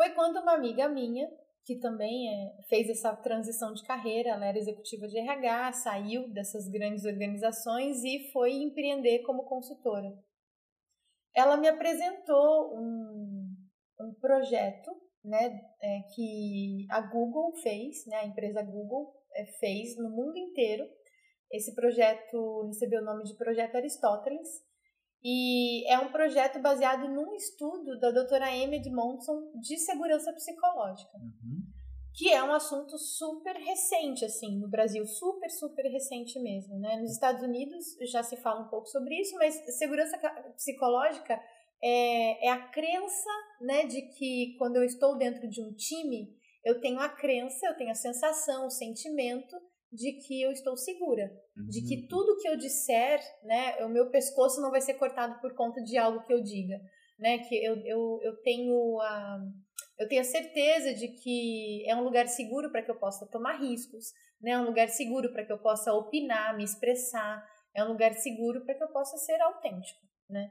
Foi 0.00 0.14
quando 0.14 0.38
uma 0.38 0.54
amiga 0.54 0.88
minha, 0.88 1.30
que 1.62 1.78
também 1.78 2.26
é, 2.26 2.62
fez 2.70 2.88
essa 2.88 3.14
transição 3.16 3.74
de 3.74 3.84
carreira, 3.84 4.30
ela 4.30 4.46
era 4.46 4.56
executiva 4.56 5.06
de 5.06 5.18
RH, 5.18 5.72
saiu 5.74 6.26
dessas 6.32 6.66
grandes 6.70 7.04
organizações 7.04 8.02
e 8.02 8.30
foi 8.32 8.62
empreender 8.62 9.18
como 9.24 9.44
consultora. 9.44 10.10
Ela 11.36 11.58
me 11.58 11.68
apresentou 11.68 12.78
um, 12.78 13.54
um 14.00 14.14
projeto 14.18 14.90
né, 15.22 15.60
é, 15.82 16.00
que 16.14 16.86
a 16.88 17.02
Google 17.02 17.54
fez, 17.62 18.06
né, 18.06 18.20
a 18.20 18.26
empresa 18.26 18.62
Google 18.62 19.14
é, 19.34 19.44
fez 19.58 19.98
no 19.98 20.08
mundo 20.08 20.38
inteiro. 20.38 20.88
Esse 21.52 21.74
projeto 21.74 22.64
recebeu 22.68 23.02
o 23.02 23.04
nome 23.04 23.24
de 23.24 23.36
Projeto 23.36 23.76
Aristóteles 23.76 24.48
e 25.22 25.86
é 25.90 25.98
um 25.98 26.10
projeto 26.10 26.58
baseado 26.60 27.08
num 27.08 27.34
estudo 27.34 27.98
da 27.98 28.10
doutora 28.10 28.46
Amy 28.46 28.76
Edmondson 28.76 29.52
de 29.60 29.76
segurança 29.78 30.32
psicológica. 30.32 31.16
Uhum. 31.18 31.62
Que 32.12 32.30
é 32.30 32.42
um 32.42 32.52
assunto 32.52 32.98
super 32.98 33.54
recente, 33.54 34.24
assim, 34.24 34.58
no 34.58 34.68
Brasil, 34.68 35.06
super, 35.06 35.48
super 35.50 35.84
recente 35.84 36.38
mesmo, 36.40 36.78
né? 36.78 36.96
Nos 36.96 37.12
Estados 37.12 37.42
Unidos 37.42 37.96
já 38.10 38.22
se 38.22 38.36
fala 38.36 38.62
um 38.62 38.68
pouco 38.68 38.86
sobre 38.88 39.14
isso, 39.20 39.36
mas 39.36 39.54
segurança 39.78 40.18
psicológica 40.56 41.40
é, 41.82 42.46
é 42.46 42.50
a 42.50 42.68
crença, 42.68 43.30
né, 43.60 43.86
de 43.86 44.02
que 44.02 44.54
quando 44.58 44.76
eu 44.76 44.84
estou 44.84 45.16
dentro 45.16 45.48
de 45.48 45.62
um 45.62 45.72
time, 45.72 46.36
eu 46.64 46.80
tenho 46.80 46.98
a 46.98 47.08
crença, 47.08 47.66
eu 47.66 47.76
tenho 47.76 47.90
a 47.90 47.94
sensação, 47.94 48.66
o 48.66 48.70
sentimento 48.70 49.56
de 49.92 50.12
que 50.12 50.40
eu 50.40 50.52
estou 50.52 50.76
segura, 50.76 51.30
uhum. 51.56 51.66
de 51.66 51.82
que 51.82 52.02
uhum. 52.02 52.08
tudo 52.08 52.36
que 52.38 52.48
eu 52.48 52.56
disser, 52.56 53.20
né, 53.42 53.84
o 53.84 53.88
meu 53.88 54.08
pescoço 54.10 54.60
não 54.60 54.70
vai 54.70 54.80
ser 54.80 54.94
cortado 54.94 55.40
por 55.40 55.54
conta 55.54 55.82
de 55.82 55.98
algo 55.98 56.22
que 56.24 56.32
eu 56.32 56.40
diga, 56.40 56.80
né, 57.18 57.38
que 57.38 57.56
eu, 57.56 57.76
eu, 57.84 58.20
eu 58.22 58.36
tenho 58.42 59.00
a 59.00 59.40
eu 59.98 60.08
tenho 60.08 60.22
a 60.22 60.24
certeza 60.24 60.94
de 60.94 61.08
que 61.08 61.84
é 61.86 61.94
um 61.94 62.02
lugar 62.02 62.26
seguro 62.26 62.72
para 62.72 62.82
que 62.82 62.90
eu 62.90 62.98
possa 62.98 63.26
tomar 63.26 63.60
riscos, 63.60 64.06
né, 64.40 64.52
é 64.52 64.58
um 64.58 64.64
lugar 64.64 64.88
seguro 64.88 65.30
para 65.32 65.44
que 65.44 65.52
eu 65.52 65.58
possa 65.58 65.92
opinar, 65.92 66.56
me 66.56 66.64
expressar, 66.64 67.44
é 67.74 67.84
um 67.84 67.88
lugar 67.88 68.14
seguro 68.14 68.64
para 68.64 68.74
que 68.74 68.82
eu 68.82 68.88
possa 68.88 69.18
ser 69.18 69.38
autêntico, 69.42 70.00
né. 70.28 70.50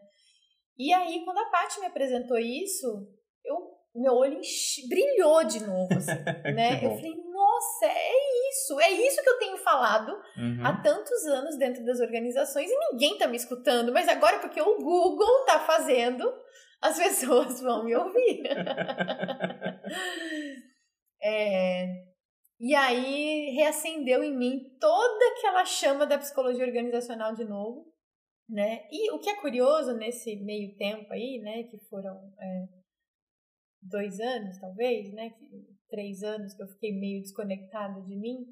E 0.78 0.94
aí 0.94 1.24
quando 1.24 1.40
a 1.40 1.50
Paty 1.50 1.80
me 1.80 1.88
apresentou 1.88 2.38
isso, 2.38 3.08
eu 3.44 3.80
meu 3.96 4.14
olho 4.14 4.40
brilhou 4.88 5.44
de 5.44 5.66
novo, 5.66 5.94
assim, 5.94 6.12
né? 6.54 6.86
eu 6.86 6.96
falei, 6.96 7.16
nossa, 7.60 7.86
é 7.86 8.50
isso, 8.50 8.80
é 8.80 8.90
isso 8.92 9.22
que 9.22 9.30
eu 9.30 9.38
tenho 9.38 9.58
falado 9.58 10.12
uhum. 10.38 10.66
há 10.66 10.82
tantos 10.82 11.26
anos 11.26 11.58
dentro 11.58 11.84
das 11.84 12.00
organizações 12.00 12.72
e 12.72 12.92
ninguém 12.92 13.18
tá 13.18 13.28
me 13.28 13.36
escutando, 13.36 13.92
mas 13.92 14.08
agora 14.08 14.40
porque 14.40 14.62
o 14.62 14.78
Google 14.78 15.46
tá 15.46 15.60
fazendo, 15.60 16.24
as 16.82 16.98
pessoas 17.04 17.60
vão 17.60 17.84
me 17.84 17.94
ouvir. 17.96 18.44
é, 21.22 21.86
e 22.60 22.74
aí 22.74 23.52
reacendeu 23.56 24.24
em 24.24 24.36
mim 24.36 24.78
toda 24.80 25.26
aquela 25.34 25.66
chama 25.66 26.06
da 26.06 26.18
psicologia 26.18 26.66
organizacional 26.66 27.36
de 27.36 27.44
novo, 27.44 27.94
né? 28.48 28.88
E 28.90 29.12
o 29.12 29.20
que 29.20 29.30
é 29.30 29.36
curioso 29.42 29.94
nesse 29.96 30.38
meio 30.38 30.76
tempo 30.78 31.12
aí, 31.12 31.40
né, 31.40 31.64
que 31.64 31.78
foram 31.90 32.16
é, 32.40 32.68
dois 33.82 34.18
anos, 34.20 34.58
talvez, 34.60 35.14
né, 35.14 35.32
três 35.90 36.24
anos 36.24 36.54
que 36.54 36.64
eu 36.64 36.68
fiquei 36.68 36.92
meio 36.92 37.22
desconectada 37.22 38.02
de 38.02 38.16
mim, 38.16 38.46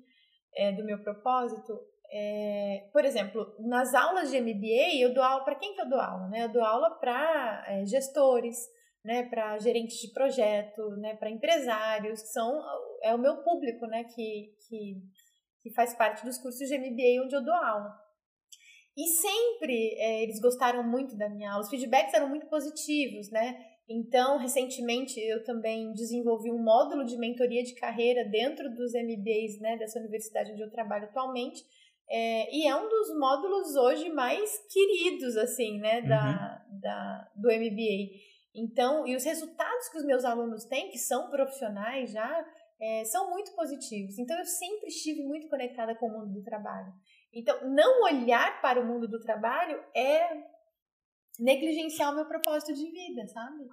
é, 0.56 0.72
do 0.72 0.84
meu 0.84 1.02
propósito. 1.02 1.80
É, 2.10 2.90
por 2.92 3.04
exemplo, 3.04 3.56
nas 3.60 3.94
aulas 3.94 4.32
de 4.32 4.40
MBA, 4.40 5.00
eu 5.00 5.14
dou 5.14 5.24
aula 5.24 5.44
para 5.44 5.56
quem 5.56 5.76
que 5.76 5.82
eu 5.82 5.90
dou 5.90 6.00
aula? 6.00 6.28
Né? 6.30 6.46
Eu 6.46 6.52
dou 6.52 6.64
aula 6.64 6.92
para 7.00 7.66
é, 7.68 7.86
gestores, 7.86 8.58
né, 9.04 9.24
para 9.30 9.58
gerentes 9.60 9.98
de 10.00 10.12
projeto, 10.12 10.90
né, 10.98 11.16
para 11.16 11.30
empresários, 11.30 12.22
que 12.22 12.28
são 12.28 12.62
é 13.02 13.16
o 13.16 13.18
meu 13.18 13.38
público, 13.44 13.88
né, 13.88 14.04
que, 14.04 14.54
que, 14.68 15.02
que 15.62 15.74
faz 15.74 15.96
parte 15.96 16.26
dos 16.26 16.38
cursos 16.38 16.68
de 16.68 16.78
MBA 16.78 17.24
onde 17.24 17.36
eu 17.36 17.44
dou 17.44 17.54
aula. 17.54 17.90
E 18.98 19.08
sempre 19.08 19.96
é, 20.00 20.24
eles 20.24 20.42
gostaram 20.42 20.84
muito 20.84 21.16
da 21.16 21.30
minha 21.30 21.52
aula, 21.52 21.64
os 21.64 21.70
feedbacks 21.70 22.14
eram 22.14 22.28
muito 22.28 22.48
positivos, 22.48 23.30
né? 23.32 23.56
Então, 23.90 24.38
recentemente, 24.38 25.18
eu 25.20 25.44
também 25.46 25.94
desenvolvi 25.94 26.52
um 26.52 26.62
módulo 26.62 27.06
de 27.06 27.18
mentoria 27.18 27.64
de 27.64 27.74
carreira 27.76 28.26
dentro 28.26 28.70
dos 28.74 28.92
MBAs 28.94 29.60
né, 29.62 29.78
dessa 29.78 30.00
universidade 30.00 30.52
onde 30.52 30.62
eu 30.62 30.70
trabalho 30.70 31.06
atualmente. 31.06 31.64
É, 32.10 32.54
e 32.54 32.68
é 32.68 32.76
um 32.76 32.88
dos 32.88 33.18
módulos 33.18 33.76
hoje 33.76 34.10
mais 34.10 34.58
queridos, 34.72 35.38
assim, 35.38 35.80
né, 35.80 36.02
da, 36.02 36.64
uhum. 36.70 36.80
da, 36.80 37.32
do 37.36 37.48
MBA. 37.48 38.28
Então, 38.54 39.08
e 39.08 39.16
os 39.16 39.24
resultados 39.24 39.88
que 39.90 39.98
os 39.98 40.06
meus 40.06 40.26
alunos 40.26 40.66
têm, 40.66 40.90
que 40.90 40.98
são 40.98 41.30
profissionais 41.30 42.12
já, 42.12 42.46
é, 42.82 43.06
são 43.06 43.30
muito 43.30 43.54
positivos. 43.56 44.18
Então, 44.18 44.38
eu 44.38 44.46
sempre 44.46 44.88
estive 44.88 45.24
muito 45.24 45.48
conectada 45.48 45.96
com 45.96 46.08
o 46.08 46.12
mundo 46.12 46.34
do 46.34 46.44
trabalho. 46.44 46.92
Então, 47.34 47.70
não 47.70 48.04
olhar 48.04 48.62
para 48.62 48.82
o 48.82 48.86
mundo 48.86 49.08
do 49.08 49.20
trabalho 49.20 49.82
é 49.96 50.44
negligenciar 51.40 52.12
o 52.12 52.16
meu 52.16 52.26
propósito 52.26 52.74
de 52.74 52.90
vida, 52.90 53.28
sabe? 53.28 53.68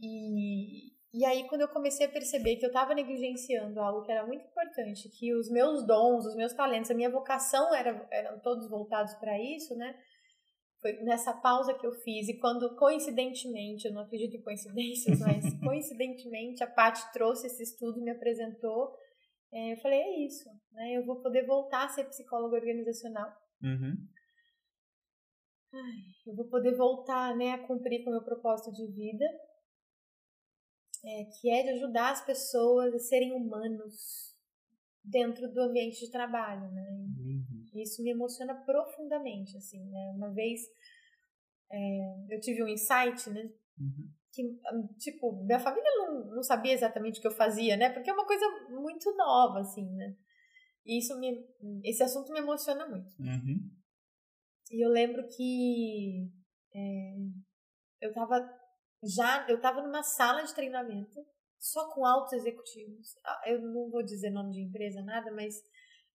E, 0.00 0.92
e 1.12 1.24
aí, 1.24 1.46
quando 1.48 1.62
eu 1.62 1.68
comecei 1.68 2.06
a 2.06 2.10
perceber 2.10 2.56
que 2.56 2.64
eu 2.64 2.70
estava 2.70 2.94
negligenciando 2.94 3.80
algo 3.80 4.02
que 4.02 4.12
era 4.12 4.26
muito 4.26 4.44
importante, 4.44 5.08
que 5.10 5.34
os 5.34 5.50
meus 5.50 5.86
dons, 5.86 6.24
os 6.24 6.36
meus 6.36 6.52
talentos, 6.54 6.90
a 6.90 6.94
minha 6.94 7.10
vocação 7.10 7.74
era, 7.74 8.08
eram 8.10 8.40
todos 8.40 8.68
voltados 8.70 9.12
para 9.14 9.38
isso, 9.38 9.74
né? 9.76 9.94
Foi 10.80 10.92
nessa 11.02 11.34
pausa 11.34 11.74
que 11.74 11.86
eu 11.86 11.92
fiz. 11.92 12.28
E 12.28 12.38
quando, 12.38 12.74
coincidentemente, 12.76 13.86
eu 13.86 13.92
não 13.92 14.02
acredito 14.02 14.36
em 14.36 14.42
coincidências, 14.42 15.18
mas 15.20 15.52
coincidentemente 15.60 16.64
a 16.64 16.66
Paty 16.66 17.12
trouxe 17.12 17.46
esse 17.48 17.62
estudo, 17.62 18.00
me 18.00 18.10
apresentou. 18.10 18.96
É, 19.52 19.72
eu 19.74 19.76
falei, 19.78 19.98
é 19.98 20.24
isso, 20.24 20.48
né? 20.72 20.92
Eu 20.96 21.04
vou 21.04 21.20
poder 21.20 21.44
voltar 21.44 21.84
a 21.84 21.88
ser 21.88 22.04
psicóloga 22.04 22.56
organizacional. 22.56 23.28
Uhum. 23.62 23.94
Ai, 25.72 26.00
eu 26.26 26.34
vou 26.34 26.48
poder 26.48 26.74
voltar 26.76 27.36
né, 27.36 27.52
a 27.52 27.66
cumprir 27.66 28.02
com 28.02 28.10
o 28.10 28.12
meu 28.12 28.24
propósito 28.24 28.72
de 28.72 28.86
vida, 28.92 29.24
é, 31.04 31.24
que 31.24 31.50
é 31.50 31.62
de 31.62 31.70
ajudar 31.70 32.12
as 32.12 32.24
pessoas 32.24 32.94
a 32.94 32.98
serem 32.98 33.32
humanos 33.32 34.30
dentro 35.02 35.50
do 35.52 35.60
ambiente 35.60 36.00
de 36.00 36.10
trabalho, 36.10 36.70
né? 36.72 36.90
Uhum. 37.18 37.66
Isso 37.74 38.02
me 38.02 38.10
emociona 38.10 38.54
profundamente, 38.54 39.56
assim, 39.56 39.84
né? 39.86 40.12
Uma 40.14 40.30
vez 40.32 40.60
é, 41.70 42.34
eu 42.34 42.40
tive 42.40 42.62
um 42.62 42.68
insight, 42.68 43.30
né? 43.30 43.50
Uhum. 43.78 44.10
Que, 44.32 44.60
tipo, 44.98 45.42
minha 45.44 45.58
família 45.58 45.90
não, 45.96 46.36
não 46.36 46.42
sabia 46.42 46.72
exatamente 46.72 47.18
o 47.18 47.22
que 47.22 47.26
eu 47.26 47.32
fazia, 47.32 47.76
né? 47.76 47.90
Porque 47.90 48.10
é 48.10 48.12
uma 48.12 48.26
coisa 48.26 48.44
muito 48.68 49.14
nova, 49.16 49.60
assim, 49.60 49.88
né? 49.96 50.14
E 50.84 50.98
isso 50.98 51.18
me, 51.18 51.46
esse 51.84 52.02
assunto 52.02 52.32
me 52.32 52.40
emociona 52.40 52.86
muito. 52.86 53.10
Uhum. 53.18 53.70
E 54.70 54.84
eu 54.84 54.90
lembro 54.90 55.26
que 55.28 56.30
é, 56.74 57.16
eu 58.00 58.12
tava 58.12 58.40
já, 59.02 59.46
eu 59.48 59.60
tava 59.60 59.82
numa 59.82 60.02
sala 60.02 60.42
de 60.42 60.54
treinamento 60.54 61.24
só 61.58 61.92
com 61.92 62.04
altos 62.04 62.32
executivos. 62.32 63.18
Ah, 63.24 63.42
eu 63.46 63.60
não 63.60 63.90
vou 63.90 64.02
dizer 64.02 64.30
nome 64.30 64.52
de 64.52 64.60
empresa, 64.60 65.02
nada, 65.02 65.30
mas 65.32 65.62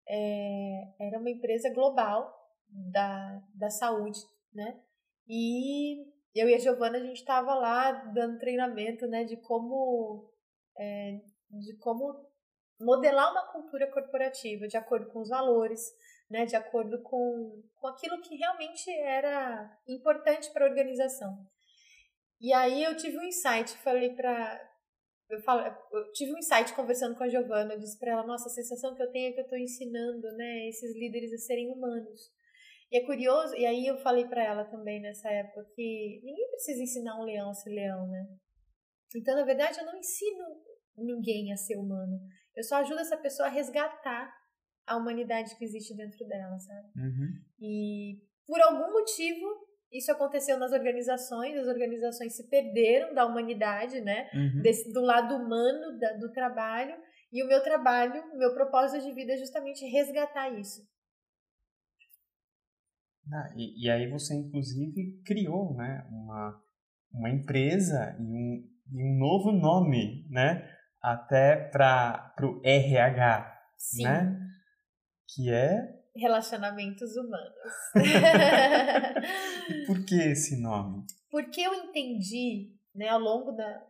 é, 0.07 1.07
era 1.07 1.19
uma 1.19 1.29
empresa 1.29 1.69
global 1.69 2.33
da, 2.67 3.41
da 3.53 3.69
saúde, 3.69 4.19
né? 4.53 4.81
E 5.27 6.05
eu 6.35 6.49
e 6.49 6.53
a 6.53 6.59
Giovana, 6.59 6.97
a 6.97 7.01
gente 7.01 7.17
estava 7.17 7.55
lá 7.55 7.91
dando 7.91 8.39
treinamento, 8.39 9.07
né, 9.07 9.23
de 9.23 9.37
como, 9.37 10.29
é, 10.77 11.21
de 11.49 11.77
como 11.77 12.27
modelar 12.79 13.31
uma 13.31 13.51
cultura 13.53 13.89
corporativa 13.89 14.67
de 14.67 14.75
acordo 14.75 15.07
com 15.07 15.21
os 15.21 15.29
valores, 15.29 15.81
né, 16.29 16.45
de 16.45 16.55
acordo 16.55 17.01
com, 17.01 17.63
com 17.75 17.87
aquilo 17.87 18.21
que 18.21 18.35
realmente 18.35 18.91
era 18.99 19.79
importante 19.87 20.51
para 20.51 20.65
a 20.65 20.69
organização. 20.69 21.37
E 22.45 22.53
aí 22.53 22.83
eu 22.83 22.95
tive 22.95 23.17
um 23.17 23.23
insight, 23.23 23.75
falei 23.79 24.11
para 24.11 24.61
eu, 25.27 25.41
falo, 25.41 25.61
eu 25.91 26.11
tive 26.11 26.31
um 26.31 26.37
insight 26.37 26.75
conversando 26.75 27.15
com 27.15 27.23
a 27.23 27.27
Giovana, 27.27 27.73
eu 27.73 27.79
disse 27.79 27.97
para 27.97 28.11
ela, 28.11 28.27
nossa, 28.27 28.47
a 28.47 28.51
sensação 28.51 28.93
que 28.93 29.01
eu 29.01 29.09
tenho 29.09 29.29
é 29.29 29.31
que 29.31 29.39
eu 29.39 29.45
estou 29.45 29.57
ensinando, 29.57 30.31
né, 30.33 30.69
esses 30.69 30.95
líderes 30.95 31.33
a 31.33 31.39
serem 31.39 31.71
humanos. 31.71 32.21
E 32.91 32.97
é 32.97 33.03
curioso, 33.03 33.55
e 33.55 33.65
aí 33.65 33.87
eu 33.87 33.97
falei 33.97 34.27
para 34.27 34.43
ela 34.43 34.63
também 34.63 35.01
nessa 35.01 35.27
época 35.27 35.65
que 35.75 36.21
ninguém 36.23 36.47
precisa 36.51 36.83
ensinar 36.83 37.19
um 37.19 37.23
leão 37.23 37.49
a 37.49 37.53
ser 37.55 37.71
leão, 37.71 38.07
né? 38.07 38.27
Então, 39.15 39.35
na 39.35 39.43
verdade, 39.43 39.79
eu 39.79 39.85
não 39.87 39.97
ensino 39.97 40.45
ninguém 40.95 41.51
a 41.51 41.57
ser 41.57 41.77
humano. 41.77 42.19
Eu 42.55 42.63
só 42.63 42.75
ajudo 42.75 42.99
essa 42.99 43.17
pessoa 43.17 43.47
a 43.47 43.51
resgatar 43.51 44.31
a 44.85 44.97
humanidade 44.97 45.57
que 45.57 45.65
existe 45.65 45.95
dentro 45.95 46.23
dela, 46.27 46.59
sabe? 46.59 46.89
Uhum. 46.95 47.29
E 47.59 48.21
por 48.45 48.61
algum 48.61 48.93
motivo 48.93 49.64
isso 49.91 50.11
aconteceu 50.11 50.57
nas 50.57 50.71
organizações, 50.71 51.57
as 51.57 51.67
organizações 51.67 52.35
se 52.35 52.49
perderam 52.49 53.13
da 53.13 53.25
humanidade, 53.25 54.01
né? 54.01 54.29
Uhum. 54.33 54.61
Desse, 54.61 54.91
do 54.91 55.01
lado 55.01 55.35
humano 55.35 55.97
da, 55.97 56.13
do 56.13 56.31
trabalho. 56.31 56.95
E 57.31 57.43
o 57.43 57.47
meu 57.47 57.61
trabalho, 57.63 58.21
o 58.33 58.37
meu 58.37 58.53
propósito 58.53 59.03
de 59.03 59.13
vida 59.13 59.33
é 59.33 59.37
justamente 59.37 59.85
resgatar 59.85 60.49
isso. 60.49 60.81
Ah, 63.31 63.53
e, 63.55 63.85
e, 63.85 63.89
aí 63.89 64.07
você, 64.09 64.35
inclusive, 64.35 65.21
criou 65.25 65.75
né, 65.75 66.05
uma, 66.11 66.61
uma 67.11 67.29
empresa 67.29 68.15
e 68.19 68.23
um, 68.23 68.63
e 68.93 69.03
um 69.03 69.17
novo 69.17 69.51
nome, 69.51 70.27
né? 70.29 70.69
Até 71.01 71.55
para 71.55 72.33
o 72.41 72.61
RH, 72.63 73.61
Sim. 73.77 74.03
né? 74.03 74.39
Que 75.27 75.51
é 75.51 76.05
relacionamentos 76.15 77.15
humanos. 77.17 77.53
e 79.69 79.85
por 79.85 80.05
que 80.05 80.15
esse 80.15 80.61
nome? 80.61 81.05
Porque 81.29 81.59
eu 81.61 81.73
entendi, 81.73 82.73
né, 82.93 83.09
ao 83.09 83.19
longo 83.19 83.51
da, 83.51 83.85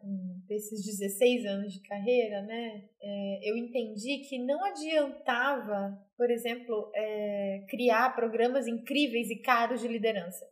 desses 0.47 0.83
16 0.83 1.45
anos 1.45 1.73
de 1.73 1.81
carreira, 1.88 2.41
né, 2.41 2.89
é, 2.99 3.39
eu 3.43 3.55
entendi 3.55 4.19
que 4.27 4.39
não 4.39 4.63
adiantava, 4.65 6.03
por 6.17 6.31
exemplo, 6.31 6.91
é, 6.95 7.65
criar 7.69 8.15
programas 8.15 8.67
incríveis 8.67 9.29
e 9.29 9.41
caros 9.41 9.81
de 9.81 9.88
liderança. 9.88 10.45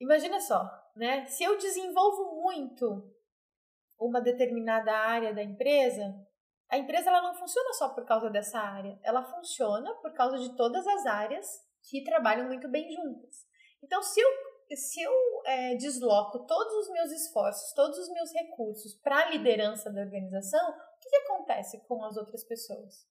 Imagina 0.00 0.40
só, 0.40 0.66
né, 0.96 1.26
se 1.26 1.44
eu 1.44 1.58
desenvolvo 1.58 2.40
muito 2.42 3.12
uma 4.00 4.20
determinada 4.20 4.92
área 4.92 5.32
da 5.32 5.42
empresa, 5.42 6.23
a 6.74 6.78
empresa 6.78 7.08
ela 7.08 7.22
não 7.22 7.34
funciona 7.34 7.72
só 7.74 7.90
por 7.90 8.04
causa 8.04 8.28
dessa 8.28 8.58
área, 8.58 8.98
ela 9.04 9.22
funciona 9.22 9.94
por 10.02 10.12
causa 10.12 10.38
de 10.40 10.56
todas 10.56 10.84
as 10.84 11.06
áreas 11.06 11.46
que 11.88 12.02
trabalham 12.02 12.48
muito 12.48 12.68
bem 12.68 12.90
juntas. 12.90 13.46
Então, 13.80 14.02
se 14.02 14.18
eu, 14.18 14.28
se 14.74 15.00
eu 15.00 15.12
é, 15.46 15.76
desloco 15.76 16.44
todos 16.46 16.74
os 16.74 16.92
meus 16.92 17.12
esforços, 17.12 17.72
todos 17.74 17.96
os 17.96 18.12
meus 18.12 18.32
recursos 18.32 18.92
para 18.96 19.18
a 19.18 19.30
liderança 19.30 19.88
da 19.92 20.00
organização, 20.00 20.68
o 20.68 21.00
que, 21.00 21.10
que, 21.10 21.16
acontece 21.16 21.80
com 21.86 22.02
as 22.04 22.16
outras 22.16 22.42
pessoas? 22.42 23.06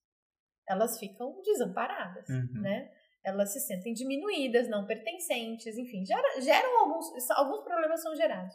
Elas 0.68 1.00
ficam 1.00 1.42
desamparadas, 1.42 2.28
uhum. 2.28 2.62
né? 2.62 2.92
Elas 3.24 3.54
se 3.54 3.62
sentem 3.62 3.94
diminuídas, 3.94 4.68
não 4.68 4.86
pertencentes, 4.86 5.78
enfim, 5.78 6.06
gera, 6.06 6.42
geram 6.42 6.80
alguns, 6.80 7.30
alguns 7.32 7.64
problemas 7.64 8.02
são 8.02 8.14
gerados. 8.14 8.54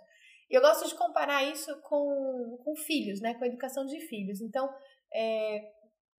E 0.51 0.55
eu 0.55 0.63
gosto 0.63 0.89
de 0.89 0.95
comparar 0.95 1.45
isso 1.45 1.75
com, 1.83 2.59
com 2.65 2.75
filhos, 2.75 3.21
né? 3.21 3.35
Com 3.35 3.45
a 3.45 3.47
educação 3.47 3.85
de 3.85 4.01
filhos. 4.01 4.41
Então, 4.41 4.69
é, 5.15 5.71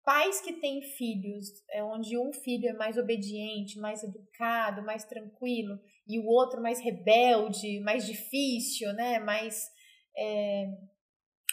pais 0.03 0.41
que 0.41 0.53
têm 0.53 0.81
filhos, 0.81 1.47
é, 1.71 1.83
onde 1.83 2.17
um 2.17 2.33
filho 2.33 2.67
é 2.69 2.73
mais 2.73 2.97
obediente, 2.97 3.79
mais 3.79 4.03
educado, 4.03 4.81
mais 4.81 5.03
tranquilo, 5.03 5.79
e 6.07 6.19
o 6.19 6.25
outro 6.25 6.61
mais 6.61 6.79
rebelde, 6.79 7.79
mais 7.81 8.05
difícil, 8.05 8.91
né? 8.93 9.19
Mais 9.19 9.69
é, 10.17 10.65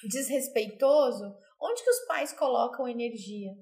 desrespeitoso, 0.09 1.37
onde 1.61 1.83
que 1.83 1.91
os 1.91 2.07
pais 2.07 2.33
colocam 2.33 2.89
energia? 2.89 3.53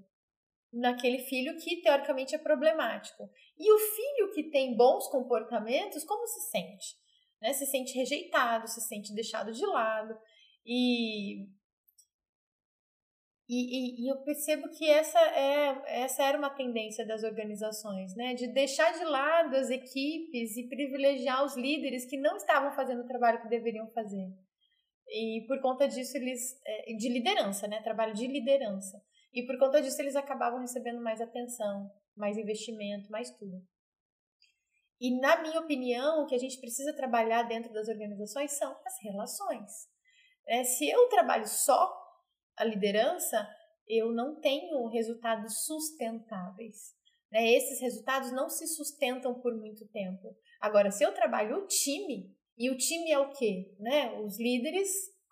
Naquele 0.72 1.18
filho 1.18 1.57
que 1.59 1.83
teoricamente 1.83 2.35
é 2.35 2.39
problemático. 2.39 3.31
E 3.57 3.72
o 3.72 3.79
filho 3.79 4.33
que 4.33 4.51
tem 4.51 4.77
bons 4.77 5.07
comportamentos, 5.09 6.05
como 6.05 6.27
se 6.27 6.51
sente? 6.51 6.97
Né? 7.41 7.53
Se 7.53 7.66
sente 7.66 7.97
rejeitado, 7.97 8.66
se 8.66 8.81
sente 8.81 9.14
deixado 9.14 9.53
de 9.53 9.64
lado. 9.66 10.16
E 10.66 11.47
e, 13.47 13.57
e, 13.57 14.05
e, 14.05 14.09
eu 14.11 14.16
percebo 14.22 14.70
que 14.70 14.88
essa, 14.88 15.20
é, 15.20 16.03
essa 16.03 16.22
era 16.22 16.38
uma 16.38 16.49
tendência 16.49 17.07
das 17.07 17.22
organizações, 17.22 18.14
né? 18.16 18.32
De 18.32 18.47
deixar 18.47 18.90
de 18.92 19.05
lado 19.05 19.55
as 19.55 19.68
equipes 19.68 20.57
e 20.57 20.66
privilegiar 20.66 21.45
os 21.45 21.55
líderes 21.55 22.07
que 22.07 22.16
não 22.16 22.36
estavam 22.36 22.72
fazendo 22.72 23.03
o 23.03 23.07
trabalho 23.07 23.42
que 23.42 23.49
deveriam 23.49 23.86
fazer. 23.90 24.32
E 25.09 25.45
por 25.47 25.61
conta 25.61 25.86
disso, 25.86 26.16
eles. 26.16 26.59
É, 26.64 26.95
de 26.95 27.09
liderança, 27.11 27.68
né? 27.68 27.82
Trabalho 27.82 28.14
de 28.14 28.26
liderança. 28.26 28.99
E 29.32 29.45
por 29.45 29.59
conta 29.59 29.82
disso, 29.82 30.01
eles 30.01 30.16
acabavam 30.16 30.61
recebendo 30.61 31.03
mais 31.03 31.20
atenção, 31.20 31.90
mais 32.16 32.38
investimento, 32.38 33.11
mais 33.11 33.30
tudo. 33.30 33.62
E, 34.99 35.20
na 35.20 35.42
minha 35.42 35.61
opinião, 35.61 36.22
o 36.22 36.26
que 36.26 36.34
a 36.34 36.38
gente 36.38 36.59
precisa 36.61 36.97
trabalhar 36.97 37.42
dentro 37.42 37.70
das 37.74 37.88
organizações 37.88 38.53
são 38.53 38.74
as 38.86 38.95
relações. 39.03 39.70
É, 40.47 40.64
se 40.64 40.88
eu 40.88 41.09
trabalho 41.09 41.47
só 41.47 42.03
a 42.57 42.64
liderança, 42.64 43.48
eu 43.88 44.12
não 44.12 44.40
tenho 44.40 44.86
resultados 44.88 45.64
sustentáveis. 45.64 46.94
Né? 47.30 47.50
Esses 47.52 47.80
resultados 47.80 48.32
não 48.32 48.48
se 48.48 48.66
sustentam 48.66 49.34
por 49.40 49.55
muito 49.55 49.86
tempo. 49.88 50.36
Agora, 50.61 50.90
se 50.90 51.05
eu 51.05 51.12
trabalho 51.12 51.59
o 51.59 51.66
time, 51.66 52.32
e 52.57 52.70
o 52.70 52.76
time 52.76 53.11
é 53.11 53.18
o 53.18 53.32
quê? 53.32 53.74
Né? 53.78 54.12
Os 54.20 54.38
líderes, 54.38 54.88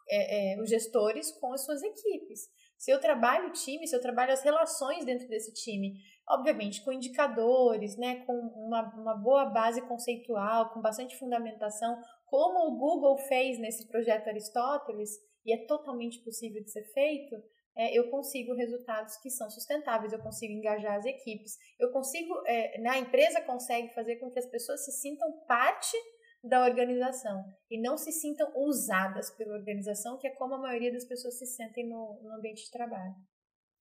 é, 0.09 0.55
é, 0.55 0.61
os 0.61 0.69
gestores 0.69 1.31
com 1.33 1.53
as 1.53 1.65
suas 1.65 1.83
equipes. 1.83 2.41
Se 2.77 2.91
eu 2.91 3.01
trabalho 3.01 3.49
o 3.49 3.53
time, 3.53 3.87
se 3.87 3.95
eu 3.95 4.01
trabalho 4.01 4.33
as 4.33 4.43
relações 4.43 5.05
dentro 5.05 5.29
desse 5.29 5.53
time, 5.55 5.95
obviamente 6.29 6.83
com 6.85 6.91
indicadores, 6.91 7.97
né, 7.97 8.25
com 8.27 8.33
uma, 8.33 8.83
uma 8.97 9.15
boa 9.15 9.45
base 9.45 9.81
conceitual, 9.83 10.71
com 10.71 10.81
bastante 10.81 11.17
fundamentação, 11.17 11.97
como 12.27 12.67
o 12.67 12.77
Google 12.77 13.17
fez 13.19 13.57
nesse 13.61 13.87
projeto 13.87 14.27
Aristóteles, 14.27 15.11
e 15.45 15.53
é 15.53 15.67
totalmente 15.67 16.19
possível 16.21 16.63
de 16.63 16.71
ser 16.71 16.85
feito, 16.93 17.37
é, 17.75 17.97
eu 17.97 18.11
consigo 18.11 18.55
resultados 18.55 19.17
que 19.17 19.31
são 19.31 19.51
sustentáveis, 19.51 20.13
eu 20.13 20.19
consigo 20.21 20.53
engajar 20.53 20.97
as 20.97 21.07
equipes, 21.07 21.57
eu 21.79 21.91
consigo, 21.91 22.35
é, 22.47 22.79
né, 22.81 22.91
a 22.91 22.99
empresa 22.99 23.41
consegue 23.41 23.93
fazer 23.95 24.17
com 24.17 24.31
que 24.31 24.39
as 24.39 24.47
pessoas 24.47 24.85
se 24.85 24.93
sintam 24.93 25.31
parte 25.47 25.97
da 26.45 26.65
organização 26.65 27.45
e 27.71 27.81
não 27.81 27.97
se 27.97 28.13
sintam 28.13 28.53
usadas 28.57 29.31
pela 29.31 29.55
organização, 29.55 30.19
que 30.19 30.27
é 30.27 30.31
como 30.31 30.55
a 30.55 30.59
maioria 30.59 30.93
das 30.93 31.05
pessoas 31.05 31.39
se 31.39 31.47
sentem 31.47 31.89
no, 31.89 32.21
no 32.23 32.33
ambiente 32.33 32.65
de 32.65 32.71
trabalho. 32.71 33.15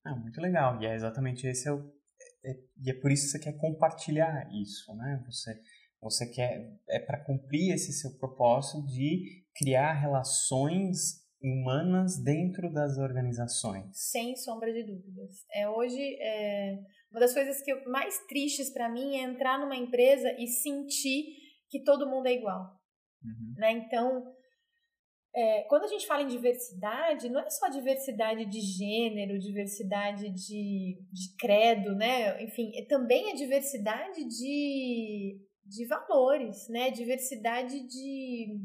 Ah, 0.05 0.15
muito 0.15 0.39
legal. 0.39 0.81
E 0.81 0.85
é 0.85 0.95
exatamente 0.95 1.47
esse 1.47 1.67
é 1.67 1.71
o, 1.71 1.91
é, 2.45 2.51
e 2.83 2.91
é 2.91 2.93
por 2.93 3.11
isso 3.11 3.25
que 3.25 3.31
você 3.31 3.39
quer 3.39 3.57
compartilhar 3.57 4.49
isso, 4.53 4.93
né? 4.95 5.23
Você 5.25 5.59
você 6.01 6.27
quer 6.27 6.79
é 6.89 6.99
para 6.99 7.23
cumprir 7.23 7.73
esse 7.73 7.93
seu 7.93 8.17
propósito 8.17 8.83
de 8.87 9.45
criar 9.55 9.93
relações 9.93 11.20
humanas 11.43 12.21
dentro 12.23 12.71
das 12.71 12.97
organizações. 12.97 13.87
Sem 13.93 14.35
sombra 14.35 14.71
de 14.71 14.83
dúvidas. 14.83 15.45
É 15.53 15.67
hoje 15.69 15.99
é, 16.19 16.79
uma 17.11 17.19
das 17.19 17.33
coisas 17.33 17.61
que 17.61 17.71
eu, 17.71 17.83
mais 17.89 18.17
tristes 18.27 18.71
para 18.71 18.89
mim 18.89 19.15
é 19.15 19.23
entrar 19.23 19.59
numa 19.59 19.75
empresa 19.75 20.31
e 20.37 20.47
sentir 20.47 21.25
que 21.69 21.83
todo 21.83 22.09
mundo 22.09 22.27
é 22.27 22.33
igual, 22.33 22.79
uhum. 23.23 23.53
né? 23.57 23.71
Então 23.71 24.23
é, 25.33 25.63
quando 25.63 25.85
a 25.85 25.87
gente 25.87 26.05
fala 26.05 26.23
em 26.23 26.27
diversidade, 26.27 27.29
não 27.29 27.39
é 27.39 27.49
só 27.49 27.69
diversidade 27.69 28.45
de 28.45 28.59
gênero, 28.59 29.39
diversidade 29.39 30.29
de, 30.29 30.99
de 31.09 31.35
credo, 31.39 31.95
né? 31.95 32.43
Enfim, 32.43 32.71
é, 32.75 32.85
também 32.85 33.31
é 33.31 33.35
diversidade 33.35 34.25
de, 34.25 35.39
de 35.65 35.87
valores, 35.87 36.67
né? 36.69 36.91
Diversidade 36.91 37.79
de. 37.87 38.59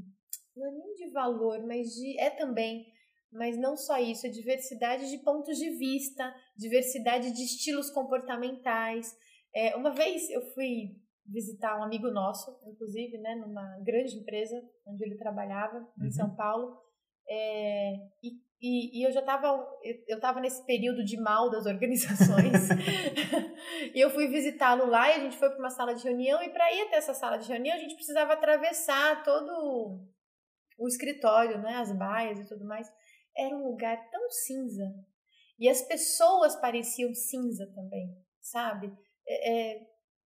Não 0.56 0.66
é 0.66 0.70
nem 0.70 0.94
de 0.94 1.10
valor, 1.10 1.64
mas 1.66 1.88
de. 1.88 2.18
É 2.18 2.30
também. 2.30 2.86
Mas 3.30 3.58
não 3.58 3.76
só 3.76 3.98
isso, 3.98 4.26
é 4.26 4.30
diversidade 4.30 5.10
de 5.10 5.18
pontos 5.18 5.58
de 5.58 5.70
vista, 5.70 6.34
diversidade 6.56 7.32
de 7.32 7.42
estilos 7.44 7.90
comportamentais. 7.90 9.14
É, 9.54 9.76
uma 9.76 9.90
vez 9.90 10.30
eu 10.30 10.40
fui 10.54 10.96
visitar 11.26 11.78
um 11.78 11.82
amigo 11.82 12.10
nosso, 12.10 12.56
inclusive, 12.66 13.18
né, 13.18 13.34
numa 13.34 13.78
grande 13.80 14.16
empresa 14.16 14.56
onde 14.86 15.04
ele 15.04 15.16
trabalhava, 15.16 15.86
em 16.00 16.04
uhum. 16.04 16.10
São 16.10 16.34
Paulo. 16.34 16.78
É, 17.28 17.94
e, 18.22 18.30
e, 18.62 19.00
e, 19.00 19.06
eu 19.06 19.10
já 19.10 19.20
estava 19.20 19.48
eu 20.06 20.16
estava 20.16 20.40
nesse 20.40 20.64
período 20.64 21.04
de 21.04 21.20
mal 21.20 21.50
das 21.50 21.66
organizações. 21.66 22.70
e 23.94 24.00
eu 24.00 24.08
fui 24.10 24.28
visitá-lo 24.28 24.86
lá 24.86 25.10
e 25.10 25.14
a 25.14 25.20
gente 25.20 25.36
foi 25.36 25.50
para 25.50 25.58
uma 25.58 25.70
sala 25.70 25.94
de 25.94 26.04
reunião. 26.04 26.40
E 26.42 26.48
para 26.50 26.72
ir 26.72 26.82
até 26.82 26.96
essa 26.96 27.12
sala 27.12 27.36
de 27.36 27.48
reunião, 27.48 27.74
a 27.74 27.80
gente 27.80 27.96
precisava 27.96 28.32
atravessar 28.32 29.24
todo 29.24 30.00
o 30.78 30.86
escritório, 30.86 31.60
né, 31.60 31.76
as 31.76 31.96
baias 31.96 32.38
e 32.38 32.46
tudo 32.46 32.64
mais. 32.64 32.90
Era 33.36 33.54
um 33.54 33.66
lugar 33.68 34.10
tão 34.10 34.30
cinza. 34.30 34.84
E 35.58 35.68
as 35.68 35.82
pessoas 35.82 36.56
pareciam 36.56 37.14
cinza 37.14 37.66
também, 37.74 38.14
sabe? 38.40 38.92
É, 39.26 39.74
é, 39.74 39.86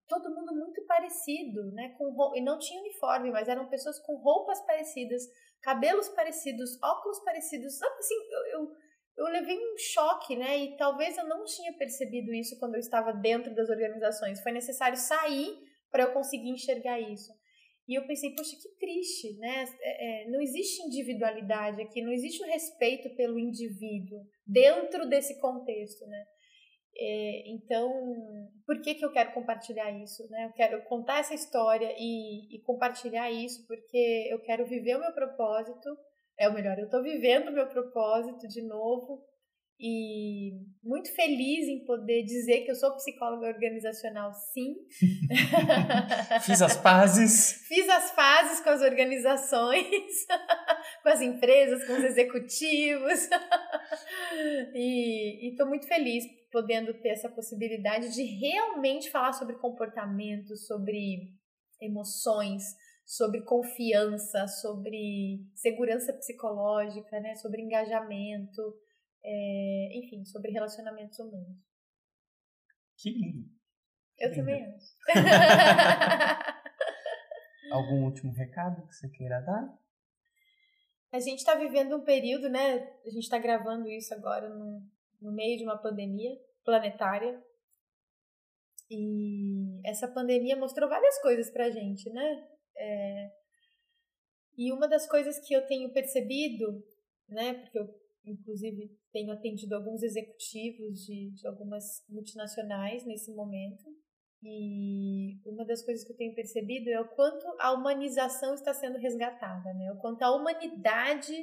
todo 0.08 0.34
mundo 0.34 0.54
muito 0.54 0.84
parecido, 0.86 1.70
né? 1.72 1.94
Com 1.98 2.34
e 2.34 2.40
não 2.40 2.58
tinha 2.58 2.80
uniforme, 2.80 3.30
mas 3.30 3.48
eram 3.48 3.68
pessoas 3.68 3.98
com 4.00 4.16
roupas 4.16 4.60
parecidas, 4.62 5.22
cabelos 5.62 6.08
parecidos, 6.08 6.82
óculos 6.82 7.20
parecidos. 7.20 7.76
Sabe 7.76 7.94
assim, 7.98 8.14
eu, 8.30 8.60
eu, 8.60 8.72
eu 9.18 9.26
levei 9.26 9.56
um 9.56 9.76
choque, 9.76 10.34
né? 10.34 10.56
E 10.56 10.76
talvez 10.76 11.16
eu 11.18 11.28
não 11.28 11.44
tinha 11.44 11.72
percebido 11.74 12.32
isso 12.32 12.58
quando 12.58 12.74
eu 12.74 12.80
estava 12.80 13.12
dentro 13.12 13.54
das 13.54 13.68
organizações. 13.68 14.40
Foi 14.40 14.52
necessário 14.52 14.96
sair 14.96 15.58
para 15.90 16.04
eu 16.04 16.12
conseguir 16.12 16.50
enxergar 16.50 16.98
isso. 16.98 17.32
E 17.88 17.94
eu 17.94 18.06
pensei, 18.06 18.34
poxa, 18.34 18.54
que 18.54 18.68
triste, 18.78 19.38
né? 19.38 19.64
É, 19.80 20.24
é, 20.26 20.30
não 20.30 20.40
existe 20.42 20.82
individualidade 20.82 21.80
aqui, 21.80 22.02
não 22.02 22.12
existe 22.12 22.42
o 22.42 22.46
respeito 22.46 23.08
pelo 23.16 23.38
indivíduo 23.38 24.26
dentro 24.46 25.08
desse 25.08 25.40
contexto, 25.40 26.06
né? 26.06 26.24
É, 27.00 27.48
então, 27.50 27.90
por 28.66 28.82
que, 28.82 28.94
que 28.94 29.04
eu 29.04 29.12
quero 29.12 29.32
compartilhar 29.32 29.90
isso? 30.02 30.28
Né? 30.28 30.46
Eu 30.46 30.52
quero 30.52 30.84
contar 30.84 31.20
essa 31.20 31.32
história 31.32 31.94
e, 31.96 32.56
e 32.56 32.60
compartilhar 32.62 33.30
isso 33.30 33.64
porque 33.66 34.28
eu 34.30 34.40
quero 34.40 34.66
viver 34.66 34.96
o 34.96 35.00
meu 35.00 35.12
propósito. 35.12 35.96
É 36.38 36.48
o 36.48 36.52
melhor, 36.52 36.78
eu 36.78 36.84
estou 36.84 37.02
vivendo 37.02 37.48
o 37.48 37.52
meu 37.52 37.68
propósito 37.68 38.46
de 38.48 38.62
novo 38.62 39.24
e 39.80 40.52
muito 40.82 41.14
feliz 41.14 41.68
em 41.68 41.84
poder 41.84 42.24
dizer 42.24 42.62
que 42.64 42.70
eu 42.70 42.74
sou 42.74 42.94
psicóloga 42.96 43.46
organizacional, 43.46 44.32
sim. 44.32 44.74
Fiz 46.42 46.60
as 46.60 46.76
pazes. 46.76 47.62
Fiz 47.68 47.88
as 47.88 48.10
pazes 48.10 48.60
com 48.60 48.70
as 48.70 48.82
organizações, 48.82 49.86
com 51.02 51.08
as 51.08 51.20
empresas, 51.20 51.86
com 51.86 51.92
os 51.92 52.04
executivos. 52.04 53.28
e 54.74 55.50
estou 55.50 55.68
muito 55.68 55.86
feliz 55.86 56.24
podendo 56.50 56.92
ter 56.94 57.10
essa 57.10 57.28
possibilidade 57.28 58.12
de 58.12 58.24
realmente 58.24 59.10
falar 59.10 59.32
sobre 59.32 59.56
comportamento, 59.56 60.56
sobre 60.56 61.34
emoções, 61.80 62.64
sobre 63.06 63.42
confiança, 63.42 64.48
sobre 64.48 65.40
segurança 65.54 66.12
psicológica, 66.12 67.20
né, 67.20 67.34
sobre 67.36 67.62
engajamento, 67.62 68.74
é, 69.24 69.98
enfim, 69.98 70.24
sobre 70.24 70.50
relacionamentos 70.50 71.18
humanos. 71.18 71.58
Que 72.96 73.10
lindo. 73.10 73.50
Eu 74.18 74.30
lindo. 74.30 74.40
também 74.40 74.64
acho. 74.64 74.96
Algum 77.72 78.04
último 78.04 78.32
recado 78.32 78.86
que 78.86 78.94
você 78.94 79.08
queira 79.08 79.40
dar? 79.40 79.78
A 81.12 81.20
gente 81.20 81.38
está 81.38 81.54
vivendo 81.54 81.96
um 81.96 82.04
período, 82.04 82.48
né? 82.48 82.78
A 83.04 83.10
gente 83.10 83.24
está 83.24 83.38
gravando 83.38 83.88
isso 83.88 84.12
agora 84.14 84.48
no, 84.48 84.82
no 85.20 85.32
meio 85.32 85.56
de 85.56 85.64
uma 85.64 85.78
pandemia 85.78 86.30
planetária. 86.64 87.42
E 88.90 89.80
essa 89.84 90.08
pandemia 90.08 90.56
mostrou 90.56 90.88
várias 90.88 91.20
coisas 91.20 91.50
pra 91.50 91.70
gente, 91.70 92.10
né? 92.10 92.48
É... 92.76 93.30
E 94.56 94.72
uma 94.72 94.88
das 94.88 95.06
coisas 95.06 95.38
que 95.46 95.54
eu 95.54 95.66
tenho 95.66 95.92
percebido, 95.92 96.82
né? 97.28 97.54
Porque 97.54 97.78
eu, 97.78 97.88
inclusive, 98.24 98.90
tenho 99.12 99.32
atendido 99.32 99.74
alguns 99.74 100.02
executivos 100.02 101.04
de, 101.04 101.30
de 101.30 101.46
algumas 101.46 101.84
multinacionais 102.08 103.04
nesse 103.06 103.32
momento. 103.34 103.84
E 104.42 105.40
uma 105.44 105.64
das 105.64 105.84
coisas 105.84 106.04
que 106.04 106.12
eu 106.12 106.16
tenho 106.16 106.34
percebido 106.34 106.88
é 106.90 107.00
o 107.00 107.08
quanto 107.08 107.44
a 107.58 107.72
humanização 107.72 108.54
está 108.54 108.72
sendo 108.72 108.98
resgatada, 108.98 109.72
né? 109.74 109.92
O 109.92 110.00
quanto 110.00 110.22
a 110.22 110.34
humanidade 110.34 111.34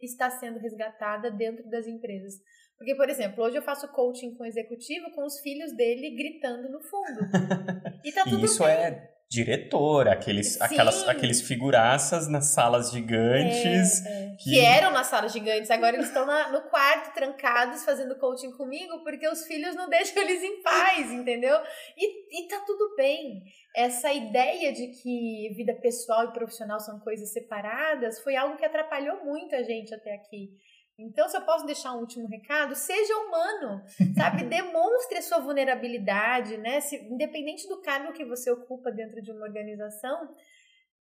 está 0.00 0.28
sendo 0.30 0.58
resgatada 0.58 1.30
dentro 1.30 1.68
das 1.70 1.86
empresas. 1.86 2.34
Porque, 2.76 2.94
por 2.94 3.08
exemplo, 3.08 3.44
hoje 3.44 3.56
eu 3.56 3.62
faço 3.62 3.90
coaching 3.92 4.34
com 4.34 4.42
o 4.42 4.46
executivo 4.46 5.10
com 5.12 5.24
os 5.24 5.40
filhos 5.40 5.74
dele 5.74 6.16
gritando 6.16 6.68
no 6.68 6.80
fundo. 6.80 7.20
E 8.04 8.12
tá 8.12 8.22
tudo 8.22 8.44
isso 8.44 8.62
bem. 8.62 8.72
é 8.72 9.15
diretor, 9.28 10.08
aqueles, 10.08 10.60
aquelas, 10.60 11.06
aqueles 11.08 11.40
figuraças 11.40 12.28
nas 12.28 12.46
salas 12.46 12.92
gigantes. 12.92 14.06
É, 14.06 14.08
é. 14.08 14.36
Que... 14.36 14.50
que... 14.50 14.60
eram 14.60 14.92
nas 14.92 15.08
salas 15.08 15.32
gigantes, 15.32 15.70
agora 15.70 15.96
eles 15.96 16.08
estão 16.08 16.26
no 16.52 16.62
quarto, 16.68 17.12
trancados, 17.12 17.84
fazendo 17.84 18.16
coaching 18.18 18.52
comigo, 18.52 19.02
porque 19.02 19.28
os 19.28 19.44
filhos 19.44 19.74
não 19.74 19.88
deixam 19.90 20.22
eles 20.22 20.42
em 20.42 20.62
paz, 20.62 21.10
entendeu? 21.10 21.58
E, 21.96 22.44
e 22.44 22.48
tá 22.48 22.60
tudo 22.66 22.94
bem. 22.96 23.42
Essa 23.74 24.12
ideia 24.12 24.72
de 24.72 24.88
que 24.88 25.52
vida 25.56 25.74
pessoal 25.74 26.24
e 26.24 26.32
profissional 26.32 26.78
são 26.80 27.00
coisas 27.00 27.32
separadas 27.32 28.20
foi 28.20 28.36
algo 28.36 28.56
que 28.56 28.64
atrapalhou 28.64 29.24
muito 29.24 29.54
a 29.54 29.62
gente 29.62 29.94
até 29.94 30.14
aqui. 30.14 30.50
Então, 30.98 31.28
se 31.28 31.36
eu 31.36 31.42
posso 31.42 31.66
deixar 31.66 31.92
um 31.92 32.00
último 32.00 32.26
recado, 32.26 32.74
seja 32.74 33.14
humano, 33.18 33.84
sabe? 34.16 34.44
Demonstre 34.48 35.18
a 35.18 35.22
sua 35.22 35.38
vulnerabilidade, 35.40 36.56
né? 36.56 36.80
Se, 36.80 36.96
independente 36.96 37.68
do 37.68 37.82
cargo 37.82 38.14
que 38.14 38.24
você 38.24 38.50
ocupa 38.50 38.90
dentro 38.90 39.20
de 39.20 39.30
uma 39.30 39.42
organização, 39.42 40.34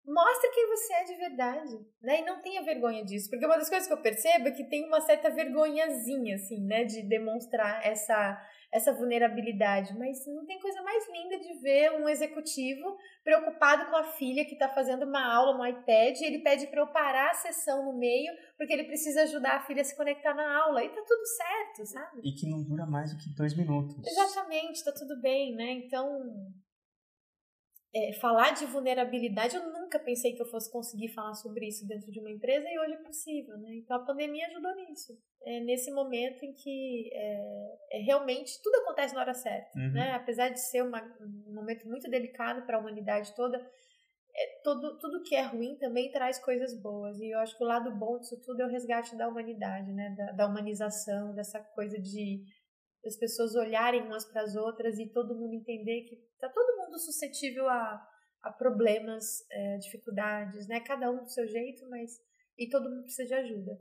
mostre 0.07 0.51
quem 0.51 0.69
você 0.69 0.93
é 0.93 1.05
de 1.05 1.15
verdade, 1.17 1.87
né? 2.03 2.21
E 2.21 2.25
não 2.25 2.41
tenha 2.41 2.63
vergonha 2.63 3.05
disso, 3.05 3.31
porque 3.31 3.47
uma 3.47 3.57
das 3.57 3.69
coisas 3.69 3.87
que 3.87 3.93
eu 3.93 4.03
percebo 4.03 4.49
é 4.49 4.53
que 4.53 4.69
tem 4.69 4.87
uma 4.87 5.01
certa 5.01 5.31
vergonhazinha, 5.31 6.37
assim, 6.37 6.65
né? 6.67 6.85
De 6.85 7.03
demonstrar 7.03 7.85
essa 7.85 8.41
essa 8.75 8.93
vulnerabilidade. 8.93 9.97
Mas 9.97 10.27
não 10.27 10.45
tem 10.45 10.59
coisa 10.59 10.83
mais 10.83 11.09
linda 11.09 11.39
de 11.39 11.61
ver 11.61 11.93
um 11.93 12.09
executivo 12.09 12.97
preocupado 13.23 13.89
com 13.89 13.97
a 13.97 14.03
filha 14.03 14.45
que 14.45 14.55
está 14.55 14.69
fazendo 14.69 15.05
uma 15.05 15.25
aula 15.33 15.57
no 15.57 15.65
iPad 15.65 16.21
e 16.21 16.25
ele 16.25 16.41
pede 16.41 16.67
para 16.67 16.81
eu 16.81 16.89
parar 16.89 17.31
a 17.31 17.35
sessão 17.35 17.85
no 17.85 17.97
meio 17.97 18.33
porque 18.59 18.73
ele 18.73 18.83
precisa 18.83 19.23
ajudar 19.23 19.59
a 19.59 19.63
filha 19.63 19.81
a 19.81 19.85
se 19.85 19.97
conectar 19.97 20.35
na 20.35 20.61
aula. 20.65 20.83
E 20.83 20.89
tá 20.89 21.03
tudo 21.07 21.25
certo, 21.25 21.87
sabe? 21.87 22.21
E 22.25 22.33
que 22.33 22.51
não 22.51 22.65
dura 22.65 22.85
mais 22.85 23.15
do 23.15 23.19
que 23.23 23.33
dois 23.37 23.57
minutos. 23.57 24.05
Exatamente, 24.05 24.83
tá 24.83 24.93
tudo 24.93 25.21
bem, 25.21 25.55
né? 25.55 25.71
Então, 25.71 26.53
é, 27.95 28.13
falar 28.15 28.51
de 28.51 28.67
vulnerabilidade, 28.67 29.55
eu 29.55 29.63
nunca 29.85 29.99
pensei 29.99 30.33
que 30.33 30.43
eu 30.43 30.47
fosse 30.47 30.71
conseguir 30.73 31.09
falar 31.09 31.35
sobre 31.35 31.69
isso 31.69 31.87
dentro 31.87 32.11
de 32.11 32.19
uma 32.19 32.31
empresa 32.31 32.67
e 32.69 32.79
hoje 32.79 32.95
é 32.95 33.03
possível, 33.03 33.57
né? 33.59 33.77
Então 33.77 33.97
a 33.97 34.05
pandemia 34.05 34.47
ajudou 34.47 34.75
nisso. 34.77 35.13
É 35.45 35.61
nesse 35.61 35.93
momento 35.93 36.43
em 36.43 36.53
que 36.53 37.11
é, 37.13 37.99
é 37.99 37.99
realmente 38.03 38.61
tudo 38.63 38.77
acontece 38.77 39.15
na 39.15 39.21
hora 39.21 39.35
certa, 39.35 39.79
uhum. 39.79 39.93
né? 39.93 40.13
Apesar 40.13 40.49
de 40.49 40.61
ser 40.61 40.83
uma, 40.83 41.03
um 41.21 41.55
momento 41.55 41.87
muito 41.87 42.11
delicado 42.11 42.65
para 42.67 42.79
a 42.79 42.81
humanidade 42.81 43.35
toda, 43.37 43.59
é, 43.59 44.61
todo, 44.63 44.99
tudo 44.99 45.23
que 45.23 45.37
é 45.37 45.43
ruim 45.43 45.77
também 45.77 46.11
traz 46.11 46.39
coisas 46.39 46.81
boas. 46.81 47.21
E 47.21 47.31
eu 47.31 47.39
acho 47.39 47.57
que 47.57 47.63
o 47.63 47.67
lado 47.67 47.95
bom 47.95 48.19
disso 48.19 48.41
tudo 48.43 48.63
é 48.63 48.67
o 48.67 48.71
resgate 48.71 49.17
da 49.17 49.29
humanidade, 49.29 49.93
né? 49.93 50.15
Da, 50.17 50.33
da 50.33 50.47
humanização, 50.47 51.35
dessa 51.35 51.61
coisa 51.61 52.01
de 52.01 52.43
as 53.07 53.17
pessoas 53.17 53.55
olharem 53.55 54.03
umas 54.03 54.25
para 54.25 54.41
as 54.41 54.57
outras 54.57 54.99
e 54.99 55.13
todo 55.13 55.35
mundo 55.35 55.53
entender 55.53 56.05
que 56.09 56.17
tá 56.41 56.49
todo 56.49 56.79
mundo 56.79 56.99
suscetível 56.99 57.69
a, 57.69 58.03
a 58.45 58.53
problemas, 58.53 59.45
é, 59.51 59.79
dificuldades, 59.79 60.69
né? 60.69 60.81
Cada 60.81 61.11
um 61.11 61.25
do 61.25 61.31
seu 61.31 61.47
jeito, 61.47 61.89
mas 61.89 62.21
e 62.57 62.69
todo 62.69 62.89
mundo 62.89 63.03
precisa 63.03 63.27
de 63.27 63.35
ajuda. 63.35 63.79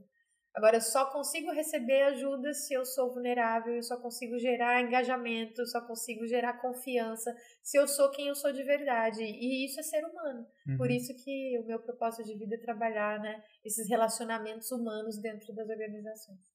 Agora, 0.56 0.78
eu 0.78 0.82
só 0.82 1.12
consigo 1.12 1.52
receber 1.52 2.04
ajuda 2.04 2.54
se 2.54 2.76
eu 2.76 2.86
sou 2.86 3.12
vulnerável, 3.12 3.74
eu 3.74 3.82
só 3.82 4.00
consigo 4.00 4.38
gerar 4.38 4.82
engajamento, 4.82 5.62
eu 5.62 5.66
só 5.66 5.82
consigo 5.82 6.28
gerar 6.28 6.62
confiança 6.62 7.36
se 7.64 7.76
eu 7.76 7.88
sou 7.88 8.12
quem 8.12 8.28
eu 8.28 8.36
sou 8.36 8.54
de 8.54 8.64
verdade. 8.64 9.24
E 9.24 9.66
isso 9.66 9.80
é 9.80 9.84
ser 9.84 10.06
humano. 10.06 10.46
Uhum. 10.68 10.78
Por 10.78 10.92
isso 10.92 11.12
que 11.24 11.58
o 11.60 11.66
meu 11.66 11.80
propósito 11.80 12.24
de 12.24 12.38
vida 12.38 12.54
é 12.54 12.60
trabalhar 12.60 13.20
né, 13.20 13.44
esses 13.66 13.90
relacionamentos 13.90 14.72
humanos 14.72 15.20
dentro 15.20 15.54
das 15.56 15.68
organizações. 15.68 16.54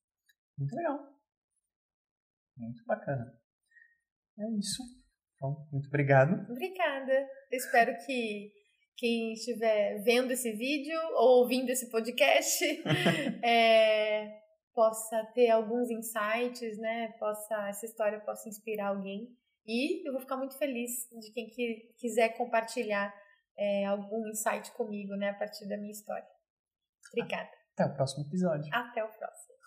Muito 0.57 0.77
legal. 0.77 1.13
Muito 2.57 2.85
bacana. 2.85 3.37
É 4.39 4.59
isso. 4.59 4.83
Então, 5.39 5.57
muito 5.73 5.87
obrigado. 5.87 6.51
Obrigada. 6.51 7.13
Eu 7.51 7.57
espero 7.57 7.97
que 8.05 8.53
quem 8.97 9.33
estiver 9.33 10.03
vendo 10.03 10.33
esse 10.33 10.51
vídeo 10.53 10.99
ou 11.15 11.43
ouvindo 11.43 11.71
esse 11.71 11.89
podcast 11.89 12.65
é, 13.45 14.41
possa 14.75 15.25
ter 15.35 15.51
alguns 15.51 15.89
insights, 15.91 16.77
né? 16.79 17.13
Possa 17.21 17.69
essa 17.69 17.87
história 17.87 18.21
possa 18.21 18.49
inspirar 18.49 18.89
alguém 18.89 19.29
e 19.65 20.07
eu 20.07 20.13
vou 20.13 20.21
ficar 20.21 20.37
muito 20.37 20.59
feliz 20.59 20.91
de 21.21 21.33
quem 21.33 21.49
que, 21.49 21.95
quiser 21.99 22.31
compartilhar 22.37 23.15
é, 23.57 23.85
algum 23.85 24.27
insight 24.29 24.73
comigo, 24.73 25.15
né? 25.15 25.31
A 25.31 25.35
partir 25.35 25.69
da 25.69 25.77
minha 25.77 25.93
história. 25.93 26.27
Obrigada. 27.13 27.51
Até 27.75 27.87
o 27.87 27.95
próximo 27.95 28.27
episódio. 28.27 28.69
Até 28.75 29.05
o 29.05 29.09
próximo. 29.09 29.58